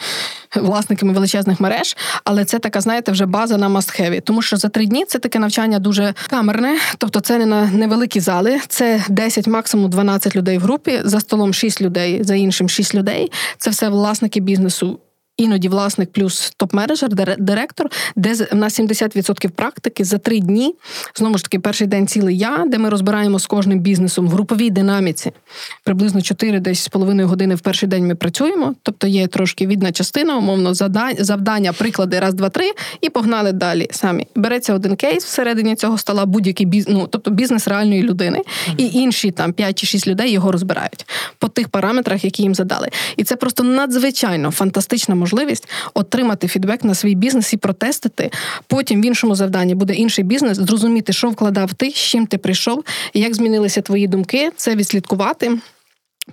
власниками 0.56 1.14
величезних 1.14 1.60
мереж. 1.60 1.98
Але 2.24 2.46
це 2.46 2.60
така, 2.60 2.82
знаєте, 2.82 3.12
вже 3.12 3.26
база 3.26 3.58
на 3.58 3.70
must-have 3.70 4.07
'і. 4.07 4.20
Тому 4.20 4.42
що 4.42 4.58
за 4.58 4.70
три 4.70 4.86
дні 4.86 5.06
це 5.06 5.20
таке 5.20 5.40
навчання 5.40 5.80
дуже 5.80 6.14
камерне, 6.30 6.78
тобто 6.98 7.20
це 7.20 7.38
не 7.38 7.46
на 7.46 7.66
невеликі 7.66 8.20
зали, 8.20 8.60
це 8.68 9.04
10, 9.10 9.48
максимум 9.48 9.90
12 9.90 10.36
людей 10.36 10.58
в 10.58 10.62
групі 10.62 11.02
за 11.04 11.20
столом 11.20 11.41
столом 11.42 11.54
6 11.54 11.82
людей, 11.82 12.24
за 12.24 12.36
іншим 12.36 12.70
6 12.70 12.96
людей. 12.96 13.32
Це 13.58 13.70
все 13.70 13.90
власники 13.90 14.40
бізнесу 14.40 15.00
іноді 15.44 15.70
власник 15.70 16.12
плюс 16.12 16.54
топ-менеджер, 16.58 17.36
директор, 17.40 17.90
де 18.16 18.34
в 18.34 18.56
нас 18.56 18.80
70% 18.80 19.50
практики 19.50 20.04
за 20.04 20.18
три 20.18 20.40
дні. 20.40 20.76
Знову 21.16 21.38
ж 21.38 21.44
таки, 21.44 21.60
перший 21.60 21.88
день 21.88 22.08
цілий 22.08 22.38
я, 22.38 22.66
де 22.68 22.78
ми 22.78 22.90
розбираємо 22.90 23.40
з 23.40 23.46
кожним 23.46 23.80
бізнесом 23.80 24.28
в 24.28 24.30
груповій 24.32 24.70
динаміці. 24.70 25.32
Приблизно 25.84 26.22
4 26.22 26.60
десь 26.60 26.84
з 26.84 26.88
половиною 26.88 27.28
години 27.28 27.56
в 27.56 27.60
перший 27.60 27.90
день 27.90 28.08
ми 28.08 28.16
працюємо. 28.16 28.76
Тобто 28.84 29.08
є 29.08 29.28
трошки 29.28 29.68
відна 29.68 29.92
частина, 29.92 30.38
умовно, 30.38 30.74
завдання, 31.20 31.74
приклади, 31.74 32.20
раз, 32.20 32.34
два, 32.34 32.50
три, 32.50 32.72
і 33.02 33.10
погнали 33.10 33.52
далі 33.52 33.88
самі. 33.92 34.28
Береться 34.36 34.74
один 34.74 34.96
кейс 34.96 35.26
всередині 35.26 35.76
цього 35.76 35.98
стола, 35.98 36.26
будь-який 36.26 36.66
бізнес, 36.66 36.98
ну, 36.98 37.08
тобто 37.08 37.32
бізнес 37.32 37.68
реальної 37.68 38.04
людини, 38.04 38.42
і 38.78 38.86
інші 38.86 39.32
там 39.32 39.54
5 39.54 39.80
чи 39.80 39.88
6 39.88 40.08
людей 40.08 40.32
його 40.32 40.52
розбирають 40.52 41.06
по 41.38 41.48
тих 41.48 41.70
параметрах, 41.70 42.26
які 42.26 42.44
їм 42.44 42.56
задали. 42.56 42.90
І 43.18 43.24
це 43.24 43.36
просто 43.36 43.64
надзвичайно 43.64 44.52
фантастична 44.52 45.16
можливість 45.16 45.31
можливість 45.32 45.70
отримати 45.94 46.48
фідбек 46.48 46.84
на 46.84 46.96
свій 46.96 47.16
бізнес 47.16 47.54
і 47.54 47.58
протестити. 47.58 48.32
Потім 48.68 49.02
в 49.02 49.06
іншому 49.06 49.36
завданні 49.36 49.76
буде 49.76 49.94
інший 49.94 50.24
бізнес, 50.24 50.58
зрозуміти, 50.58 51.14
що 51.14 51.30
вкладав 51.30 51.74
ти, 51.74 51.90
з 51.90 51.94
чим 51.94 52.28
ти 52.28 52.38
прийшов, 52.38 52.84
як 53.14 53.36
змінилися 53.36 53.82
твої 53.82 54.08
думки, 54.08 54.52
це 54.56 54.76
відслідкувати. 54.76 55.58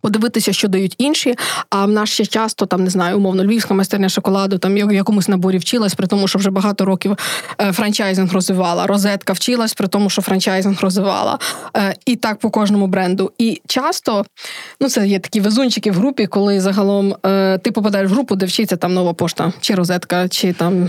Подивитися, 0.01 0.53
що 0.53 0.69
дають 0.69 0.95
інші. 0.99 1.35
А 1.71 1.87
в 1.87 1.91
нас 1.91 2.09
ще 2.09 2.27
часто 2.27 2.67
там 2.67 2.85
не 2.85 2.91
знаю, 2.91 3.17
умовно 3.17 3.45
львівська 3.45 3.75
майстерня 3.75 4.09
шоколаду, 4.09 4.59
там 4.59 4.75
в 4.75 4.93
якомусь 4.93 5.29
наборі 5.29 5.59
вчилась, 5.59 5.95
при 5.95 6.07
тому, 6.07 6.29
що 6.29 6.39
вже 6.39 6.51
багато 6.51 6.85
років 6.85 7.17
е, 7.61 7.73
франчайзинг 7.73 8.33
розвивала. 8.33 8.87
Розетка 8.87 9.33
вчилась, 9.33 9.75
при 9.75 9.89
тому, 9.89 10.11
що 10.11 10.23
франчайзинг 10.23 10.81
розвивала. 10.81 11.39
Е, 11.77 11.95
і 12.07 12.17
так 12.17 12.39
по 12.39 12.51
кожному 12.51 12.87
бренду. 12.87 13.33
І 13.39 13.61
часто 13.67 14.25
ну 14.81 14.89
це 14.89 15.07
є 15.07 15.19
такі 15.19 15.41
везунчики 15.41 15.91
в 15.91 15.95
групі, 15.95 16.27
коли 16.27 16.61
загалом 16.61 17.17
е, 17.27 17.59
ти 17.59 17.73
попадаєш 17.73 18.11
в 18.11 18.15
групу, 18.15 18.37
де 18.37 18.47
вчиться 18.47 18.77
там 18.77 18.95
нова 18.95 19.13
пошта, 19.13 19.53
чи 19.61 19.75
розетка, 19.75 20.29
чи 20.29 20.53
там 20.53 20.89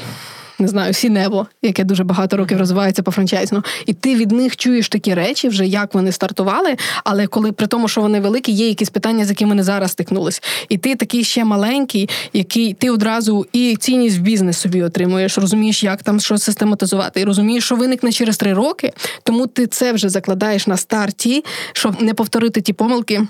не 0.59 0.67
знаю, 0.67 0.93
Сінево, 0.93 1.47
яке 1.61 1.83
дуже 1.83 2.03
багато 2.03 2.37
років 2.37 2.57
розвивається 2.57 3.03
по 3.03 3.11
франчайзну. 3.11 3.63
І 3.85 3.93
ти 3.93 4.15
від 4.15 4.31
них 4.31 4.57
чуєш 4.57 4.89
такі 4.89 5.13
речі, 5.13 5.49
вже 5.49 5.67
як 5.67 5.93
вони 5.93 6.11
стартували. 6.11 6.75
Але 7.03 7.27
коли 7.27 7.51
при 7.51 7.67
тому, 7.67 7.87
що 7.87 8.01
вони 8.01 8.19
великі, 8.19 8.51
є 8.51 8.67
якісь 8.67 8.89
питання, 8.89 9.25
з 9.25 9.29
якими 9.29 9.49
вони 9.49 9.63
зараз 9.63 9.91
стикнулись. 9.91 10.43
І 10.69 10.77
ти 10.77 10.95
такий 10.95 11.23
ще 11.23 11.45
маленький, 11.45 12.09
який 12.33 12.73
ти 12.73 12.89
одразу 12.89 13.45
і 13.53 13.77
цінність 13.79 14.17
в 14.17 14.21
бізнес 14.21 14.57
собі 14.57 14.83
отримуєш, 14.83 15.37
розумієш, 15.37 15.83
як 15.83 16.03
там 16.03 16.19
що 16.19 16.37
систематизувати, 16.37 17.21
і 17.21 17.23
розумієш, 17.23 17.65
що 17.65 17.75
виникне 17.75 18.11
через 18.11 18.37
три 18.37 18.53
роки. 18.53 18.93
Тому 19.23 19.47
ти 19.47 19.67
це 19.67 19.93
вже 19.93 20.09
закладаєш 20.09 20.67
на 20.67 20.77
старті, 20.77 21.43
щоб 21.73 22.01
не 22.01 22.13
повторити 22.13 22.61
ті 22.61 22.73
помилки. 22.73 23.27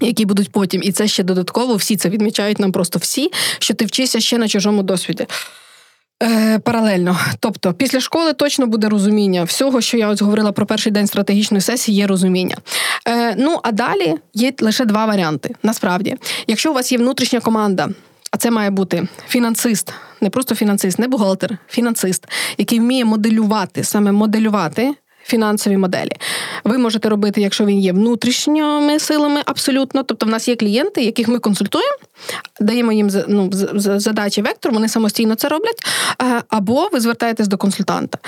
Які 0.00 0.24
будуть 0.24 0.52
потім, 0.52 0.82
і 0.84 0.92
це 0.92 1.08
ще 1.08 1.22
додатково 1.22 1.76
всі 1.76 1.96
це 1.96 2.08
відмічають 2.08 2.58
нам 2.58 2.72
просто 2.72 2.98
всі, 2.98 3.30
що 3.58 3.74
ти 3.74 3.84
вчишся 3.84 4.20
ще 4.20 4.38
на 4.38 4.48
чужому 4.48 4.82
досвіді. 4.82 5.26
Е, 6.22 6.58
Паралельно, 6.58 7.18
тобто 7.40 7.72
після 7.72 8.00
школи 8.00 8.32
точно 8.32 8.66
буде 8.66 8.88
розуміння 8.88 9.44
всього, 9.44 9.80
що 9.80 9.96
я 9.96 10.08
ось 10.08 10.22
говорила 10.22 10.52
про 10.52 10.66
перший 10.66 10.92
день 10.92 11.06
стратегічної 11.06 11.60
сесії, 11.60 11.96
є 11.96 12.06
розуміння. 12.06 12.56
Е, 13.08 13.34
Ну 13.38 13.60
а 13.62 13.72
далі 13.72 14.14
є 14.34 14.52
лише 14.60 14.84
два 14.84 15.06
варіанти. 15.06 15.54
Насправді, 15.62 16.16
якщо 16.46 16.70
у 16.70 16.74
вас 16.74 16.92
є 16.92 16.98
внутрішня 16.98 17.40
команда. 17.40 17.88
А 18.30 18.36
це 18.36 18.50
має 18.50 18.70
бути 18.70 19.08
фінансист, 19.28 19.92
не 20.20 20.30
просто 20.30 20.54
фінансист, 20.54 20.98
не 20.98 21.08
бухгалтер, 21.08 21.58
фінансист, 21.68 22.26
який 22.58 22.80
вміє 22.80 23.04
моделювати, 23.04 23.84
саме 23.84 24.12
моделювати 24.12 24.94
фінансові 25.24 25.76
моделі. 25.76 26.12
Ви 26.64 26.78
можете 26.78 27.08
робити, 27.08 27.40
якщо 27.40 27.64
він 27.64 27.78
є 27.78 27.92
внутрішніми 27.92 28.98
силами, 28.98 29.40
абсолютно. 29.46 30.02
Тобто, 30.02 30.26
в 30.26 30.28
нас 30.28 30.48
є 30.48 30.56
клієнти, 30.56 31.02
яких 31.02 31.28
ми 31.28 31.38
консультуємо, 31.38 31.96
даємо 32.60 32.92
їм 32.92 33.10
ну, 33.28 33.50
задачі 33.74 34.42
вектор, 34.42 34.72
вони 34.72 34.88
самостійно 34.88 35.34
це 35.34 35.48
роблять. 35.48 35.86
Е, 36.22 36.42
або 36.48 36.88
ви 36.92 37.00
звертаєтесь 37.00 37.48
до 37.48 37.56
консультанта. 37.56 38.18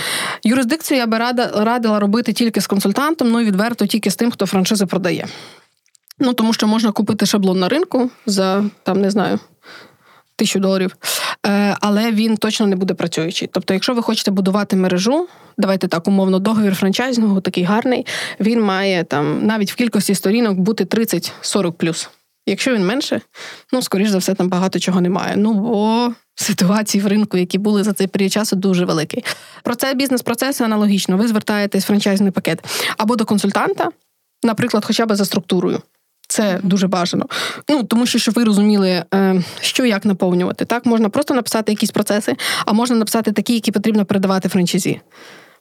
Юрисдикцію 0.45 0.99
я 0.99 1.07
би 1.07 1.19
рада 1.19 1.51
радила 1.55 2.01
робити 2.01 2.33
тільки 2.33 2.61
з 2.61 2.67
консультантом, 2.67 3.31
ну 3.31 3.41
і 3.41 3.45
відверто 3.45 3.87
тільки 3.87 4.11
з 4.11 4.17
тим, 4.17 4.31
хто 4.31 4.47
франшизи 4.47 4.87
продає. 4.87 5.27
Ну 6.19 6.33
тому 6.33 6.53
що 6.53 6.67
можна 6.67 6.93
купити 6.93 7.27
шаблон 7.27 7.59
на 7.59 7.69
ринку 7.69 8.11
за 8.27 8.65
там 8.83 9.01
не 9.01 9.11
знаю 9.11 9.39
тисячу 10.37 10.61
доларів, 10.61 10.97
е, 11.47 11.77
але 11.81 12.13
він 12.13 12.37
точно 12.37 12.67
не 12.67 12.77
буде 12.77 12.95
працюючий. 12.95 13.49
Тобто, 13.53 13.75
якщо 13.75 13.95
ви 13.95 14.03
хочете 14.03 14.31
будувати 14.31 14.77
мережу, 14.77 15.29
давайте 15.59 15.89
так 15.89 16.09
умовно, 16.09 16.39
договір 16.39 16.75
франчайзингу 16.75 17.41
такий 17.41 17.65
гарний, 17.65 18.07
він 18.41 18.63
має 18.63 19.05
там 19.05 19.47
навіть 19.47 19.73
в 19.73 19.75
кількості 19.75 20.15
сторінок 20.15 20.59
бути 20.59 20.85
30-40 20.85 21.73
плюс. 21.73 22.11
Якщо 22.47 22.75
він 22.75 22.87
менше, 22.87 23.21
ну 23.73 23.83
скоріш 23.83 24.09
за 24.09 24.19
все, 24.19 24.35
там 24.35 24.49
багато 24.49 24.79
чого 24.79 25.01
немає. 25.01 25.35
Ну 25.37 25.55
бо 25.55 26.13
ситуації 26.35 27.05
в 27.05 27.07
ринку, 27.07 27.37
які 27.37 27.59
були 27.59 27.83
за 27.83 27.93
цей 27.93 28.07
період 28.07 28.33
часу, 28.33 28.57
дуже 28.57 28.85
великий. 28.85 29.25
Про 29.63 29.75
це 29.75 29.95
бізнес-процеси 29.95 30.65
аналогічно. 30.65 31.17
Ви 31.17 31.29
звертаєтесь 31.29 31.85
в 31.85 31.87
франчайзний 31.87 32.31
пакет 32.31 32.65
або 32.97 33.17
до 33.17 33.25
консультанта, 33.25 33.89
наприклад, 34.45 34.85
хоча 34.85 35.07
б 35.07 35.17
за 35.17 35.25
структурою. 35.25 35.83
Це 36.29 36.61
дуже 36.63 36.87
бажано. 36.87 37.27
Ну 37.69 37.83
тому 37.83 38.07
що 38.07 38.19
щоб 38.19 38.35
ви 38.35 38.45
розуміли, 38.45 39.05
е, 39.15 39.43
що 39.61 39.85
як 39.85 40.05
наповнювати. 40.05 40.65
Так 40.65 40.87
можна 40.87 41.09
просто 41.09 41.35
написати 41.35 41.73
якісь 41.73 41.91
процеси, 41.91 42.37
а 42.67 42.73
можна 42.73 42.97
написати 42.97 43.33
такі, 43.33 43.55
які 43.55 43.73
потрібно 43.73 44.05
передавати 44.05 44.49
франчайзі. 44.49 45.01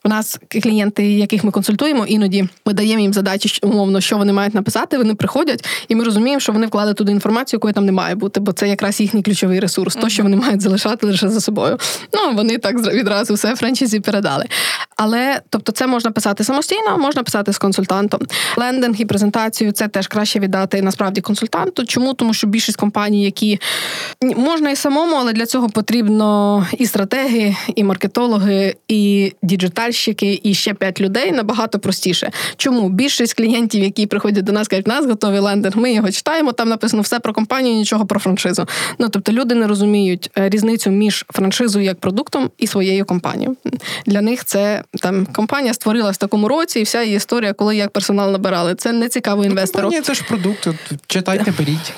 У 0.06 0.08
нас 0.08 0.38
клієнти, 0.48 1.12
яких 1.12 1.44
ми 1.44 1.50
консультуємо, 1.50 2.06
іноді 2.06 2.48
ми 2.66 2.72
даємо 2.72 3.02
їм 3.02 3.12
задачі, 3.12 3.58
умовно, 3.62 4.00
що 4.00 4.18
вони 4.18 4.32
мають 4.32 4.54
написати. 4.54 4.98
Вони 4.98 5.14
приходять, 5.14 5.64
і 5.88 5.94
ми 5.94 6.04
розуміємо, 6.04 6.40
що 6.40 6.52
вони 6.52 6.66
вклали 6.66 6.94
туди 6.94 7.12
інформацію, 7.12 7.58
якої 7.58 7.74
там 7.74 7.86
не 7.86 7.92
має 7.92 8.14
бути, 8.14 8.40
бо 8.40 8.52
це 8.52 8.68
якраз 8.68 9.00
їхній 9.00 9.22
ключовий 9.22 9.60
ресурс, 9.60 9.96
uh-huh. 9.96 10.00
то 10.00 10.08
що 10.08 10.22
вони 10.22 10.36
мають 10.36 10.60
залишати 10.60 11.06
лише 11.06 11.28
за 11.28 11.40
собою. 11.40 11.78
Ну 12.12 12.32
вони 12.34 12.58
так 12.58 12.76
відразу 12.76 13.34
все 13.34 13.56
франчайзі 13.56 14.00
передали. 14.00 14.44
Але 14.96 15.40
тобто, 15.50 15.72
це 15.72 15.86
можна 15.86 16.10
писати 16.10 16.44
самостійно, 16.44 16.98
можна 16.98 17.22
писати 17.22 17.52
з 17.52 17.58
консультантом. 17.58 18.20
Лендинг 18.56 19.00
і 19.00 19.04
презентацію 19.04 19.72
це 19.72 19.88
теж 19.88 20.06
краще 20.06 20.38
віддати 20.38 20.82
насправді 20.82 21.20
консультанту. 21.20 21.84
Чому? 21.84 22.14
Тому 22.14 22.34
що 22.34 22.46
більшість 22.46 22.78
компаній, 22.78 23.24
які 23.24 23.60
можна 24.22 24.70
і 24.70 24.76
самому, 24.76 25.16
але 25.16 25.32
для 25.32 25.46
цього 25.46 25.68
потрібно 25.68 26.66
і 26.78 26.86
стратеги, 26.86 27.56
і 27.74 27.84
маркетологи, 27.84 28.74
і 28.88 29.32
діджитальщики, 29.96 30.40
і 30.42 30.54
ще 30.54 30.74
п'ять 30.74 31.00
людей 31.00 31.32
набагато 31.32 31.78
простіше. 31.78 32.30
Чому 32.56 32.88
більшість 32.88 33.34
клієнтів, 33.34 33.82
які 33.82 34.06
приходять 34.06 34.44
до 34.44 34.52
нас, 34.52 34.68
кажуть, 34.68 34.86
нас 34.86 35.06
готовий 35.06 35.40
лендинг, 35.40 35.76
ми 35.76 35.92
його 35.92 36.10
читаємо. 36.10 36.52
Там 36.52 36.68
написано 36.68 37.02
все 37.02 37.20
про 37.20 37.32
компанію, 37.32 37.76
нічого 37.76 38.06
про 38.06 38.20
франшизу. 38.20 38.66
Ну 38.98 39.08
тобто 39.08 39.32
люди 39.32 39.54
не 39.54 39.66
розуміють 39.66 40.30
е, 40.38 40.48
різницю 40.48 40.90
між 40.90 41.24
франшизою 41.28 41.84
як 41.84 42.00
продуктом 42.00 42.50
і 42.58 42.66
своєю 42.66 43.04
компанією. 43.04 43.56
Для 44.06 44.20
них 44.20 44.44
це 44.44 44.82
там 45.00 45.26
компанія 45.26 45.74
створилась 45.74 46.16
в 46.16 46.18
такому 46.18 46.48
році, 46.48 46.80
і 46.80 46.82
вся 46.82 47.02
її 47.02 47.16
історія, 47.16 47.52
коли 47.52 47.76
як 47.76 47.90
персонал 47.90 48.32
набирали. 48.32 48.74
Це 48.74 48.92
не 48.92 49.08
цікаво 49.08 49.42
ну, 49.42 49.48
інвестору. 49.48 49.82
Компанія 49.82 50.02
це 50.02 50.14
ж 50.14 50.24
продукт. 50.28 50.68
Читайте, 51.06 51.52
беріть. 51.58 51.92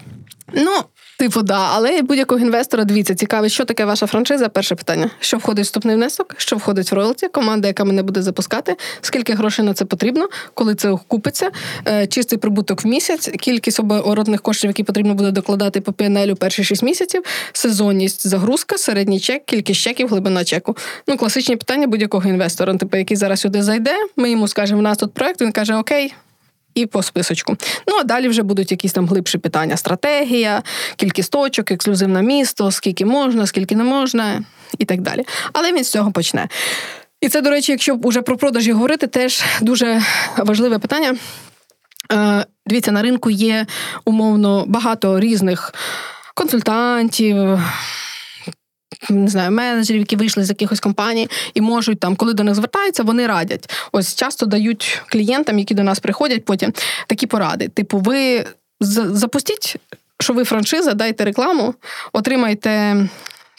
Ну, 0.53 0.73
Типу, 1.19 1.43
да, 1.43 1.69
але 1.73 2.03
будь-якого 2.03 2.41
інвестора 2.41 2.85
дивіться, 2.85 3.15
цікавить, 3.15 3.53
що 3.53 3.65
таке 3.65 3.85
ваша 3.85 4.07
франшиза. 4.07 4.49
Перше 4.49 4.75
питання: 4.75 5.11
що 5.21 5.39
входить 5.39 5.65
в 5.65 5.67
вступний 5.67 5.97
внесок, 5.97 6.35
що 6.37 6.57
входить 6.57 6.93
в 6.93 6.95
роялті, 6.95 7.29
команда, 7.29 7.69
яка 7.69 7.85
мене 7.85 8.03
буде 8.03 8.23
запускати, 8.23 8.77
скільки 9.01 9.35
грошей 9.35 9.65
на 9.65 9.75
це 9.75 9.85
потрібно, 9.85 10.29
коли 10.55 10.75
це 10.75 10.91
окупиться, 10.91 11.51
е, 11.89 12.07
чистий 12.07 12.39
прибуток 12.39 12.85
в 12.85 12.87
місяць, 12.87 13.31
кількість 13.41 13.81
оборотних 13.81 14.43
коштів, 14.43 14.71
які 14.71 14.83
потрібно 14.83 15.15
буде 15.15 15.31
докладати 15.31 15.81
по 15.81 15.93
PNL 15.93 16.35
перші 16.35 16.65
6 16.65 16.83
місяців, 16.83 17.23
сезонність, 17.53 18.27
загрузка, 18.27 18.79
середній 18.79 19.21
чек, 19.21 19.45
кількість 19.45 19.81
чеків, 19.81 20.09
глибина 20.09 20.45
чеку. 20.45 20.77
Ну, 21.07 21.17
класичні 21.17 21.57
питання 21.57 21.87
будь-якого 21.87 22.29
інвестора. 22.29 22.75
Типу, 22.75 22.97
який 22.97 23.17
зараз 23.17 23.41
сюди 23.41 23.63
зайде, 23.63 23.95
ми 24.17 24.31
йому 24.31 24.49
скажемо, 24.49 24.81
у 24.81 24.83
нас 24.83 24.99
тут 24.99 25.13
проект. 25.13 25.41
Він 25.41 25.53
каже: 25.53 25.75
Окей 25.75 26.15
і 26.75 26.87
по 26.87 27.03
списочку. 27.03 27.57
Ну 27.87 27.97
а 28.01 28.05
далі 28.05 28.29
вже 28.29 28.43
будуть 28.43 28.71
якісь 28.71 28.93
там 28.93 29.07
глибші 29.07 29.39
питання: 29.39 29.77
стратегія, 29.77 30.63
кількість 30.97 31.33
точок, 31.33 31.71
ексклюзивне 31.71 32.23
місто, 32.23 32.71
скільки 32.71 33.07
можна, 33.07 33.47
скільки 33.47 33.77
не 33.77 33.85
можна, 33.85 34.45
і 34.79 34.85
так 34.85 35.01
далі. 35.01 35.25
Але 35.53 35.73
він 35.73 35.85
з 35.85 35.91
цього 35.91 36.13
почне. 36.13 36.49
І 37.21 37.29
це, 37.29 37.41
до 37.41 37.51
речі, 37.51 37.73
якщо 37.73 37.99
вже 38.03 38.23
про 38.23 38.37
продажі 38.37 38.73
говорити, 38.73 39.07
теж 39.07 39.43
дуже 39.61 40.03
важливе 40.37 40.79
питання. 40.79 41.17
Е, 42.13 42.47
дивіться, 42.67 42.93
на 42.93 43.03
ринку 43.03 43.31
є 43.31 43.67
умовно 44.05 44.65
багато 44.67 45.21
різних 45.21 45.75
консультантів, 46.35 47.61
не 49.11 49.29
знаю, 49.29 49.51
менеджерів, 49.51 50.01
які 50.01 50.17
вийшли 50.17 50.45
з 50.45 50.49
якихось 50.49 50.81
компаній, 50.81 51.29
і 51.55 51.61
можуть 51.61 52.01
там, 52.01 52.17
коли 52.17 52.35
до 52.35 52.45
них 52.45 52.55
звертаються, 52.55 53.03
вони 53.03 53.27
радять. 53.27 53.71
Ось 53.93 54.15
часто 54.15 54.47
дають 54.47 55.03
клієнтам, 55.07 55.59
які 55.59 55.75
до 55.75 55.83
нас 55.83 55.99
приходять, 55.99 56.45
потім 56.45 56.73
такі 57.07 57.27
поради. 57.27 57.69
Типу, 57.69 57.99
ви 57.99 58.47
запустіть, 58.81 59.77
що 60.21 60.33
ви 60.33 60.45
франшиза, 60.45 60.95
дайте 60.95 61.25
рекламу, 61.25 61.75
отримайте 62.13 62.97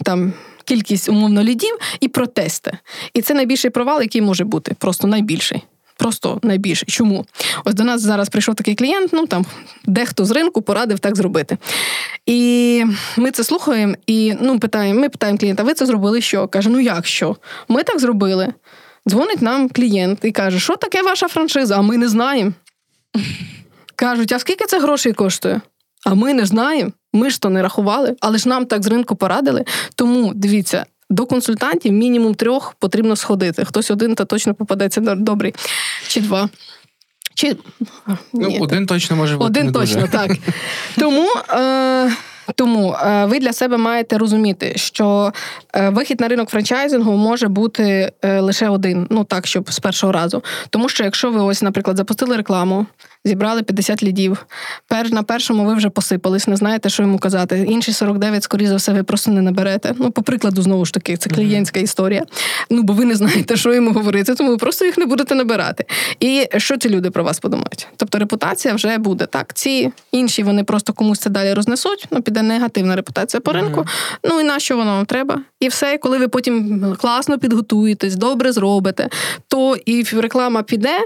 там. 0.05 0.33
Кількість 0.65 1.09
умовно 1.09 1.43
лідів 1.43 1.77
і 1.99 2.07
протести. 2.07 2.77
І 3.13 3.21
це 3.21 3.33
найбільший 3.33 3.71
провал, 3.71 4.01
який 4.01 4.21
може 4.21 4.43
бути, 4.43 4.75
просто 4.79 5.07
найбільший 5.07 5.63
просто 5.99 6.39
найбільше. 6.43 6.85
Чому? 6.85 7.25
Ось 7.65 7.73
до 7.73 7.83
нас 7.83 8.01
зараз 8.01 8.29
прийшов 8.29 8.55
такий 8.55 8.75
клієнт, 8.75 9.13
ну 9.13 9.27
там 9.27 9.45
дехто 9.85 10.25
з 10.25 10.31
ринку 10.31 10.61
порадив 10.61 10.99
так 10.99 11.15
зробити. 11.15 11.57
І 12.25 12.83
ми 13.17 13.31
це 13.31 13.43
слухаємо 13.43 13.93
і 14.07 14.33
ну, 14.41 14.59
питаємо, 14.59 14.99
ми 14.99 15.09
питаємо 15.09 15.39
клієнта, 15.39 15.63
ви 15.63 15.73
це 15.73 15.85
зробили 15.85 16.21
що? 16.21 16.47
Каже, 16.47 16.69
ну 16.69 16.79
як 16.79 17.05
що? 17.05 17.35
Ми 17.67 17.83
так 17.83 17.99
зробили. 17.99 18.53
Дзвонить 19.09 19.41
нам 19.41 19.69
клієнт 19.69 20.19
і 20.23 20.31
каже, 20.31 20.59
що 20.59 20.75
таке 20.75 21.01
ваша 21.01 21.27
франшиза? 21.27 21.75
А 21.77 21.81
ми 21.81 21.97
не 21.97 22.07
знаємо. 22.07 22.51
Кажуть, 23.95 24.31
а 24.31 24.39
скільки 24.39 24.65
це 24.65 24.79
грошей 24.79 25.13
коштує? 25.13 25.61
А 26.05 26.13
ми 26.13 26.33
не 26.33 26.45
знаємо. 26.45 26.91
Ми 27.13 27.29
ж 27.29 27.41
то 27.41 27.49
не 27.49 27.61
рахували, 27.61 28.15
але 28.19 28.37
ж 28.37 28.49
нам 28.49 28.65
так 28.65 28.83
з 28.83 28.87
ринку 28.87 29.15
порадили. 29.15 29.65
Тому 29.95 30.31
дивіться, 30.35 30.85
до 31.09 31.25
консультантів 31.25 31.93
мінімум 31.93 32.35
трьох 32.35 32.73
потрібно 32.79 33.15
сходити. 33.15 33.65
Хтось 33.65 33.91
один 33.91 34.15
та 34.15 34.25
точно 34.25 34.53
попадеться 34.53 35.01
добрий. 35.01 35.55
Чи 36.07 36.21
два. 36.21 36.49
Чи... 37.33 37.55
Ну, 38.33 38.57
Один 38.59 38.85
точно 38.85 39.15
може 39.15 39.37
бути. 39.37 39.45
Один 39.45 39.65
не 39.65 39.71
точно, 39.71 40.01
дуже. 40.01 40.11
так. 40.11 40.31
Тому. 40.97 41.27
Е... 41.49 42.11
Тому 42.55 42.93
е, 42.93 43.25
ви 43.25 43.39
для 43.39 43.53
себе 43.53 43.77
маєте 43.77 44.17
розуміти, 44.17 44.73
що 44.75 45.33
е, 45.75 45.89
вихід 45.89 46.19
на 46.21 46.27
ринок 46.27 46.49
франчайзингу 46.49 47.11
може 47.17 47.47
бути 47.47 48.11
е, 48.21 48.39
лише 48.39 48.69
один, 48.69 49.07
ну 49.09 49.23
так, 49.23 49.47
щоб 49.47 49.71
з 49.71 49.79
першого 49.79 50.13
разу. 50.13 50.43
Тому 50.69 50.89
що 50.89 51.03
якщо 51.03 51.31
ви 51.31 51.41
ось, 51.41 51.61
наприклад, 51.61 51.97
запустили 51.97 52.37
рекламу, 52.37 52.85
зібрали 53.25 53.63
50 53.63 54.03
лідів. 54.03 54.45
Пер 54.87 55.13
на 55.13 55.23
першому 55.23 55.65
ви 55.65 55.73
вже 55.73 55.89
посипались, 55.89 56.47
не 56.47 56.55
знаєте, 56.55 56.89
що 56.89 57.03
йому 57.03 57.19
казати. 57.19 57.65
Інші 57.69 57.93
49, 57.93 58.43
скоріше 58.43 58.69
за 58.69 58.75
все, 58.75 58.93
ви 58.93 59.03
просто 59.03 59.31
не 59.31 59.41
наберете. 59.41 59.93
Ну, 59.97 60.11
по 60.11 60.21
прикладу, 60.21 60.61
знову 60.61 60.85
ж 60.85 60.93
таки, 60.93 61.17
це 61.17 61.29
клієнтська 61.29 61.79
історія. 61.79 62.25
Ну, 62.69 62.81
бо 62.83 62.93
ви 62.93 63.05
не 63.05 63.15
знаєте, 63.15 63.57
що 63.57 63.73
йому 63.73 63.91
говорити, 63.91 64.35
тому 64.35 64.49
ви 64.49 64.57
просто 64.57 64.85
їх 64.85 64.97
не 64.97 65.05
будете 65.05 65.35
набирати. 65.35 65.85
І 66.19 66.47
що 66.57 66.77
ці 66.77 66.89
люди 66.89 67.11
про 67.11 67.23
вас 67.23 67.39
подумають? 67.39 67.87
Тобто 67.97 68.19
репутація 68.19 68.73
вже 68.73 68.97
буде 68.97 69.25
так. 69.25 69.53
Ці 69.53 69.91
інші 70.11 70.43
вони 70.43 70.63
просто 70.63 70.93
комусь 70.93 71.19
це 71.19 71.29
далі 71.29 71.53
рознесуть. 71.53 72.07
Ну, 72.11 72.21
піде 72.21 72.41
негативна 72.41 72.95
репутація 72.95 73.41
по 73.41 73.53
ринку. 73.53 73.85
Ну 74.23 74.41
і 74.41 74.43
на 74.43 74.59
що 74.59 74.77
воно 74.77 74.91
вам 74.91 75.05
треба? 75.05 75.41
І 75.59 75.67
все, 75.67 75.97
коли 75.97 76.17
ви 76.17 76.27
потім 76.27 76.85
класно 77.01 77.39
підготуєтесь, 77.39 78.15
добре 78.15 78.51
зробите, 78.51 79.09
то 79.47 79.75
і 79.85 80.03
реклама 80.03 80.63
піде, 80.63 80.97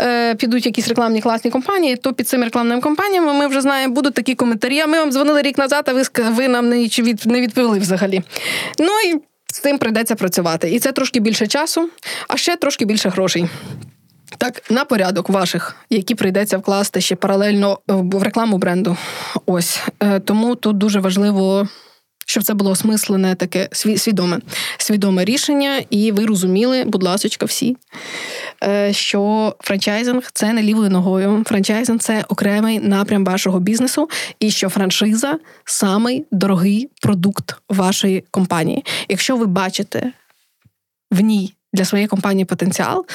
е, 0.00 0.34
підуть 0.34 0.66
якісь 0.66 0.88
рекламні 0.88 1.20
класні 1.20 1.50
компанії, 1.54 1.96
то 1.96 2.12
під 2.12 2.28
цими 2.28 2.44
рекламними 2.44 2.80
компаніями 2.80 3.32
ми 3.32 3.46
вже 3.46 3.60
знаємо, 3.60 3.94
будуть 3.94 4.14
такі 4.14 4.34
коментарі. 4.34 4.80
А 4.80 4.86
ми 4.86 4.98
вам 4.98 5.12
дзвонили 5.12 5.42
рік 5.42 5.58
назад, 5.58 5.84
а 5.88 5.92
ви 5.92 6.02
ви 6.30 6.48
нам 6.48 6.68
не 6.68 6.76
від 6.84 7.26
не 7.26 7.40
відповіли 7.40 7.78
взагалі. 7.78 8.22
Ну 8.78 8.92
і 9.06 9.20
з 9.52 9.58
цим 9.58 9.78
прийдеться 9.78 10.14
працювати. 10.14 10.70
І 10.70 10.78
це 10.78 10.92
трошки 10.92 11.20
більше 11.20 11.46
часу, 11.46 11.88
а 12.28 12.36
ще 12.36 12.56
трошки 12.56 12.84
більше 12.84 13.08
грошей. 13.08 13.48
Так, 14.38 14.62
на 14.70 14.84
порядок 14.84 15.28
ваших, 15.28 15.76
які 15.90 16.14
прийдеться 16.14 16.58
вкласти 16.58 17.00
ще 17.00 17.16
паралельно 17.16 17.78
в 17.88 18.22
рекламу 18.22 18.58
бренду. 18.58 18.96
Ось 19.46 19.80
е, 20.00 20.20
тому 20.20 20.54
тут 20.54 20.78
дуже 20.78 21.00
важливо 21.00 21.68
щоб 22.26 22.42
це 22.42 22.54
було 22.54 22.70
осмислене 22.70 23.34
таке 23.34 23.68
свідоме 23.72 24.40
свідоме 24.78 25.24
рішення, 25.24 25.82
і 25.90 26.12
ви 26.12 26.26
розуміли, 26.26 26.84
будь 26.86 27.02
ласка, 27.02 27.46
всі, 27.46 27.76
що 28.90 29.54
франчайзинг 29.60 30.30
це 30.32 30.52
не 30.52 30.62
лівою 30.62 30.90
ногою. 30.90 31.44
Франчайзинг 31.46 32.00
це 32.00 32.24
окремий 32.28 32.80
напрям 32.80 33.24
вашого 33.24 33.60
бізнесу, 33.60 34.10
і 34.40 34.50
що 34.50 34.68
франшиза 34.68 35.38
самий 35.64 36.26
дорогий 36.30 36.90
продукт 37.02 37.56
вашої 37.68 38.24
компанії. 38.30 38.84
Якщо 39.08 39.36
ви 39.36 39.46
бачите 39.46 40.12
в 41.10 41.20
ній 41.20 41.54
для 41.72 41.84
своєї 41.84 42.08
компанії 42.08 42.44
потенціал, 42.44 43.06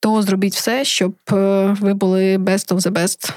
то 0.00 0.22
зробіть 0.22 0.54
все, 0.54 0.84
щоб 0.84 1.14
е, 1.32 1.76
ви 1.80 1.94
були 1.94 2.38
best 2.38 2.74
of 2.74 2.80
the 2.80 2.92
best 2.92 3.32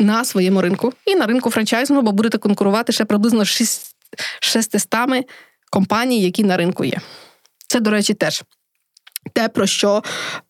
на 0.00 0.24
своєму 0.24 0.60
ринку 0.60 0.92
і 1.06 1.14
на 1.14 1.26
ринку 1.26 1.50
франчайзингу, 1.50 2.02
бо 2.02 2.12
будете 2.12 2.38
конкурувати 2.38 2.92
ще 2.92 3.04
приблизно 3.04 3.44
6 3.44 3.94
600 4.40 4.96
компаній, 5.70 6.22
які 6.22 6.44
на 6.44 6.56
ринку 6.56 6.84
є. 6.84 6.98
Це, 7.68 7.80
до 7.80 7.90
речі, 7.90 8.14
теж 8.14 8.42
те, 9.32 9.48
про 9.48 9.66
що 9.66 10.02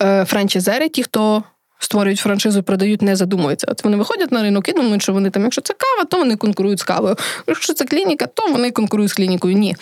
е, 0.02 0.24
франчайзери, 0.24 0.88
ті, 0.88 1.02
хто 1.02 1.42
створюють 1.78 2.18
франшизу, 2.18 2.62
продають, 2.62 3.02
не 3.02 3.16
задумуються. 3.16 3.66
От 3.70 3.84
вони 3.84 3.96
виходять 3.96 4.32
на 4.32 4.42
ринок 4.42 4.68
і 4.68 4.72
думають, 4.72 5.02
що 5.02 5.12
вони 5.12 5.30
там, 5.30 5.42
якщо 5.42 5.60
це 5.60 5.74
кава, 5.74 6.04
то 6.04 6.18
вони 6.18 6.36
конкурують 6.36 6.80
з 6.80 6.82
кавою. 6.82 7.16
Якщо 7.46 7.72
це 7.72 7.84
клініка, 7.84 8.26
то 8.26 8.52
вони 8.52 8.70
конкурують 8.70 9.10
з 9.10 9.14
клінікою. 9.14 9.54
Ні. 9.54 9.76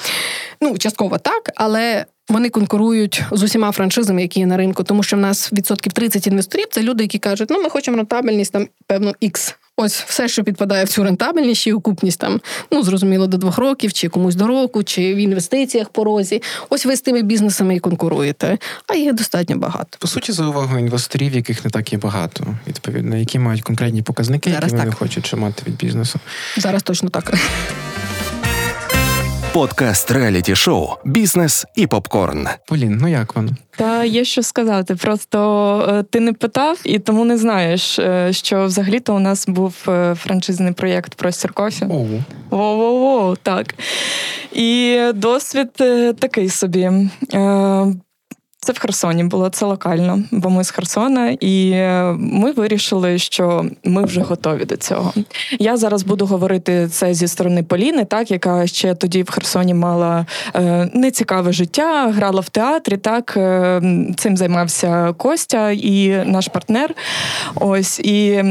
Ну, 0.61 0.78
частково 0.78 1.18
так, 1.18 1.51
але. 1.55 2.05
Вони 2.28 2.51
конкурують 2.51 3.22
з 3.30 3.42
усіма 3.42 3.72
франшизами, 3.72 4.22
які 4.22 4.40
є 4.40 4.47
на 4.47 4.57
ринку, 4.57 4.84
тому 4.84 5.03
що 5.03 5.16
в 5.16 5.20
нас 5.20 5.53
відсотків 5.53 5.92
30 5.92 6.26
інвесторів 6.26 6.66
це 6.70 6.82
люди, 6.82 7.05
які 7.05 7.18
кажуть, 7.18 7.51
ну 7.51 7.62
ми 7.62 7.70
хочемо 7.70 7.97
рентабельність 7.97 8.53
там 8.53 8.68
певно 8.86 9.12
X 9.22 9.55
Ось 9.79 10.01
все, 10.01 10.29
що 10.29 10.45
підпадає 10.45 10.85
в 10.85 10.89
цю 10.89 11.05
рентабельність 11.05 11.66
і 11.66 11.72
окупність 11.72 12.20
там, 12.20 12.41
ну 12.70 12.83
зрозуміло, 12.83 13.27
до 13.27 13.37
двох 13.37 13.59
років, 13.59 13.93
чи 13.93 14.09
комусь 14.09 14.35
до 14.35 14.47
року, 14.47 14.83
чи 14.83 15.14
в 15.14 15.16
інвестиціях 15.16 15.89
по 15.89 16.05
розі. 16.05 16.43
Ось 16.68 16.87
ви 16.87 16.97
з 16.97 17.01
тими 17.01 17.22
бізнесами 17.22 17.77
і 17.77 17.81
конкуруєте, 17.81 18.59
а 18.87 18.95
їх 18.95 19.14
достатньо 19.14 19.57
багато. 19.57 19.99
По 19.99 20.07
суті, 20.09 20.33
за 20.33 20.47
увагу 20.47 20.79
інвесторів, 20.79 21.35
яких 21.35 21.64
не 21.64 21.70
так 21.70 21.93
є 21.93 21.99
багато, 21.99 22.47
відповідно, 22.68 23.16
які 23.16 23.39
мають 23.39 23.62
конкретні 23.62 24.03
показники, 24.03 24.51
Зараз 24.51 24.64
які 24.64 24.77
вони 24.77 24.91
так. 24.91 24.99
хочуть 24.99 25.35
мати 25.35 25.62
від 25.66 25.77
бізнесу. 25.77 26.18
Зараз 26.57 26.83
точно 26.83 27.09
так. 27.09 27.35
Подкаст 29.57 30.11
реаліті 30.11 30.57
шоу 30.57 30.88
Бізнес 31.04 31.66
і 31.74 31.86
попкорн. 31.86 32.48
Полін, 32.68 32.98
ну 33.02 33.09
як 33.09 33.36
воно? 33.36 33.50
Та 33.76 34.04
є 34.04 34.24
що 34.24 34.42
сказати. 34.42 34.94
Просто 34.94 35.88
е, 35.88 36.02
ти 36.02 36.20
не 36.20 36.32
питав 36.32 36.80
і 36.84 36.98
тому 36.98 37.24
не 37.24 37.38
знаєш, 37.38 37.98
е, 37.98 38.32
що 38.32 38.64
взагалі-то 38.64 39.14
у 39.14 39.18
нас 39.18 39.48
був 39.48 39.74
е, 39.88 40.14
франшизний 40.14 40.72
проєкт 40.72 41.14
Простір 41.14 41.52
Кофі. 41.52 41.84
Воу-воу-воу, 42.50 43.36
так. 43.42 43.74
І 44.52 45.00
досвід 45.14 45.70
такий 46.18 46.48
собі. 46.48 46.90
Це 48.67 48.73
в 48.73 48.79
Херсоні 48.79 49.25
було, 49.25 49.49
це 49.49 49.67
локально, 49.67 50.23
бо 50.31 50.51
ми 50.51 50.64
з 50.64 50.71
Херсона, 50.71 51.37
і 51.41 51.75
ми 52.19 52.53
вирішили, 52.53 53.19
що 53.19 53.67
ми 53.85 54.05
вже 54.05 54.21
готові 54.21 54.64
до 54.64 54.77
цього. 54.77 55.12
Я 55.59 55.77
зараз 55.77 56.03
буду 56.03 56.27
говорити 56.27 56.89
це 56.89 57.14
зі 57.14 57.29
сторони 57.29 57.62
Поліни, 57.62 58.05
так 58.05 58.31
яка 58.31 58.67
ще 58.67 58.95
тоді 58.95 59.23
в 59.23 59.31
Херсоні 59.31 59.75
мала 59.75 60.27
е, 60.55 60.91
нецікаве 60.95 61.53
життя, 61.53 62.12
грала 62.17 62.41
в 62.41 62.49
театрі. 62.49 62.97
Так 62.97 63.35
е, 63.37 63.83
цим 64.17 64.37
займався 64.37 65.14
Костя 65.17 65.71
і 65.71 66.25
наш 66.27 66.49
партнер. 66.49 66.95
Ось 67.55 68.01
і 68.01 68.45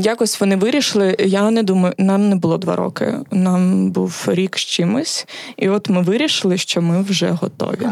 якось 0.00 0.40
вони 0.40 0.56
вирішили. 0.56 1.16
Я 1.18 1.50
не 1.50 1.62
думаю, 1.62 1.94
нам 1.98 2.28
не 2.28 2.36
було 2.36 2.58
два 2.58 2.76
роки. 2.76 3.14
Нам 3.30 3.90
був 3.90 4.24
рік 4.26 4.58
з 4.58 4.60
чимось, 4.60 5.26
і 5.56 5.68
от 5.68 5.88
ми 5.88 6.02
вирішили, 6.02 6.56
що 6.58 6.82
ми 6.82 7.02
вже 7.02 7.30
готові. 7.30 7.88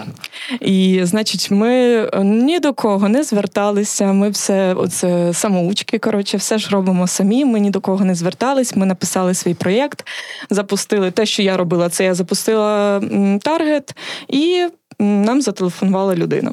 І 0.61 1.01
значить, 1.03 1.51
ми 1.51 1.67
е, 1.70 2.24
ні 2.24 2.60
до 2.60 2.72
кого 2.72 3.08
не 3.08 3.22
зверталися. 3.22 4.12
Ми 4.12 4.30
все 4.30 4.74
оце 4.74 5.34
самоучки. 5.34 5.98
Коротше, 5.98 6.36
все 6.36 6.58
ж 6.58 6.70
робимо 6.70 7.06
самі. 7.06 7.44
Ми 7.44 7.60
ні 7.60 7.70
до 7.70 7.80
кого 7.80 8.04
не 8.04 8.14
звертались. 8.14 8.76
Ми 8.76 8.86
написали 8.86 9.34
свій 9.34 9.54
проєкт, 9.54 10.06
запустили 10.50 11.10
те, 11.10 11.26
що 11.26 11.42
я 11.42 11.56
робила. 11.56 11.88
Це 11.88 12.04
я 12.04 12.14
запустила 12.14 13.00
таргет, 13.42 13.94
і 14.28 14.66
нам 14.98 15.42
зателефонувала 15.42 16.14
людина. 16.14 16.52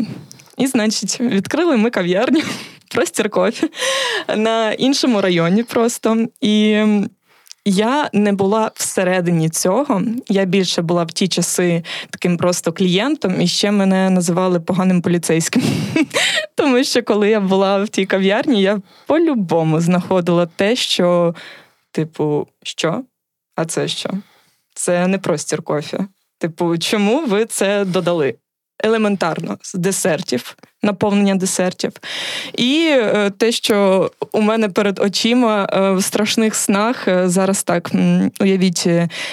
І, 0.58 0.68
значить, 0.68 1.22
відкрили 1.22 1.78
ми 1.78 1.90
кав'ярню, 1.90 2.42
простір 2.96 3.30
кофі 3.30 3.70
на 4.38 4.72
іншому 4.72 5.22
районі 5.22 5.64
просто. 5.64 6.26
І 6.42 6.84
я 7.66 8.10
не 8.14 8.34
була 8.34 8.72
всередині 8.76 9.50
цього. 9.50 10.02
Я 10.30 10.46
більше 10.46 10.82
була 10.82 11.04
в 11.04 11.12
ті 11.12 11.28
часи 11.28 11.84
таким 12.10 12.38
просто 12.38 12.74
клієнтом, 12.74 13.42
і 13.42 13.48
ще 13.48 13.72
мене 13.72 14.10
називали 14.10 14.60
поганим 14.60 15.02
поліцейським. 15.02 15.64
Тому 16.56 16.84
що 16.84 17.04
коли 17.04 17.30
я 17.30 17.40
була 17.40 17.84
в 17.84 17.90
тій 17.90 18.06
кав'ярні, 18.06 18.62
я 18.62 18.82
по-любому 19.08 19.80
знаходила 19.80 20.46
те, 20.46 20.76
що, 20.76 21.36
типу, 21.92 22.48
що? 22.64 23.04
А 23.56 23.66
це 23.66 23.88
що? 23.88 24.10
Це 24.74 25.08
не 25.08 25.18
простір 25.18 25.62
кофі. 25.62 25.98
Типу, 26.38 26.78
чому 26.78 27.26
ви 27.26 27.46
це 27.46 27.86
додали? 27.86 28.36
Елементарно 28.84 29.58
з 29.62 29.74
десертів, 29.74 30.56
наповнення 30.84 31.36
десертів. 31.36 31.92
І 32.54 32.88
е, 32.92 33.32
те, 33.38 33.52
що 33.52 34.12
у 34.32 34.42
мене 34.42 34.70
перед 34.70 35.00
очима 35.00 35.70
е, 35.74 35.92
в 35.92 36.04
страшних 36.04 36.56
снах 36.56 37.08
е, 37.08 37.30
зараз 37.30 37.64
так 37.64 37.92
уявіть 38.40 38.88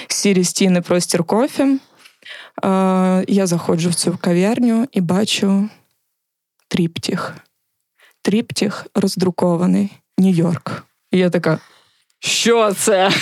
сірі 0.09 0.45
стіни 0.45 0.81
простір 0.81 1.25
кофі. 1.25 1.79
Я 3.29 3.47
заходжу 3.47 3.89
в 3.89 3.95
цю 3.95 4.19
кав'ярню 4.21 4.89
і 4.93 5.01
бачу 5.01 5.69
тріптіх. 6.69 7.35
Тріптіх 8.23 8.87
роздрукований 8.95 9.91
Нью-Йорк. 10.19 10.83
І 11.11 11.19
я 11.19 11.31
така, 11.31 11.59
що 12.21 12.73
це? 12.73 13.11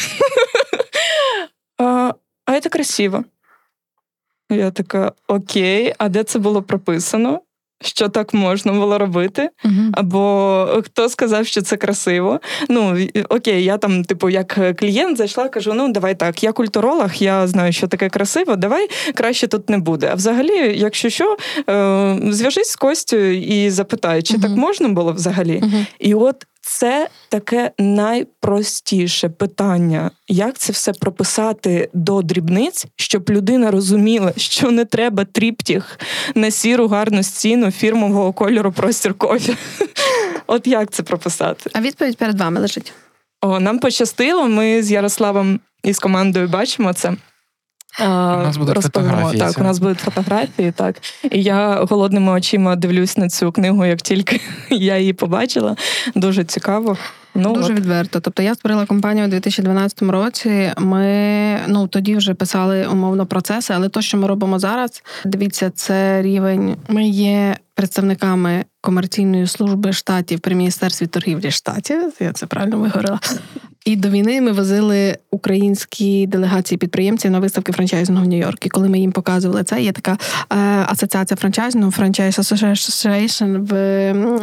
А 2.47 2.61
це 2.61 2.69
красиво. 2.69 3.25
Я 4.51 4.71
така: 4.71 5.13
Окей, 5.29 5.95
а 5.99 6.09
де 6.09 6.25
це 6.25 6.39
було 6.39 6.63
прописано? 6.63 7.41
Що 7.83 8.09
так 8.09 8.35
можна 8.35 8.73
було 8.73 8.99
робити, 8.99 9.51
uh-huh. 9.65 9.91
або 9.93 10.83
хто 10.85 11.09
сказав, 11.09 11.47
що 11.47 11.63
це 11.63 11.77
красиво. 11.77 12.41
Ну 12.69 12.99
окей, 13.29 13.65
я 13.65 13.79
там, 13.79 14.05
типу, 14.05 14.31
як 14.31 14.77
клієнт 14.77 15.17
зайшла, 15.17 15.49
кажу: 15.49 15.75
ну 15.75 15.93
давай 15.93 16.15
так, 16.15 16.43
я 16.43 16.53
культуролог, 16.53 17.15
я 17.15 17.47
знаю, 17.47 17.73
що 17.73 17.89
таке 17.89 18.09
красиво, 18.09 18.57
давай 18.57 18.89
краще 19.15 19.47
тут 19.47 19.71
не 19.71 19.79
буде. 19.79 20.09
А 20.13 20.15
взагалі, 20.15 20.79
якщо 20.79 21.09
що, 21.09 21.37
е, 21.71 22.19
зв'яжись 22.31 22.71
з 22.71 22.77
Костю 22.77 23.17
і 23.27 23.71
запитай, 23.71 24.23
чи 24.23 24.37
uh-huh. 24.37 24.43
так 24.43 24.51
можна 24.51 24.89
було 24.89 25.13
взагалі. 25.13 25.61
Uh-huh. 25.61 25.87
І 25.99 26.15
от 26.15 26.47
це 26.61 27.09
таке 27.29 27.71
найпростіше 27.79 29.29
питання, 29.29 30.11
як 30.29 30.59
це 30.59 30.73
все 30.73 30.93
прописати 30.93 31.91
до 31.95 32.23
дрібниць, 32.23 32.87
щоб 32.97 33.31
людина 33.31 33.71
розуміла, 33.71 34.33
що 34.37 34.71
не 34.71 34.85
треба 34.85 35.25
тріптіх 35.25 35.99
на 36.35 36.51
сіру 36.51 36.89
гарну 36.89 37.23
стіну 37.23 37.71
фірмового 37.71 38.33
кольору 38.33 38.73
простір 38.73 39.15
кофі. 39.15 39.57
От 40.47 40.67
як 40.67 40.91
це 40.91 41.03
прописати? 41.03 41.71
А 41.73 41.81
відповідь 41.81 42.17
перед 42.17 42.41
вами 42.41 42.61
лежить. 42.61 42.93
О, 43.41 43.61
нам 43.61 43.79
пощастило. 43.79 44.49
Ми 44.49 44.83
з 44.83 44.91
Ярославом 44.91 45.61
і 45.83 45.93
з 45.93 45.99
командою 45.99 46.49
бачимо 46.49 46.93
це. 46.93 47.13
У 47.99 48.03
нас 48.03 48.57
будуть 48.57 48.83
фотографії. 48.83 49.41
Так, 49.41 49.59
у 49.59 49.63
нас 49.63 49.79
будуть 49.79 49.99
фотографії, 49.99 50.73
так. 50.73 50.97
І 51.31 51.43
я 51.43 51.85
голодними 51.85 52.33
очима 52.33 52.77
дивлюсь 52.77 53.17
на 53.17 53.29
цю 53.29 53.53
книгу, 53.53 53.85
як 53.85 54.03
тільки 54.03 54.41
я 54.71 54.99
її 54.99 55.13
побачила. 55.13 55.77
Дуже 56.15 56.45
цікаво. 56.45 56.97
Ну, 57.35 57.55
Дуже 57.55 57.73
от. 57.73 57.79
відверто. 57.79 58.21
Тобто 58.21 58.43
я 58.43 58.55
створила 58.55 58.87
компанію 58.87 59.27
у 59.27 59.31
2012 59.31 60.03
році. 60.03 60.73
Ми 60.79 61.59
ну 61.67 61.87
тоді 61.87 62.17
вже 62.17 62.35
писали 62.35 62.87
умовно 62.87 63.27
процеси, 63.27 63.73
але 63.77 63.89
то, 63.89 64.03
що 64.03 64.19
ми 64.19 64.27
робимо 64.27 64.59
зараз, 64.59 65.03
дивіться, 65.25 65.71
це 65.71 66.23
рівень. 66.23 66.77
Ми 66.89 67.09
є 67.09 67.57
представниками 67.75 68.65
комерційної 68.81 69.47
служби 69.47 69.93
штатів 69.93 70.41
при 70.41 70.55
міністерстві 70.55 71.07
торгівлі 71.07 71.51
штатів. 71.51 72.13
Я 72.21 72.33
це 72.33 72.47
правильно 72.47 72.79
вигорила. 72.79 73.21
І 73.85 73.97
до 73.97 74.09
війни 74.09 74.41
ми 74.41 74.53
возили 74.53 75.17
українські 75.31 76.27
делегації 76.27 76.79
підприємців 76.79 77.31
на 77.31 77.39
виставки 77.39 77.73
франчайзингу 77.73 78.25
в 78.25 78.29
Нью-Йорку. 78.29 78.69
Коли 78.71 78.89
ми 78.89 78.99
їм 78.99 79.13
показували 79.13 79.65
це, 79.65 79.83
є 79.83 79.93
така 79.93 80.13
е, 80.13 80.17
асоціація 80.89 81.37
франчайзингу, 81.37 81.91
Franchise 81.91 82.39
Association, 82.39 83.59
в, 83.59 83.73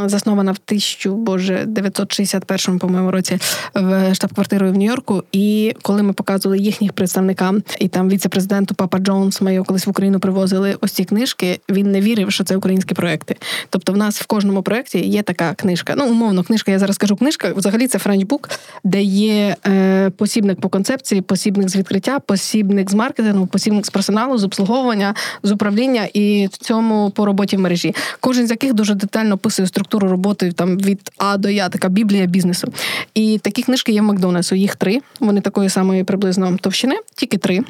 заснована 0.09 0.51
в 0.51 0.57
1961 0.65 2.79
по-моєму 2.79 3.11
році 3.11 3.39
в 3.73 4.15
штаб-квартирою 4.15 4.73
в 4.73 4.77
Нью-Йорку. 4.77 5.23
І 5.31 5.73
коли 5.81 6.03
ми 6.03 6.13
показували 6.13 6.59
їхніх 6.59 6.93
представникам, 6.93 7.63
і 7.79 7.87
там 7.87 8.09
віце-президенту 8.09 8.75
Папа 8.75 8.99
Джонс, 8.99 9.41
ми 9.41 9.53
його 9.53 9.65
колись 9.65 9.87
в 9.87 9.89
Україну 9.89 10.19
привозили 10.19 10.77
ось 10.81 10.91
ці 10.91 11.03
книжки. 11.03 11.59
Він 11.69 11.91
не 11.91 12.01
вірив, 12.01 12.31
що 12.31 12.43
це 12.43 12.57
українські 12.57 12.93
проекти. 12.93 13.35
Тобто, 13.69 13.93
в 13.93 13.97
нас 13.97 14.21
в 14.21 14.25
кожному 14.25 14.63
проєкті 14.63 14.99
є 14.99 15.21
така 15.21 15.53
книжка. 15.53 15.93
Ну, 15.97 16.09
умовно, 16.09 16.43
книжка, 16.43 16.71
я 16.71 16.79
зараз 16.79 16.97
кажу 16.97 17.15
книжка. 17.15 17.53
Взагалі 17.55 17.87
це 17.87 17.99
френчбук, 17.99 18.49
де 18.83 19.01
є 19.01 19.26
е, 19.29 20.09
посібник 20.09 20.61
по 20.61 20.69
концепції, 20.69 21.21
посібник 21.21 21.69
з 21.69 21.75
відкриття, 21.75 22.19
посібник 22.19 22.91
з 22.91 22.93
маркетингу, 22.93 23.47
посібник 23.47 23.85
з 23.85 23.89
персоналу, 23.89 24.37
з 24.37 24.43
обслуговування, 24.43 25.15
з 25.43 25.51
управління 25.51 26.07
і 26.13 26.47
в 26.51 26.57
цьому 26.57 27.09
по 27.09 27.25
роботі 27.25 27.57
в 27.57 27.59
мережі. 27.59 27.95
Кожен 28.19 28.47
з 28.47 28.51
яких 28.51 28.73
дуже 28.73 28.93
детально 28.93 29.35
описує 29.35 29.67
структуру 29.67 30.07
роботи 30.07 30.51
там 30.51 30.77
від 30.77 31.11
А 31.17 31.37
до 31.37 31.49
Я, 31.49 31.69
така 31.69 31.89
біблія 31.89 32.25
бізнесу. 32.25 32.73
І 33.13 33.39
такі 33.43 33.63
книжки 33.63 33.91
є 33.91 34.01
в 34.01 34.03
Макдональдсу. 34.03 34.55
Їх 34.55 34.75
три. 34.75 35.01
Вони 35.19 35.41
такої 35.41 35.69
самої 35.69 36.03
приблизно 36.03 36.57
товщини, 36.61 36.95
тільки 37.15 37.37
три. 37.37 37.63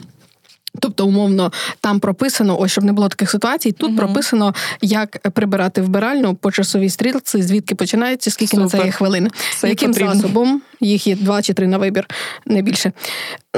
Тобто, 0.79 1.07
умовно, 1.07 1.51
там 1.81 1.99
прописано, 1.99 2.59
ось 2.59 2.71
щоб 2.71 2.83
не 2.83 2.93
було 2.93 3.09
таких 3.09 3.29
ситуацій. 3.31 3.71
Тут 3.71 3.89
угу. 3.89 3.97
прописано, 3.97 4.53
як 4.81 5.31
прибирати 5.33 5.81
вбиральну 5.81 6.35
по 6.35 6.51
часовій 6.51 6.89
стрілці, 6.89 7.41
звідки 7.41 7.75
починається, 7.75 8.31
скільки 8.31 8.57
Супер. 8.57 8.63
на 8.63 8.69
це 8.69 8.85
є 8.85 8.91
хвилин, 8.91 9.29
Все 9.51 9.69
яким 9.69 9.91
потрібно. 9.91 10.15
засобом 10.15 10.61
їх 10.79 11.07
є 11.07 11.15
два 11.15 11.41
чи 11.41 11.53
три 11.53 11.67
на 11.67 11.77
вибір, 11.77 12.07
не 12.45 12.61
більше. 12.61 12.91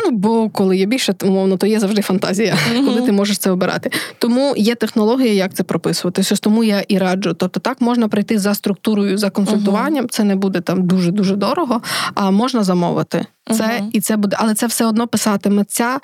Ну, 0.06 0.12
бо 0.12 0.50
коли 0.50 0.78
є 0.78 0.86
більше, 0.86 1.16
умовно, 1.24 1.58
то 1.58 1.68
є 1.68 1.80
завжди 1.80 2.02
фантазія, 2.02 2.54
mm-hmm. 2.54 2.86
коли 2.86 3.02
ти 3.02 3.12
можеш 3.12 3.38
це 3.38 3.52
обирати. 3.52 3.92
Тому 4.18 4.54
є 4.58 4.76
технологія, 4.76 5.34
як 5.34 5.54
це 5.54 5.64
прописувати. 5.64 6.22
Ось 6.32 6.40
тому 6.40 6.64
я 6.64 6.84
і 6.88 6.98
раджу. 6.98 7.36
Тобто, 7.38 7.60
так 7.60 7.82
можна 7.82 8.08
прийти 8.08 8.40
за 8.40 8.54
структурою, 8.54 9.18
за 9.18 9.30
консультуванням. 9.30 10.06
Mm-hmm. 10.06 10.12
Це 10.12 10.24
не 10.24 10.36
буде 10.36 10.62
там 10.62 10.88
дуже 10.88 11.12
дуже 11.12 11.36
дорого, 11.36 11.82
а 12.16 12.32
можна 12.32 12.64
замовити. 12.64 13.26
Це 13.52 13.64
uh-huh. 13.64 13.90
і 13.94 14.02
це 14.02 14.18
буде, 14.18 14.36
але 14.40 14.54
це 14.54 14.68
все 14.68 14.86
одно 14.86 15.08
писатиметься 15.08 16.00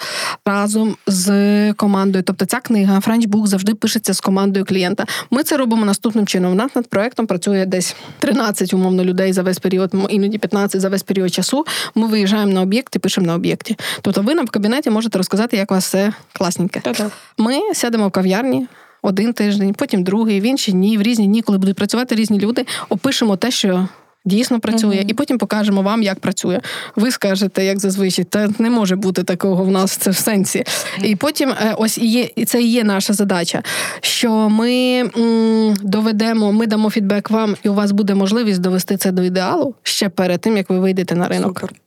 разом 0.46 0.96
з 1.08 1.74
командою. 1.74 2.24
Тобто 2.28 2.46
ця 2.46 2.60
книга 2.60 3.00
Френчбук 3.00 3.48
завжди 3.48 3.74
пишеться 3.74 4.14
з 4.14 4.20
командою 4.20 4.66
клієнта. 4.66 5.06
Ми 5.32 5.44
це 5.44 5.58
робимо 5.58 5.86
наступним 5.86 6.28
чином. 6.28 6.52
У 6.52 6.56
нас 6.56 6.76
над 6.76 6.88
проектом 6.88 7.28
працює 7.28 7.66
десь 7.66 7.96
13, 8.20 8.74
умовно 8.74 9.04
людей 9.04 9.34
за 9.34 9.44
весь 9.44 9.60
період, 9.60 9.92
іноді 10.10 10.38
15 10.38 10.82
за 10.82 10.90
весь 10.90 11.04
період 11.04 11.34
часу. 11.34 11.66
Ми 11.96 12.08
виїжджаємо 12.08 12.52
на 12.52 12.62
об'єкт 12.62 12.96
і 12.96 13.00
пишемо 13.00 13.28
на 13.28 13.36
об'єкті. 13.36 13.78
Тобто, 14.02 14.22
ви 14.22 14.36
нам 14.36 14.46
в 14.46 14.50
кабінеті 14.50 14.90
можете 14.90 15.18
розказати, 15.18 15.58
як 15.58 15.72
у 15.72 15.74
вас 15.74 15.86
все 15.86 16.14
класненьке. 16.34 16.82
Ми 17.38 17.74
сядемо 17.74 18.08
в 18.08 18.12
кав'ярні. 18.12 18.68
Один 19.02 19.34
тиждень, 19.34 19.74
потім 19.74 20.04
другий, 20.04 20.42
в 20.42 20.44
інші 20.44 20.72
дні, 20.72 20.98
в 20.98 21.02
різні 21.02 21.28
дні, 21.28 21.42
коли 21.42 21.58
будуть 21.58 21.76
працювати 21.76 22.16
різні 22.16 22.40
люди, 22.40 22.66
опишемо 22.90 23.36
те, 23.36 23.52
що 23.52 23.88
дійсно 24.26 24.60
працює, 24.60 24.96
uh-huh. 24.96 25.10
і 25.10 25.14
потім 25.14 25.38
покажемо 25.38 25.82
вам, 25.82 26.04
як 26.04 26.20
працює. 26.20 26.62
Ви 26.96 27.12
скажете, 27.12 27.66
як 27.66 27.80
зазвичай, 27.80 28.26
та 28.26 28.50
не 28.60 28.70
може 28.70 28.96
бути 28.96 29.24
такого 29.24 29.64
в 29.64 29.72
нас 29.72 29.92
це 29.92 30.10
в 30.10 30.16
сенсі. 30.16 30.60
Uh-huh. 30.60 31.06
І 31.06 31.16
потім 31.16 31.50
е, 31.50 31.76
ось 31.78 31.98
і 31.98 32.08
є, 32.08 32.30
і 32.36 32.46
це 32.46 32.62
і 32.62 32.68
є 32.68 32.84
наша 32.84 33.14
задача, 33.14 33.64
що 34.02 34.50
ми 34.50 35.00
м, 35.18 35.76
доведемо, 35.82 36.52
ми 36.52 36.68
дамо 36.68 36.90
фідбек 36.90 37.30
вам, 37.30 37.56
і 37.64 37.70
у 37.70 37.74
вас 37.74 37.92
буде 37.92 38.16
можливість 38.16 38.62
довести 38.62 38.98
це 38.98 39.12
до 39.12 39.24
ідеалу 39.24 39.76
ще 39.84 40.10
перед 40.10 40.42
тим, 40.42 40.58
як 40.58 40.70
ви 40.70 40.80
вийдете 40.80 41.16
на 41.16 41.28
ринок. 41.28 41.60
Супер. 41.60 41.85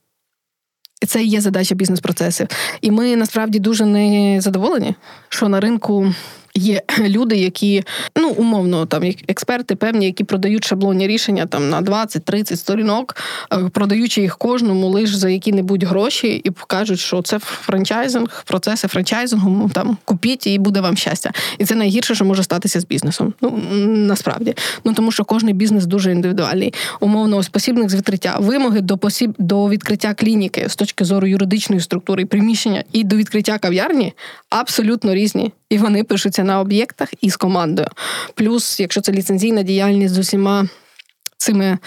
Це 1.06 1.22
є 1.22 1.40
задача 1.40 1.74
бізнес-процесів. 1.74 2.48
І 2.80 2.90
ми 2.90 3.16
насправді 3.16 3.58
дуже 3.58 3.84
не 3.84 4.40
задоволені, 4.40 4.94
що 5.28 5.48
на 5.48 5.60
ринку 5.60 6.14
Є 6.58 6.82
люди, 7.08 7.36
які 7.36 7.82
ну 8.16 8.30
умовно 8.30 8.86
там 8.86 9.02
експерти 9.28 9.76
певні, 9.76 10.06
які 10.06 10.24
продають 10.24 10.64
шаблонні 10.64 11.06
рішення 11.06 11.46
там 11.46 11.70
на 11.70 11.82
20-30 11.82 12.56
сторінок, 12.56 13.16
е, 13.52 13.58
продаючи 13.72 14.20
їх 14.20 14.38
кожному 14.38 14.88
лише 14.88 15.16
за 15.16 15.30
які-небудь 15.30 15.84
гроші, 15.84 16.40
і 16.44 16.50
покажуть, 16.50 16.98
що 16.98 17.22
це 17.22 17.38
франчайзинг, 17.38 18.44
процеси 18.46 18.88
франчайзингу. 18.88 19.70
Там 19.74 19.96
купіть 20.04 20.46
і 20.46 20.58
буде 20.58 20.80
вам 20.80 20.96
щастя. 20.96 21.32
І 21.58 21.64
це 21.64 21.74
найгірше, 21.74 22.14
що 22.14 22.24
може 22.24 22.42
статися 22.42 22.80
з 22.80 22.84
бізнесом. 22.84 23.34
Ну 23.40 23.60
насправді, 23.86 24.54
ну 24.84 24.92
тому 24.92 25.12
що 25.12 25.24
кожний 25.24 25.54
бізнес 25.54 25.86
дуже 25.86 26.12
індивідуальний. 26.12 26.74
Умовно, 27.00 27.36
ось 27.36 27.48
посібник 27.48 27.90
з 27.90 27.94
відкриття 27.94 28.36
вимоги 28.40 28.80
до 28.80 28.98
посіб 28.98 29.34
до 29.38 29.68
відкриття 29.68 30.14
клініки 30.14 30.68
з 30.68 30.76
точки 30.76 31.04
зору 31.04 31.26
юридичної 31.26 31.80
структури 31.80 32.26
приміщення 32.26 32.84
і 32.92 33.04
до 33.04 33.16
відкриття 33.16 33.58
кав'ярні 33.58 34.12
абсолютно 34.50 35.14
різні. 35.14 35.52
І 35.70 35.78
вони 35.78 36.04
пишуться 36.04 36.44
на 36.44 36.60
об'єктах 36.60 37.08
із 37.20 37.36
командою. 37.36 37.88
Плюс, 38.34 38.80
якщо 38.80 39.00
це 39.00 39.12
ліцензійна 39.12 39.62
діяльність 39.62 40.14
з 40.14 40.18
усіма 40.18 40.68
цими. 41.36 41.78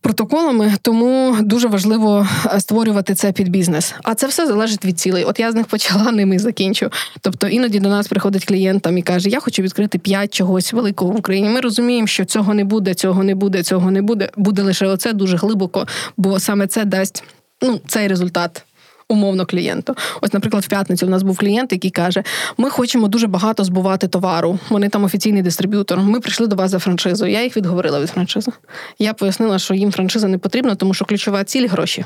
Протоколами, 0.00 0.74
тому 0.82 1.36
дуже 1.40 1.68
важливо 1.68 2.26
е, 2.46 2.60
створювати 2.60 3.14
це 3.14 3.32
під 3.32 3.48
бізнес. 3.48 3.94
А 4.02 4.14
це 4.14 4.26
все 4.26 4.46
залежить 4.46 4.84
від 4.84 5.00
цілей. 5.00 5.24
От 5.24 5.40
я 5.40 5.52
з 5.52 5.54
них 5.54 5.66
почала 5.66 6.12
ними 6.12 6.38
закінчу. 6.38 6.90
Тобто 7.20 7.48
іноді 7.48 7.80
до 7.80 7.88
нас 7.88 8.08
приходить 8.08 8.44
клієнт 8.44 8.82
там 8.82 8.98
і 8.98 9.02
каже: 9.02 9.28
Я 9.28 9.40
хочу 9.40 9.62
відкрити 9.62 9.98
п'ять 9.98 10.34
чогось 10.34 10.72
великого 10.72 11.12
в 11.12 11.16
Україні. 11.16 11.48
Ми 11.48 11.60
розуміємо, 11.60 12.06
що 12.06 12.24
цього 12.24 12.54
не 12.54 12.64
буде, 12.64 12.94
цього 12.94 13.24
не 13.24 13.34
буде, 13.34 13.62
цього 13.62 13.90
не 13.90 14.02
буде. 14.02 14.30
Буде 14.36 14.62
лише 14.62 14.86
оце 14.86 15.12
дуже 15.12 15.36
глибоко, 15.36 15.86
бо 16.16 16.40
саме 16.40 16.66
це 16.66 16.84
дасть 16.84 17.24
ну 17.62 17.80
цей 17.86 18.08
результат 18.08 18.64
умовно 19.12 19.46
клієнту. 19.46 19.94
Ось, 20.20 20.32
наприклад, 20.32 20.64
в 20.64 20.68
п'ятницю 20.68 21.06
у 21.06 21.10
нас 21.10 21.22
був 21.22 21.38
клієнт, 21.38 21.72
який 21.72 21.90
каже: 21.90 22.22
Ми 22.56 22.70
хочемо 22.70 23.08
дуже 23.08 23.26
багато 23.26 23.64
збувати 23.64 24.08
товару. 24.08 24.58
Вони 24.70 24.88
там 24.88 25.04
офіційний 25.04 25.42
дистриб'ютор. 25.42 25.98
Ми 25.98 26.20
прийшли 26.20 26.46
до 26.46 26.56
вас 26.56 26.70
за 26.70 26.78
франшизу. 26.78 27.26
Я 27.26 27.42
їх 27.42 27.56
відговорила 27.56 28.00
від 28.00 28.10
франшизи. 28.10 28.52
Я 28.98 29.14
пояснила, 29.14 29.58
що 29.58 29.74
їм 29.74 29.92
франшиза 29.92 30.28
не 30.28 30.38
потрібна, 30.38 30.74
тому 30.74 30.94
що 30.94 31.04
ключова 31.04 31.44
ціль 31.44 31.68
гроші. 31.68 32.04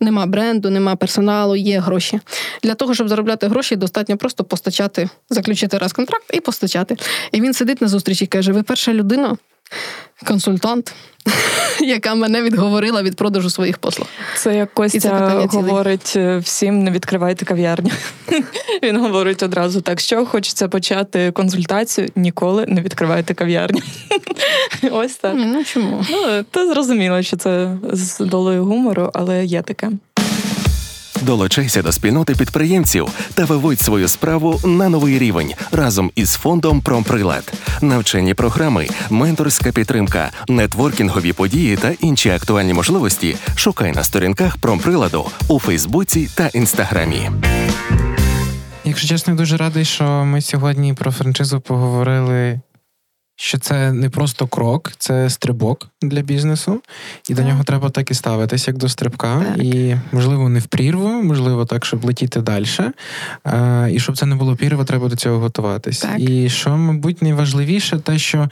Нема 0.00 0.26
бренду, 0.26 0.70
нема 0.70 0.96
персоналу, 0.96 1.56
є 1.56 1.78
гроші. 1.78 2.20
Для 2.62 2.74
того, 2.74 2.94
щоб 2.94 3.08
заробляти 3.08 3.48
гроші, 3.48 3.76
достатньо 3.76 4.16
просто 4.16 4.44
постачати, 4.44 5.08
заключити 5.30 5.78
раз 5.78 5.92
контракт 5.92 6.24
і 6.32 6.40
постачати. 6.40 6.96
І 7.32 7.40
він 7.40 7.54
сидить 7.54 7.80
на 7.80 7.88
зустрічі 7.88 8.24
і 8.24 8.28
каже: 8.28 8.52
Ви 8.52 8.62
перша 8.62 8.92
людина, 8.92 9.36
консультант, 10.26 10.94
яка 11.80 12.14
мене 12.14 12.42
відговорила 12.42 13.02
від 13.02 13.16
продажу 13.16 13.50
своїх 13.50 13.78
послуг. 13.78 14.08
Це 14.36 14.56
як 14.56 14.74
Костя 14.74 15.46
говорить 15.50 16.12
е, 16.16 16.38
всім: 16.38 16.84
не 16.84 16.90
відкривайте 16.90 17.44
кав'ярню. 17.44 17.90
Він 18.82 19.00
говорить 19.00 19.42
одразу 19.42 19.80
так: 19.80 20.00
що 20.00 20.26
хочеться 20.26 20.68
почати 20.68 21.32
консультацію, 21.32 22.08
ніколи 22.16 22.66
не 22.68 22.80
відкривайте 22.80 23.34
кав'ярню. 23.34 23.82
Ось 24.90 25.14
так. 25.14 25.34
Ну 25.36 25.64
чому? 25.64 26.04
Ну, 26.10 26.42
Ти 26.50 26.66
зрозуміло, 26.66 27.22
що 27.22 27.36
це 27.36 27.76
з 27.92 28.18
долою 28.18 28.64
гумору, 28.64 29.10
але 29.14 29.44
є 29.44 29.62
таке. 29.62 29.90
Долучайся 31.24 31.82
до 31.82 31.92
спільноти 31.92 32.34
підприємців 32.34 33.08
та 33.34 33.44
виводь 33.44 33.80
свою 33.80 34.08
справу 34.08 34.60
на 34.64 34.88
новий 34.88 35.18
рівень 35.18 35.52
разом 35.72 36.10
із 36.14 36.34
фондом 36.34 36.80
Промприлад. 36.80 37.52
Навчальні 37.82 38.34
програми, 38.34 38.88
менторська 39.10 39.72
підтримка, 39.72 40.30
нетворкінгові 40.48 41.32
події 41.32 41.76
та 41.76 41.92
інші 42.00 42.30
актуальні 42.30 42.74
можливості. 42.74 43.36
Шукай 43.56 43.92
на 43.92 44.04
сторінках 44.04 44.56
промприладу 44.56 45.26
у 45.48 45.58
Фейсбуці 45.58 46.28
та 46.34 46.46
Інстаграмі. 46.46 47.30
Якщо 48.84 49.08
чесно, 49.08 49.34
дуже 49.34 49.56
радий, 49.56 49.84
що 49.84 50.04
ми 50.04 50.40
сьогодні 50.40 50.94
про 50.94 51.10
франшизу 51.10 51.60
поговорили 51.60 52.60
що 53.36 53.58
це 53.58 53.92
не 53.92 54.10
просто 54.10 54.46
крок, 54.46 54.92
це 54.98 55.30
стрибок 55.30 55.88
для 56.02 56.22
бізнесу, 56.22 56.80
і 57.24 57.34
так. 57.34 57.36
до 57.36 57.42
нього 57.42 57.64
треба 57.64 57.90
так 57.90 58.10
і 58.10 58.14
ставитись, 58.14 58.68
як 58.68 58.76
до 58.76 58.88
стрибка. 58.88 59.42
Так. 59.48 59.64
І, 59.64 59.96
можливо, 60.12 60.48
не 60.48 60.58
в 60.58 60.66
прірву, 60.66 61.08
можливо, 61.08 61.64
так, 61.64 61.84
щоб 61.84 62.04
летіти 62.04 62.40
далі. 62.40 62.66
І 63.90 64.00
щоб 64.00 64.16
це 64.16 64.26
не 64.26 64.34
було 64.36 64.56
прірва, 64.56 64.84
треба 64.84 65.08
до 65.08 65.16
цього 65.16 65.38
готуватись. 65.38 66.00
Так. 66.00 66.20
І 66.20 66.48
що, 66.50 66.76
мабуть, 66.76 67.22
найважливіше, 67.22 67.98
те, 67.98 68.18
що. 68.18 68.48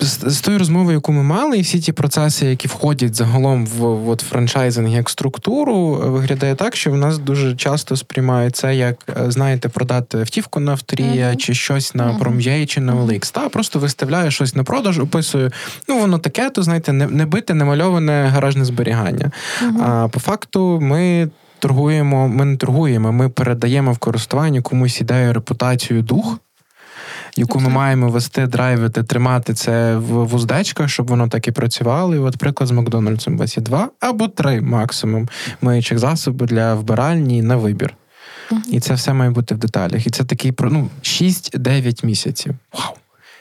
З, 0.00 0.30
з 0.30 0.40
тої 0.40 0.58
розмови, 0.58 0.92
яку 0.92 1.12
ми 1.12 1.22
мали, 1.22 1.58
і 1.58 1.60
всі 1.60 1.80
ті 1.80 1.92
процеси, 1.92 2.46
які 2.46 2.68
входять 2.68 3.14
загалом 3.14 3.66
в 3.66 4.08
от, 4.08 4.20
франчайзинг 4.20 4.88
як 4.88 5.10
структуру, 5.10 5.88
виглядає 5.94 6.54
так, 6.54 6.76
що 6.76 6.90
в 6.90 6.96
нас 6.96 7.18
дуже 7.18 7.56
часто 7.56 7.96
сприймають 7.96 8.56
це 8.56 8.76
як, 8.76 8.96
е, 9.08 9.30
знаєте, 9.30 9.68
продати 9.68 10.18
автівку 10.18 10.60
на 10.60 10.72
авторія, 10.72 11.30
uh-huh. 11.30 11.36
чи 11.36 11.54
щось 11.54 11.94
на 11.94 12.04
uh-huh. 12.04 12.18
Prom.ua, 12.18 12.66
чи 12.66 12.80
на 12.80 12.94
OLX. 12.94 13.32
Та 13.32 13.48
просто 13.48 13.78
виставляю 13.78 14.30
щось 14.30 14.54
на 14.54 14.64
продаж, 14.64 14.98
описую. 14.98 15.50
Ну, 15.88 15.98
воно 15.98 16.18
таке, 16.18 16.50
то 16.50 16.62
знаєте, 16.62 16.92
не, 16.92 17.06
не 17.06 17.26
бите, 17.26 17.54
намальоване 17.54 18.28
гаражне 18.32 18.64
зберігання. 18.64 19.30
Uh-huh. 19.62 19.82
А 19.82 20.08
по 20.08 20.20
факту 20.20 20.80
ми. 20.82 21.30
Торгуємо, 21.60 22.28
ми 22.28 22.44
не 22.44 22.56
торгуємо, 22.56 23.12
ми 23.12 23.28
передаємо 23.28 23.92
в 23.92 23.98
користування 23.98 24.62
комусь 24.62 25.00
ідею, 25.00 25.32
репутацію, 25.32 26.02
дух, 26.02 26.38
яку 27.38 27.60
ми 27.60 27.68
маємо 27.68 28.08
вести, 28.08 28.46
драйвити, 28.46 29.02
тримати 29.02 29.54
це 29.54 29.96
в 29.96 30.24
вуздечках, 30.24 30.88
щоб 30.88 31.06
воно 31.06 31.28
так 31.28 31.48
і 31.48 31.52
працювало. 31.52 32.14
І 32.14 32.18
от 32.18 32.36
приклад 32.36 32.68
з 32.68 32.72
Макдональдсом 32.72 33.34
у 33.34 33.38
вас 33.38 33.56
є 33.56 33.62
два 33.62 33.88
або 34.00 34.28
три 34.28 34.60
максимум 34.60 35.28
миючих 35.62 35.98
засоби 35.98 36.46
для 36.46 36.74
вбиральні 36.74 37.42
на 37.42 37.56
вибір. 37.56 37.94
І 38.70 38.80
це 38.80 38.94
все 38.94 39.12
має 39.12 39.30
бути 39.30 39.54
в 39.54 39.58
деталях. 39.58 40.06
І 40.06 40.10
це 40.10 40.24
такий 40.24 40.54
ну, 40.60 40.88
6-9 41.02 42.06
місяців. 42.06 42.54
Вау! 42.72 42.94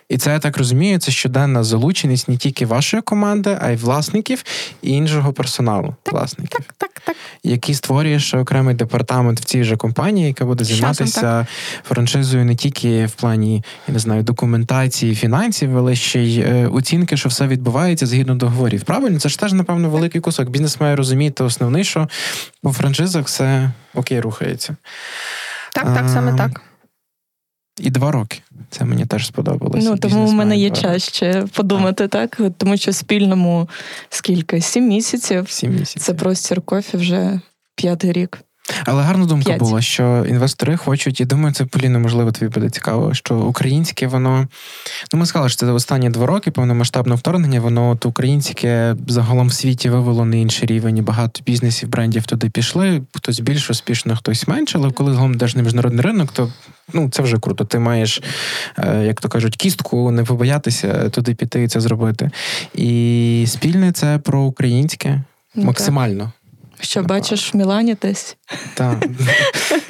І 0.09 0.17
це 0.17 0.31
я 0.31 0.39
так 0.39 0.57
розумію, 0.57 0.99
це 0.99 1.11
щоденна 1.11 1.63
залученість 1.63 2.27
не 2.27 2.37
тільки 2.37 2.65
вашої 2.65 3.03
команди, 3.03 3.57
а 3.61 3.69
й 3.71 3.75
власників 3.75 4.43
і 4.81 4.91
іншого 4.91 5.33
персоналу. 5.33 5.95
Так, 6.03 6.13
власників, 6.13 6.59
так, 6.59 6.73
так, 6.77 7.01
так. 7.05 7.15
який 7.43 7.75
створює 7.75 8.19
ще 8.19 8.37
окремий 8.37 8.75
департамент 8.75 9.39
в 9.39 9.43
цій 9.43 9.63
же 9.63 9.77
компанії, 9.77 10.27
яка 10.27 10.45
буде 10.45 10.63
займатися 10.63 11.21
Часом, 11.21 11.45
франшизою 11.83 12.45
не 12.45 12.55
тільки 12.55 13.05
в 13.05 13.11
плані 13.11 13.63
я 13.87 13.93
не 13.93 13.99
знаю 13.99 14.23
документації, 14.23 15.15
фінансів, 15.15 15.77
але 15.77 15.95
ще 15.95 16.19
й 16.19 16.39
е, 16.39 16.67
оцінки, 16.67 17.17
що 17.17 17.29
все 17.29 17.47
відбувається 17.47 18.05
згідно 18.05 18.35
договорів. 18.35 18.83
Правильно, 18.83 19.19
це 19.19 19.29
ж 19.29 19.39
теж 19.39 19.53
напевно 19.53 19.89
великий 19.89 20.21
кусок. 20.21 20.49
Бізнес 20.49 20.81
має 20.81 20.95
розуміти 20.95 21.43
основний, 21.43 21.83
що 21.83 22.09
у 22.63 22.73
франшизах 22.73 23.25
все 23.25 23.71
окей 23.93 24.19
рухається. 24.19 24.75
Так, 25.73 25.93
так, 25.95 26.09
саме 26.09 26.33
так. 26.33 26.61
І 27.79 27.89
два 27.89 28.11
роки. 28.11 28.41
Це 28.69 28.85
мені 28.85 29.05
теж 29.05 29.27
сподобалося. 29.27 29.89
Ну 29.89 29.97
тому 29.97 30.27
у 30.27 30.31
мене 30.31 30.57
є 30.57 30.69
час 30.69 31.03
ще 31.03 31.45
подумати, 31.53 32.07
так. 32.07 32.35
так? 32.35 32.51
Тому 32.57 32.77
що 32.77 32.93
спільному 32.93 33.69
скільки? 34.09 34.61
Сім 34.61 34.87
місяців. 34.87 35.49
Сім 35.49 35.71
місяців. 35.71 36.01
Це 36.01 36.13
простір 36.13 36.61
кофі 36.61 36.97
вже 36.97 37.39
п'ятий 37.75 38.11
рік. 38.11 38.39
Але 38.85 39.03
гарна 39.03 39.25
думка 39.25 39.45
5. 39.45 39.59
була, 39.59 39.81
що 39.81 40.25
інвестори 40.29 40.77
хочуть, 40.77 41.21
і 41.21 41.25
думаю, 41.25 41.53
це 41.53 41.65
Поліно, 41.65 41.99
можливо, 41.99 42.31
тобі 42.31 42.51
буде 42.51 42.69
цікаво, 42.69 43.13
що 43.13 43.37
українське 43.37 44.07
воно. 44.07 44.47
Ну, 45.13 45.19
ми 45.19 45.25
сказали, 45.25 45.49
що 45.49 45.59
це 45.59 45.71
останні 45.71 46.09
два 46.09 46.25
роки 46.25 46.51
повномасштабне 46.51 47.15
вторгнення, 47.15 47.59
воно 47.59 47.89
от 47.89 48.05
українське 48.05 48.95
загалом 49.07 49.47
в 49.47 49.53
світі 49.53 49.89
вивело 49.89 50.25
на 50.25 50.35
інший 50.35 50.67
рівень. 50.67 50.97
і 50.97 51.01
Багато 51.01 51.41
бізнесів, 51.45 51.89
брендів 51.89 52.25
туди 52.25 52.49
пішли. 52.49 53.01
Хтось 53.15 53.39
більш 53.39 53.69
успішно, 53.69 54.15
хтось 54.15 54.47
менше. 54.47 54.77
Але 54.77 54.91
коли 54.91 55.11
загалом 55.11 55.33
йдеш 55.33 55.55
на 55.55 55.61
міжнародний 55.61 56.01
ринок, 56.01 56.31
то 56.31 56.51
ну 56.93 57.09
це 57.09 57.23
вже 57.23 57.39
круто. 57.39 57.65
Ти 57.65 57.79
маєш, 57.79 58.21
е, 58.77 59.03
як 59.03 59.21
то 59.21 59.29
кажуть, 59.29 59.55
кістку, 59.55 60.11
не 60.11 60.23
побоятися 60.23 61.09
туди 61.09 61.35
піти 61.35 61.63
і 61.63 61.67
це 61.67 61.81
зробити. 61.81 62.29
І 62.75 63.45
спільне 63.47 63.91
це 63.91 64.19
про 64.19 64.41
українське 64.41 65.21
ну, 65.55 65.63
максимально. 65.63 66.31
Що 66.79 67.03
бачиш 67.03 67.53
в 67.53 67.57
Мілані 67.57 67.97
десь? 68.01 68.37
Так. 68.73 69.05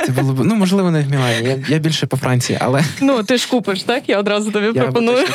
Це 0.06 0.12
було 0.12 0.34
б 0.34 0.46
ну 0.46 0.56
можливо 0.56 0.92
не 0.92 1.02
в 1.02 1.12
Мілані. 1.12 1.48
Я 1.48 1.60
я 1.68 1.78
більше 1.78 2.08
по 2.08 2.18
Франції, 2.18 2.60
але 2.62 2.84
ну 3.02 3.24
ти 3.24 3.38
ж 3.38 3.50
купиш, 3.50 3.84
так? 3.84 4.04
Я 4.10 4.20
одразу 4.20 4.52
тобі 4.52 4.66
я 4.66 4.74
пропоную. 4.74 5.28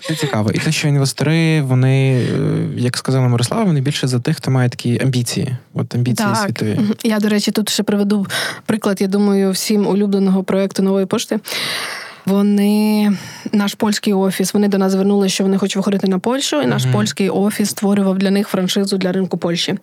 Це 0.00 0.14
цікаво. 0.14 0.50
І 0.54 0.58
те, 0.58 0.72
що 0.72 0.88
інвестори, 0.88 1.62
вони, 1.62 2.14
е, 2.14 2.68
як 2.76 2.96
сказала 2.96 3.28
Мирослава, 3.28 3.64
вони 3.64 3.80
більше 3.80 4.06
за 4.06 4.20
тих, 4.20 4.36
хто 4.36 4.50
має 4.50 4.68
такі 4.68 5.00
амбіції. 5.02 5.56
От 5.74 5.94
амбіції 5.94 6.28
так. 6.28 6.36
світові. 6.36 6.80
Я, 7.04 7.18
до 7.18 7.28
речі, 7.28 7.50
тут 7.50 7.68
ще 7.68 7.82
приведу 7.82 8.26
приклад, 8.66 9.00
я 9.00 9.06
думаю, 9.06 9.50
всім 9.50 9.86
улюбленого 9.86 10.44
проекту 10.44 10.82
нової 10.82 11.06
пошти. 11.06 11.40
Вони 12.26 13.12
наш 13.52 13.74
польський 13.74 14.12
офіс. 14.12 14.54
Вони 14.54 14.68
до 14.68 14.78
нас 14.78 14.92
звернули, 14.92 15.28
що 15.28 15.44
вони 15.44 15.58
хочуть 15.58 15.76
виходити 15.76 16.06
на 16.06 16.18
Польщу, 16.18 16.62
і 16.62 16.66
наш 16.66 16.84
mm-hmm. 16.84 16.92
польський 16.92 17.28
офіс 17.28 17.70
створював 17.70 18.18
для 18.18 18.30
них 18.30 18.48
франшизу 18.48 18.96
для 18.96 19.12
ринку 19.12 19.38
Польщі. 19.38 19.74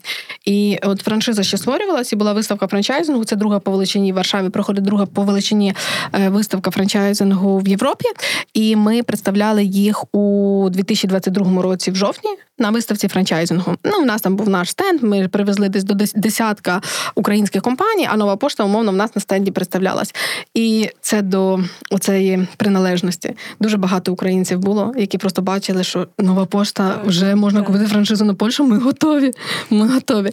І 0.45 0.79
от 0.83 1.01
франшиза 1.01 1.43
ще 1.43 1.57
створювалася, 1.57 2.15
і 2.15 2.19
була 2.19 2.33
виставка 2.33 2.67
франчайзингу. 2.67 3.25
Це 3.25 3.35
друга 3.35 3.59
по 3.59 3.71
величині 3.71 4.11
в 4.11 4.15
Варшаві. 4.15 4.49
Проходить 4.49 4.83
друга 4.83 5.05
по 5.05 5.21
величині 5.23 5.73
е, 6.13 6.29
виставка 6.29 6.71
франчайзингу 6.71 7.59
в 7.59 7.67
Європі. 7.67 8.05
І 8.53 8.75
ми 8.75 9.03
представляли 9.03 9.63
їх 9.63 10.15
у 10.15 10.69
2022 10.69 11.61
році 11.61 11.91
в 11.91 11.95
жовтні. 11.95 12.29
На 12.59 12.69
виставці 12.69 13.07
франчайзингу. 13.07 13.75
Ну, 13.83 14.01
у 14.01 14.05
нас 14.05 14.21
там 14.21 14.35
був 14.35 14.49
наш 14.49 14.69
стенд. 14.69 15.03
Ми 15.03 15.27
привезли 15.27 15.69
десь 15.69 15.83
до 15.83 16.05
десятка 16.15 16.81
українських 17.15 17.61
компаній, 17.61 18.07
а 18.11 18.17
нова 18.17 18.35
пошта, 18.35 18.63
умовно, 18.63 18.91
в 18.91 18.95
нас 18.95 19.15
на 19.15 19.21
стенді 19.21 19.51
представлялась. 19.51 20.15
І 20.53 20.89
це 21.01 21.21
до 21.21 21.59
оцеї 21.91 22.47
приналежності. 22.57 23.35
Дуже 23.59 23.77
багато 23.77 24.13
українців 24.13 24.59
було, 24.59 24.93
які 24.97 25.17
просто 25.17 25.41
бачили, 25.41 25.83
що 25.83 26.07
нова 26.19 26.45
пошта 26.45 27.01
вже 27.05 27.35
можна 27.35 27.61
купити 27.61 27.85
франшизу 27.85 28.25
на 28.25 28.33
Польщу. 28.33 28.63
Ми 28.63 28.77
готові. 28.77 29.31
Ми 29.69 29.87
готові. 29.87 30.29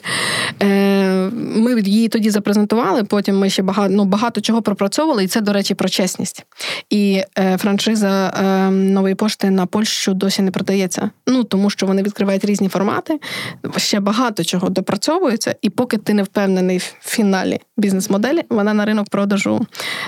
Е, 0.62 1.30
Ми 1.34 1.80
її 1.80 2.08
тоді 2.08 2.30
запрезентували. 2.30 3.04
Потім 3.04 3.38
ми 3.38 3.50
ще 3.50 3.62
багато 3.62 3.94
ну, 3.94 4.04
багато 4.04 4.40
чого 4.40 4.62
пропрацьовували, 4.62 5.24
і 5.24 5.26
це, 5.26 5.40
до 5.40 5.52
речі, 5.52 5.74
про 5.74 5.88
чесність. 5.88 6.44
І 6.90 7.22
е, 7.38 7.58
франшиза 7.58 8.26
е, 8.26 8.70
нової 8.70 9.14
пошти 9.14 9.50
на 9.50 9.66
Польщу 9.66 10.14
досі 10.14 10.42
не 10.42 10.50
продається. 10.50 11.10
Ну 11.26 11.44
тому 11.44 11.70
що 11.70 11.86
вони 11.86 12.02
відкривають 12.10 12.44
різні 12.44 12.68
формати. 12.68 13.20
Ще 13.76 14.00
багато 14.00 14.44
чого 14.44 14.68
допрацьовується, 14.68 15.54
і 15.62 15.70
поки 15.70 15.96
ти 15.96 16.14
не 16.14 16.22
впевнений 16.22 16.78
в 16.78 16.94
фіналі 17.00 17.60
бізнес-моделі, 17.76 18.42
вона 18.50 18.74
на 18.74 18.84
ринок 18.84 19.08
продажу 19.08 19.66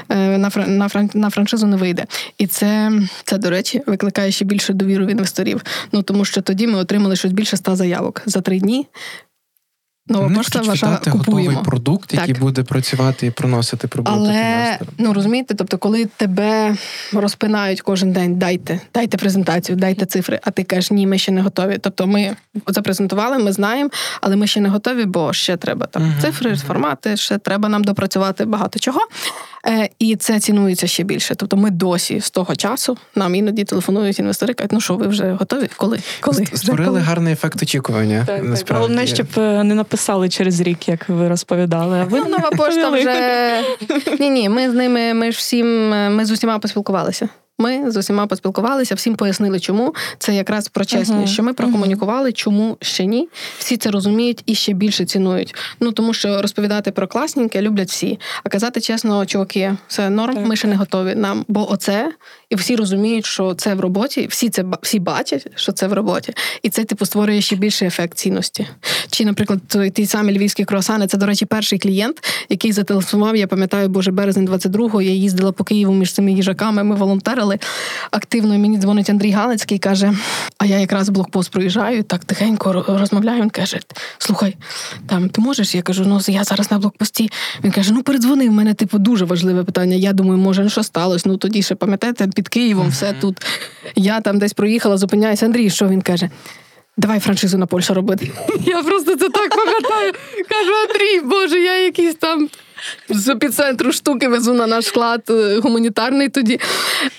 е, 0.09 0.39
на 0.39 0.51
на, 0.67 0.89
на 1.15 1.31
франшизу 1.31 1.67
не 1.67 1.77
вийде. 1.77 2.05
І 2.39 2.47
це, 2.47 2.93
це, 3.25 3.39
до 3.39 3.51
речі, 3.51 3.83
викликає 3.87 4.31
ще 4.31 4.45
більше 4.45 4.73
довіру 4.73 5.07
в 5.07 5.11
інвесторів. 5.11 5.63
Ну 5.93 6.03
тому 6.03 6.25
що 6.25 6.43
тоді 6.43 6.67
ми 6.67 6.79
отримали 6.79 7.17
щось 7.17 7.33
більше 7.33 7.57
ста 7.57 7.77
заявок 7.77 8.23
за 8.27 8.41
три 8.41 8.61
дні. 8.61 8.87
Нова 10.09 10.25
Вони 10.25 10.37
пошта 10.37 10.61
ваша 10.61 10.97
купуємо. 10.97 11.19
готовий 11.19 11.65
продукт, 11.65 12.11
так. 12.11 12.21
який 12.21 12.35
буде 12.35 12.63
працювати 12.63 13.27
і 13.27 13.31
приносити 13.31 13.89
прибуток 13.89 14.19
Але, 14.19 14.79
Ну 14.99 15.13
розумієте, 15.13 15.55
тобто, 15.55 15.79
коли 15.79 16.05
тебе 16.05 16.77
розпинають 17.13 17.81
кожен 17.81 18.13
день, 18.13 18.35
дайте, 18.39 18.81
дайте 18.95 19.17
презентацію, 19.17 19.77
дайте 19.77 20.07
цифри, 20.07 20.41
а 20.43 20.51
ти 20.51 20.65
кажеш, 20.65 20.91
ні, 20.91 21.07
ми 21.07 21.19
ще 21.19 21.33
не 21.33 21.43
готові. 21.43 21.79
Тобто 21.81 22.07
ми 22.07 22.37
запрезентували, 22.67 23.39
ми 23.39 23.53
знаємо, 23.53 23.91
але 24.21 24.37
ми 24.37 24.47
ще 24.47 24.61
не 24.61 24.69
готові, 24.69 25.05
бо 25.05 25.33
ще 25.33 25.57
треба 25.57 25.87
там 25.87 26.03
uh 26.03 26.21
цифри, 26.21 26.57
формати, 26.57 27.17
ще 27.17 27.39
треба 27.39 27.69
нам 27.69 27.85
допрацювати 27.85 28.45
багато 28.45 28.79
чого. 28.79 29.01
Е, 29.67 29.89
І 29.99 30.17
це 30.17 30.41
цінується 30.41 30.87
ще 30.87 31.03
більше. 31.03 31.35
Тобто, 31.35 31.57
ми 31.57 31.71
досі 31.71 32.21
з 32.21 32.31
того 32.31 32.57
часу 32.57 32.97
нам 33.15 33.35
іноді 33.35 33.65
телефонують 33.65 34.19
інвестори, 34.19 34.55
кажуть, 34.55 34.73
ну 34.73 34.81
що, 34.81 34.97
ви 34.97 35.07
вже 35.07 35.33
готові? 35.33 35.69
Коли? 35.77 35.99
Коли? 36.21 36.47
Створили 36.47 36.89
Коли? 36.89 37.01
гарний 37.01 37.33
ефект 37.33 37.63
очікування. 37.63 38.25
Так, 38.27 38.43
так. 38.67 38.77
Головне, 38.77 39.07
щоб 39.07 39.27
е, 39.39 39.65
не 39.65 39.75
написали 39.75 40.29
через 40.29 40.61
рік, 40.61 40.89
як 40.89 41.09
ви 41.09 41.29
розповідали. 41.29 41.99
А 42.01 42.05
ви 42.05 42.21
ну, 42.21 42.29
нова 42.29 42.51
пошта 42.51 42.91
вже 42.91 43.63
ні, 44.21 44.31
ні. 44.31 44.49
Ми 44.49 44.71
з 44.71 44.75
ними. 44.75 45.15
Ми 45.15 45.33
ж 45.33 45.39
всім 45.39 45.89
ми 45.89 46.25
з 46.25 46.31
усіма 46.31 46.59
поспілкувалися. 46.59 47.29
Ми 47.63 47.91
з 47.91 47.97
усіма 47.97 48.27
поспілкувалися, 48.27 48.95
всім 48.95 49.15
пояснили, 49.15 49.61
чому 49.61 49.95
це 50.19 50.35
якраз 50.35 50.69
про 50.69 50.85
чесність, 50.85 51.11
uh-huh. 51.11 51.33
що 51.33 51.43
ми 51.43 51.53
прокомунікували, 51.53 52.33
чому 52.33 52.77
ще 52.81 53.07
ні. 53.07 53.29
Всі 53.59 53.77
це 53.77 53.91
розуміють 53.91 54.43
і 54.47 54.55
ще 54.55 54.73
більше 54.73 55.05
цінують. 55.05 55.55
Ну 55.81 55.93
тому 55.93 56.15
що 56.15 56.43
розповідати 56.43 56.91
про 56.91 57.09
класненьке 57.09 57.63
люблять 57.63 57.89
всі. 57.89 58.19
А 58.45 58.49
казати 58.49 58.81
чесно, 58.81 59.27
чуваки, 59.27 59.77
все 59.89 60.11
норм, 60.11 60.35
так, 60.35 60.47
ми 60.47 60.57
ще 60.57 60.69
не 60.69 60.77
готові. 60.77 61.15
Нам, 61.15 61.45
бо 61.49 61.73
оце, 61.73 62.13
і 62.51 62.55
всі 62.55 62.77
розуміють, 62.77 63.27
що 63.27 63.55
це 63.55 63.75
в 63.75 63.81
роботі. 63.81 64.27
Всі 64.31 64.49
це 64.51 64.65
всі 64.83 64.99
бачать, 64.99 65.47
що 65.55 65.73
це 65.73 65.87
в 65.87 65.93
роботі, 65.93 66.35
і 66.63 66.71
це 66.71 66.85
типу 66.85 67.07
створює 67.07 67.41
ще 67.41 67.57
більший 67.57 67.89
ефект 67.89 68.19
цінності. 68.19 68.67
Чи, 69.11 69.25
наприклад, 69.25 69.61
той 69.69 69.91
ті 69.91 70.07
самі 70.07 70.39
львівські 70.39 70.65
круасани, 70.65 71.07
це, 71.07 71.19
до 71.19 71.27
речі, 71.27 71.47
перший 71.47 71.79
клієнт, 71.79 72.25
який 72.49 72.73
зателефонував. 72.73 73.37
Я 73.37 73.47
пам'ятаю, 73.47 73.89
боже 73.89 74.11
березень 74.11 74.49
22-го, 74.49 75.03
Я 75.03 75.11
їздила 75.11 75.53
по 75.53 75.65
Києву 75.65 75.95
між 75.95 76.13
цими 76.13 76.33
їжаками. 76.33 76.85
Ми 76.85 76.95
волонтерили 76.95 77.52
почали 77.57 77.59
активно. 78.11 78.59
Мені 78.59 78.79
дзвонить 78.79 79.11
Андрій 79.11 79.31
Галицький 79.31 79.79
каже: 79.79 80.13
А 80.59 80.67
я 80.67 80.79
якраз 80.79 81.09
блокпост 81.09 81.51
проїжджаю, 81.51 82.03
так 82.03 82.25
тихенько 82.25 82.85
розмовляю. 82.89 83.43
Він 83.43 83.51
каже: 83.51 83.81
Слухай, 84.19 84.57
там 85.09 85.29
ти 85.29 85.41
можеш? 85.41 85.75
Я 85.75 85.83
кажу, 85.83 86.05
ну 86.07 86.21
я 86.29 86.45
зараз 86.45 86.71
на 86.71 86.79
блокпості. 86.79 87.31
Він 87.65 87.73
каже: 87.73 87.93
Ну 87.93 88.03
передзвони, 88.03 88.49
в 88.49 88.53
мене 88.53 88.75
типу 88.75 88.99
дуже 88.99 89.25
важливе 89.25 89.65
питання. 89.65 89.97
Я 89.97 90.13
думаю, 90.13 90.39
може, 90.39 90.63
ну 90.63 90.71
що 90.71 90.83
сталося? 90.83 91.29
Ну 91.29 91.37
тоді 91.37 91.63
ще 91.63 91.75
пам'ятаєте, 91.75 92.29
під 92.29 92.49
Києвом 92.49 92.89
все 92.89 93.13
тут. 93.13 93.47
Я 93.97 94.21
там 94.21 94.39
десь 94.39 94.53
проїхала, 94.53 94.97
зупиняюся. 94.97 95.47
Андрій, 95.47 95.71
що 95.71 95.89
він 95.89 96.03
каже? 96.03 96.31
Давай 96.97 97.21
франшизу 97.21 97.59
на 97.59 97.67
Польщу 97.67 97.95
робити. 97.95 98.31
Я 98.67 98.83
просто 98.83 99.17
це 99.17 99.29
так 99.29 99.57
пам'ятаю. 99.57 100.13
Кажу, 100.49 100.73
Андрій, 100.89 101.21
Боже, 101.21 101.61
я 101.61 101.85
якийсь 101.85 102.15
там 102.15 102.49
з 103.09 103.28
епіцентру 103.28 103.93
штуки 103.93 104.28
везу 104.28 104.55
на 104.55 104.66
наш 104.66 104.85
склад 104.85 105.22
е, 105.30 105.59
гуманітарний 105.59 106.28
тоді. 106.28 106.61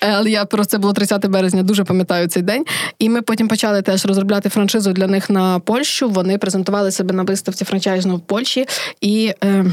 Е, 0.01 0.11
але 0.11 0.29
я 0.29 0.45
про 0.45 0.65
це 0.65 0.77
було 0.77 0.93
30 0.93 1.25
березня, 1.25 1.63
дуже 1.63 1.83
пам'ятаю 1.83 2.27
цей 2.27 2.43
день. 2.43 2.65
І 2.99 3.09
ми 3.09 3.21
потім 3.21 3.47
почали 3.47 3.81
теж 3.81 4.05
розробляти 4.05 4.49
франшизу 4.49 4.93
для 4.93 5.07
них 5.07 5.29
на 5.29 5.59
Польщу. 5.59 6.09
Вони 6.09 6.37
презентували 6.37 6.91
себе 6.91 7.13
на 7.13 7.23
виставці 7.23 7.65
франчайзну 7.65 8.15
в 8.15 8.21
Польщі 8.21 8.65
і. 9.01 9.33
Е, 9.43 9.65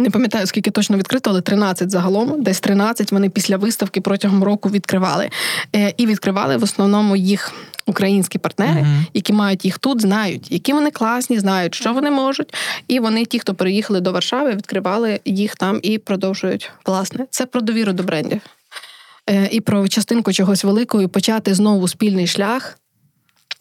не 0.00 0.10
пам'ятаю, 0.10 0.46
скільки 0.46 0.70
точно 0.70 0.96
відкрито, 0.96 1.30
але 1.30 1.40
13 1.40 1.90
загалом, 1.90 2.42
десь 2.42 2.60
13 2.60 3.12
вони 3.12 3.30
після 3.30 3.56
виставки 3.56 4.00
протягом 4.00 4.44
року 4.44 4.68
відкривали. 4.68 5.30
Е, 5.76 5.94
і 5.96 6.06
відкривали 6.06 6.56
в 6.56 6.62
основному 6.62 7.16
їх 7.16 7.52
українські 7.86 8.38
партнери, 8.38 8.80
uh-huh. 8.80 9.02
які 9.14 9.32
мають 9.32 9.64
їх 9.64 9.78
тут, 9.78 10.00
знають, 10.00 10.52
які 10.52 10.72
вони 10.72 10.90
класні, 10.90 11.38
знають, 11.38 11.74
що 11.74 11.92
вони 11.92 12.10
можуть. 12.10 12.54
І 12.88 13.00
вони, 13.00 13.24
ті, 13.24 13.38
хто 13.38 13.54
переїхали 13.54 14.00
до 14.00 14.12
Варшави, 14.12 14.54
відкривали 14.54 15.20
їх 15.24 15.56
там 15.56 15.80
і 15.82 15.98
продовжують. 15.98 16.70
Власне, 16.86 17.26
це 17.30 17.46
про 17.46 17.60
довіру 17.60 17.92
до 17.92 18.02
брендів. 18.02 18.40
Е, 19.30 19.48
і 19.52 19.60
про 19.60 19.88
частинку 19.88 20.32
чогось 20.32 20.64
великого, 20.64 21.02
і 21.02 21.06
почати 21.06 21.54
знову 21.54 21.88
спільний 21.88 22.26
шлях 22.26 22.78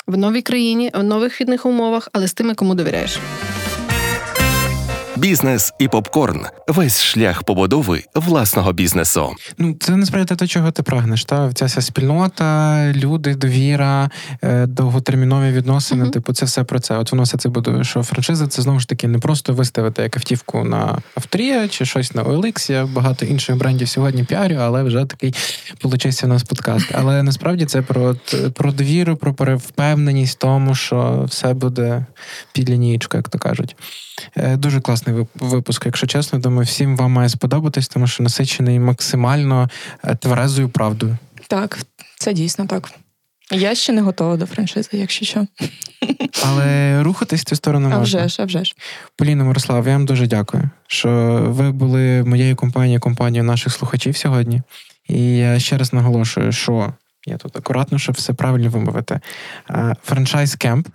в 0.07 0.17
новій 0.17 0.41
країні, 0.41 0.91
в 0.93 1.03
нових 1.03 1.33
хідних 1.33 1.65
умовах, 1.65 2.09
але 2.13 2.27
з 2.27 2.33
тими, 2.33 2.55
кому 2.55 2.75
довіряєш 2.75 3.19
бізнес 5.17 5.73
і 5.79 5.87
попкорн 5.87 6.45
весь 6.67 7.01
шлях 7.01 7.43
побудови 7.43 8.03
власного 8.15 8.73
бізнесу. 8.73 9.35
Ну 9.57 9.75
це 9.79 9.95
насправді 9.95 10.35
те, 10.35 10.47
чого 10.47 10.71
ти 10.71 10.83
прагнеш. 10.83 11.25
Та 11.25 11.53
ця 11.53 11.65
вся 11.65 11.81
спільнота, 11.81 12.91
люди, 12.93 13.35
довіра, 13.35 14.09
е, 14.41 14.65
довготермінові 14.65 15.51
відносини. 15.51 16.05
Uh-huh. 16.05 16.11
Типу, 16.11 16.33
це 16.33 16.45
все 16.45 16.63
про 16.63 16.79
це. 16.79 16.97
От 16.97 17.11
воно 17.11 17.23
все 17.23 17.37
це 17.37 17.49
будує. 17.49 17.83
Що 17.83 18.03
франшиза 18.03 18.47
це 18.47 18.61
знову 18.61 18.79
ж 18.79 18.87
таки 18.87 19.07
не 19.07 19.19
просто 19.19 19.53
виставити 19.53 20.01
як 20.01 20.17
автівку 20.17 20.63
на 20.63 21.01
Авторія 21.15 21.67
чи 21.67 21.85
щось 21.85 22.15
на 22.15 22.23
OLX, 22.23 22.71
Я 22.71 22.85
багато 22.85 23.25
інших 23.25 23.57
брендів 23.57 23.89
сьогодні 23.89 24.23
піарю, 24.23 24.55
але 24.55 24.83
вже 24.83 25.05
такий 25.05 25.35
получився 25.81 26.25
у 26.25 26.29
нас 26.29 26.43
подкаст. 26.43 26.91
Але 26.93 27.23
насправді 27.23 27.65
це 27.65 27.81
про 27.81 28.15
про 28.53 28.71
довіру, 28.71 29.15
про 29.15 29.57
впевненість 29.57 30.35
в 30.35 30.39
тому, 30.39 30.75
що 30.75 31.25
все 31.27 31.53
буде 31.53 32.05
під 32.53 32.69
лінієчкою, 32.69 33.19
як 33.19 33.29
то 33.29 33.39
кажуть. 33.39 33.75
Е, 34.35 34.57
дуже 34.57 34.81
класний 34.81 35.25
випуск, 35.35 35.85
якщо 35.85 36.07
чесно. 36.07 36.39
Думаю, 36.39 36.65
всім 36.65 36.97
вам 36.97 37.11
має 37.11 37.29
сподобатись, 37.29 37.87
тому 37.87 38.07
що 38.07 38.23
насичений 38.23 38.79
максимально 38.79 39.69
е, 40.03 40.15
тверезою 40.15 40.69
правдою. 40.69 41.17
Так, 41.47 41.79
це 42.19 42.33
дійсно 42.33 42.65
так. 42.65 42.91
Я 43.51 43.75
ще 43.75 43.93
не 43.93 44.01
готова 44.01 44.37
до 44.37 44.45
франшизи, 44.45 44.89
якщо 44.91 45.25
що. 45.25 45.47
Але 46.45 47.03
рухатись 47.03 47.41
в 47.41 47.43
цю 47.43 47.55
сторону 47.55 47.89
можна. 47.89 47.99
А 47.99 48.03
вже 48.03 48.29
ж, 48.29 48.41
а 48.41 48.45
вже 48.45 48.65
ж. 48.65 48.75
Поліна 49.15 49.43
Мирослав, 49.43 49.87
я 49.87 49.93
вам 49.93 50.05
дуже 50.05 50.27
дякую, 50.27 50.69
що 50.87 51.09
ви 51.49 51.71
були 51.71 52.23
моєю 52.23 52.55
компанією, 52.55 52.99
компанією 52.99 53.43
наших 53.43 53.73
слухачів 53.73 54.17
сьогодні. 54.17 54.61
І 55.07 55.37
я 55.37 55.59
ще 55.59 55.77
раз 55.77 55.93
наголошую, 55.93 56.51
що 56.51 56.93
я 57.25 57.37
тут 57.37 57.55
акуратно, 57.57 57.99
щоб 57.99 58.15
все 58.15 58.33
правильно 58.33 58.69
вимовити. 58.69 59.19
Е, 59.69 59.95
франчайз 60.03 60.55
кемп 60.55 60.87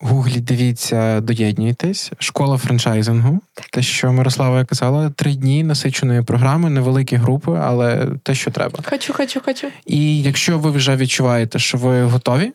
Гуглі 0.00 0.40
дивіться, 0.40 1.20
доєднуйтесь. 1.20 2.12
Школа 2.18 2.58
франчайзингу. 2.58 3.40
Те, 3.72 3.82
що 3.82 4.12
Мирослава 4.12 4.64
казала, 4.64 5.10
три 5.10 5.34
дні 5.34 5.64
насиченої 5.64 6.22
програми, 6.22 6.70
невеликі 6.70 7.16
групи, 7.16 7.58
але 7.62 8.08
те, 8.22 8.34
що 8.34 8.50
треба. 8.50 8.78
Хочу, 8.90 9.12
хочу, 9.12 9.40
хочу. 9.44 9.66
І 9.86 10.22
якщо 10.22 10.58
ви 10.58 10.70
вже 10.70 10.96
відчуваєте, 10.96 11.58
що 11.58 11.78
ви 11.78 12.02
готові, 12.02 12.52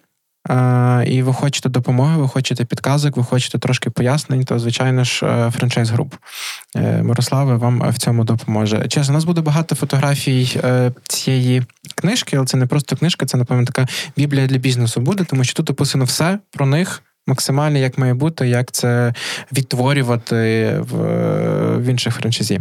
і 1.05 1.21
ви 1.21 1.33
хочете 1.33 1.69
допомоги, 1.69 2.17
ви 2.17 2.27
хочете 2.27 2.65
підказок, 2.65 3.17
ви 3.17 3.23
хочете 3.23 3.59
трошки 3.59 3.89
пояснень, 3.89 4.45
то 4.45 4.59
звичайно 4.59 5.03
ж 5.03 5.25
е, 5.25 5.51
франчайз 5.51 5.89
груп 5.89 6.13
е, 6.75 7.03
Мирослава 7.03 7.55
вам 7.55 7.91
в 7.91 7.97
цьому 7.97 8.23
допоможе. 8.23 8.87
Чесно, 8.87 9.13
у 9.13 9.15
нас 9.15 9.23
буде 9.23 9.41
багато 9.41 9.75
фотографій 9.75 10.59
е, 10.63 10.91
цієї 11.07 11.63
книжки, 11.95 12.37
але 12.37 12.45
це 12.45 12.57
не 12.57 12.65
просто 12.65 12.95
книжка, 12.95 13.25
це 13.25 13.37
напевно 13.37 13.65
така 13.65 13.87
біблія 14.17 14.47
для 14.47 14.57
бізнесу 14.57 15.01
буде, 15.01 15.23
тому 15.23 15.43
що 15.43 15.53
тут 15.53 15.69
описано 15.69 16.05
все 16.05 16.39
про 16.51 16.65
них 16.65 17.03
максимально 17.27 17.77
як 17.77 17.97
має 17.97 18.13
бути, 18.13 18.47
як 18.47 18.71
це 18.71 19.13
відтворювати 19.51 20.75
в 20.79 20.97
в 21.77 21.83
інших 21.83 22.15
франшизі. 22.15 22.59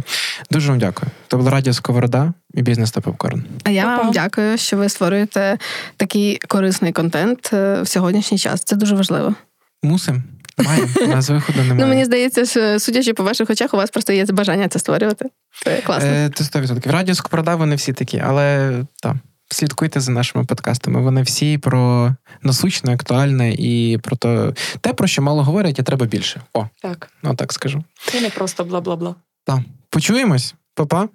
Дуже 0.51 0.69
вам 0.69 0.79
дякую. 0.79 1.11
Це 1.27 1.37
була 1.37 1.51
радіо 1.51 1.73
Сковорода 1.73 2.33
і 2.53 2.61
бізнес 2.61 2.91
та 2.91 3.01
попкорн. 3.01 3.43
А 3.63 3.69
я 3.69 3.85
вам 3.85 4.11
дякую, 4.11 4.57
що 4.57 4.77
ви 4.77 4.89
створюєте 4.89 5.57
такий 5.97 6.39
корисний 6.47 6.91
контент 6.91 7.49
е, 7.53 7.81
в 7.81 7.87
сьогоднішній 7.87 8.37
час. 8.37 8.63
Це 8.63 8.75
дуже 8.75 8.95
важливо. 8.95 9.35
Мусим. 9.83 10.23
Маємо, 10.57 10.87
нас 11.07 11.29
виходу 11.29 11.57
немає. 11.61 11.79
Ну, 11.79 11.87
мені 11.87 12.05
здається, 12.05 12.45
що 12.45 12.79
судячи 12.79 13.13
по 13.13 13.23
ваших 13.23 13.49
очах, 13.49 13.73
у 13.73 13.77
вас 13.77 13.89
просто 13.89 14.13
є 14.13 14.25
бажання 14.25 14.67
це 14.67 14.79
створювати. 14.79 15.25
Це 15.63 15.81
класно. 15.81 16.09
Е, 16.09 16.31
це 16.35 16.43
100%. 16.43 16.87
В 16.87 16.91
радіо 16.91 17.15
Сковорода 17.15 17.55
вони 17.55 17.75
всі 17.75 17.93
такі, 17.93 18.23
але 18.25 18.71
так. 19.01 19.15
Слідкуйте 19.53 19.99
за 19.99 20.11
нашими 20.11 20.45
подкастами. 20.45 21.01
Вони 21.01 21.21
всі 21.21 21.57
про 21.57 22.13
насущне, 22.41 22.93
актуальне 22.93 23.53
і 23.53 23.97
про 24.03 24.15
те, 24.15 24.53
те, 24.81 24.93
про 24.93 25.07
що 25.07 25.21
мало 25.21 25.43
говорять, 25.43 25.79
а 25.79 25.83
треба 25.83 26.05
більше. 26.05 26.41
О, 26.53 26.65
Так, 26.81 27.09
ну 27.23 27.35
так 27.35 27.53
скажу. 27.53 27.83
це 28.11 28.21
не 28.21 28.29
просто 28.29 28.63
бла-бла-бла. 28.63 29.15
Так. 29.45 29.59
Почуємось, 29.89 30.55
Па-па. 30.75 31.07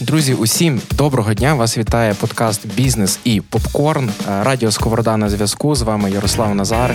Друзі, 0.00 0.34
усім 0.34 0.80
доброго 0.90 1.34
дня! 1.34 1.54
Вас 1.54 1.78
вітає 1.78 2.14
подкаст 2.14 2.66
Бізнес 2.74 3.18
і 3.24 3.40
Попкорн. 3.40 4.08
Е, 4.08 4.44
Радіо 4.44 4.70
Сковорода 4.70 5.16
на 5.16 5.30
зв'язку. 5.30 5.74
З 5.74 5.82
вами 5.82 6.10
Ярослав 6.10 6.54
Назар. 6.54 6.94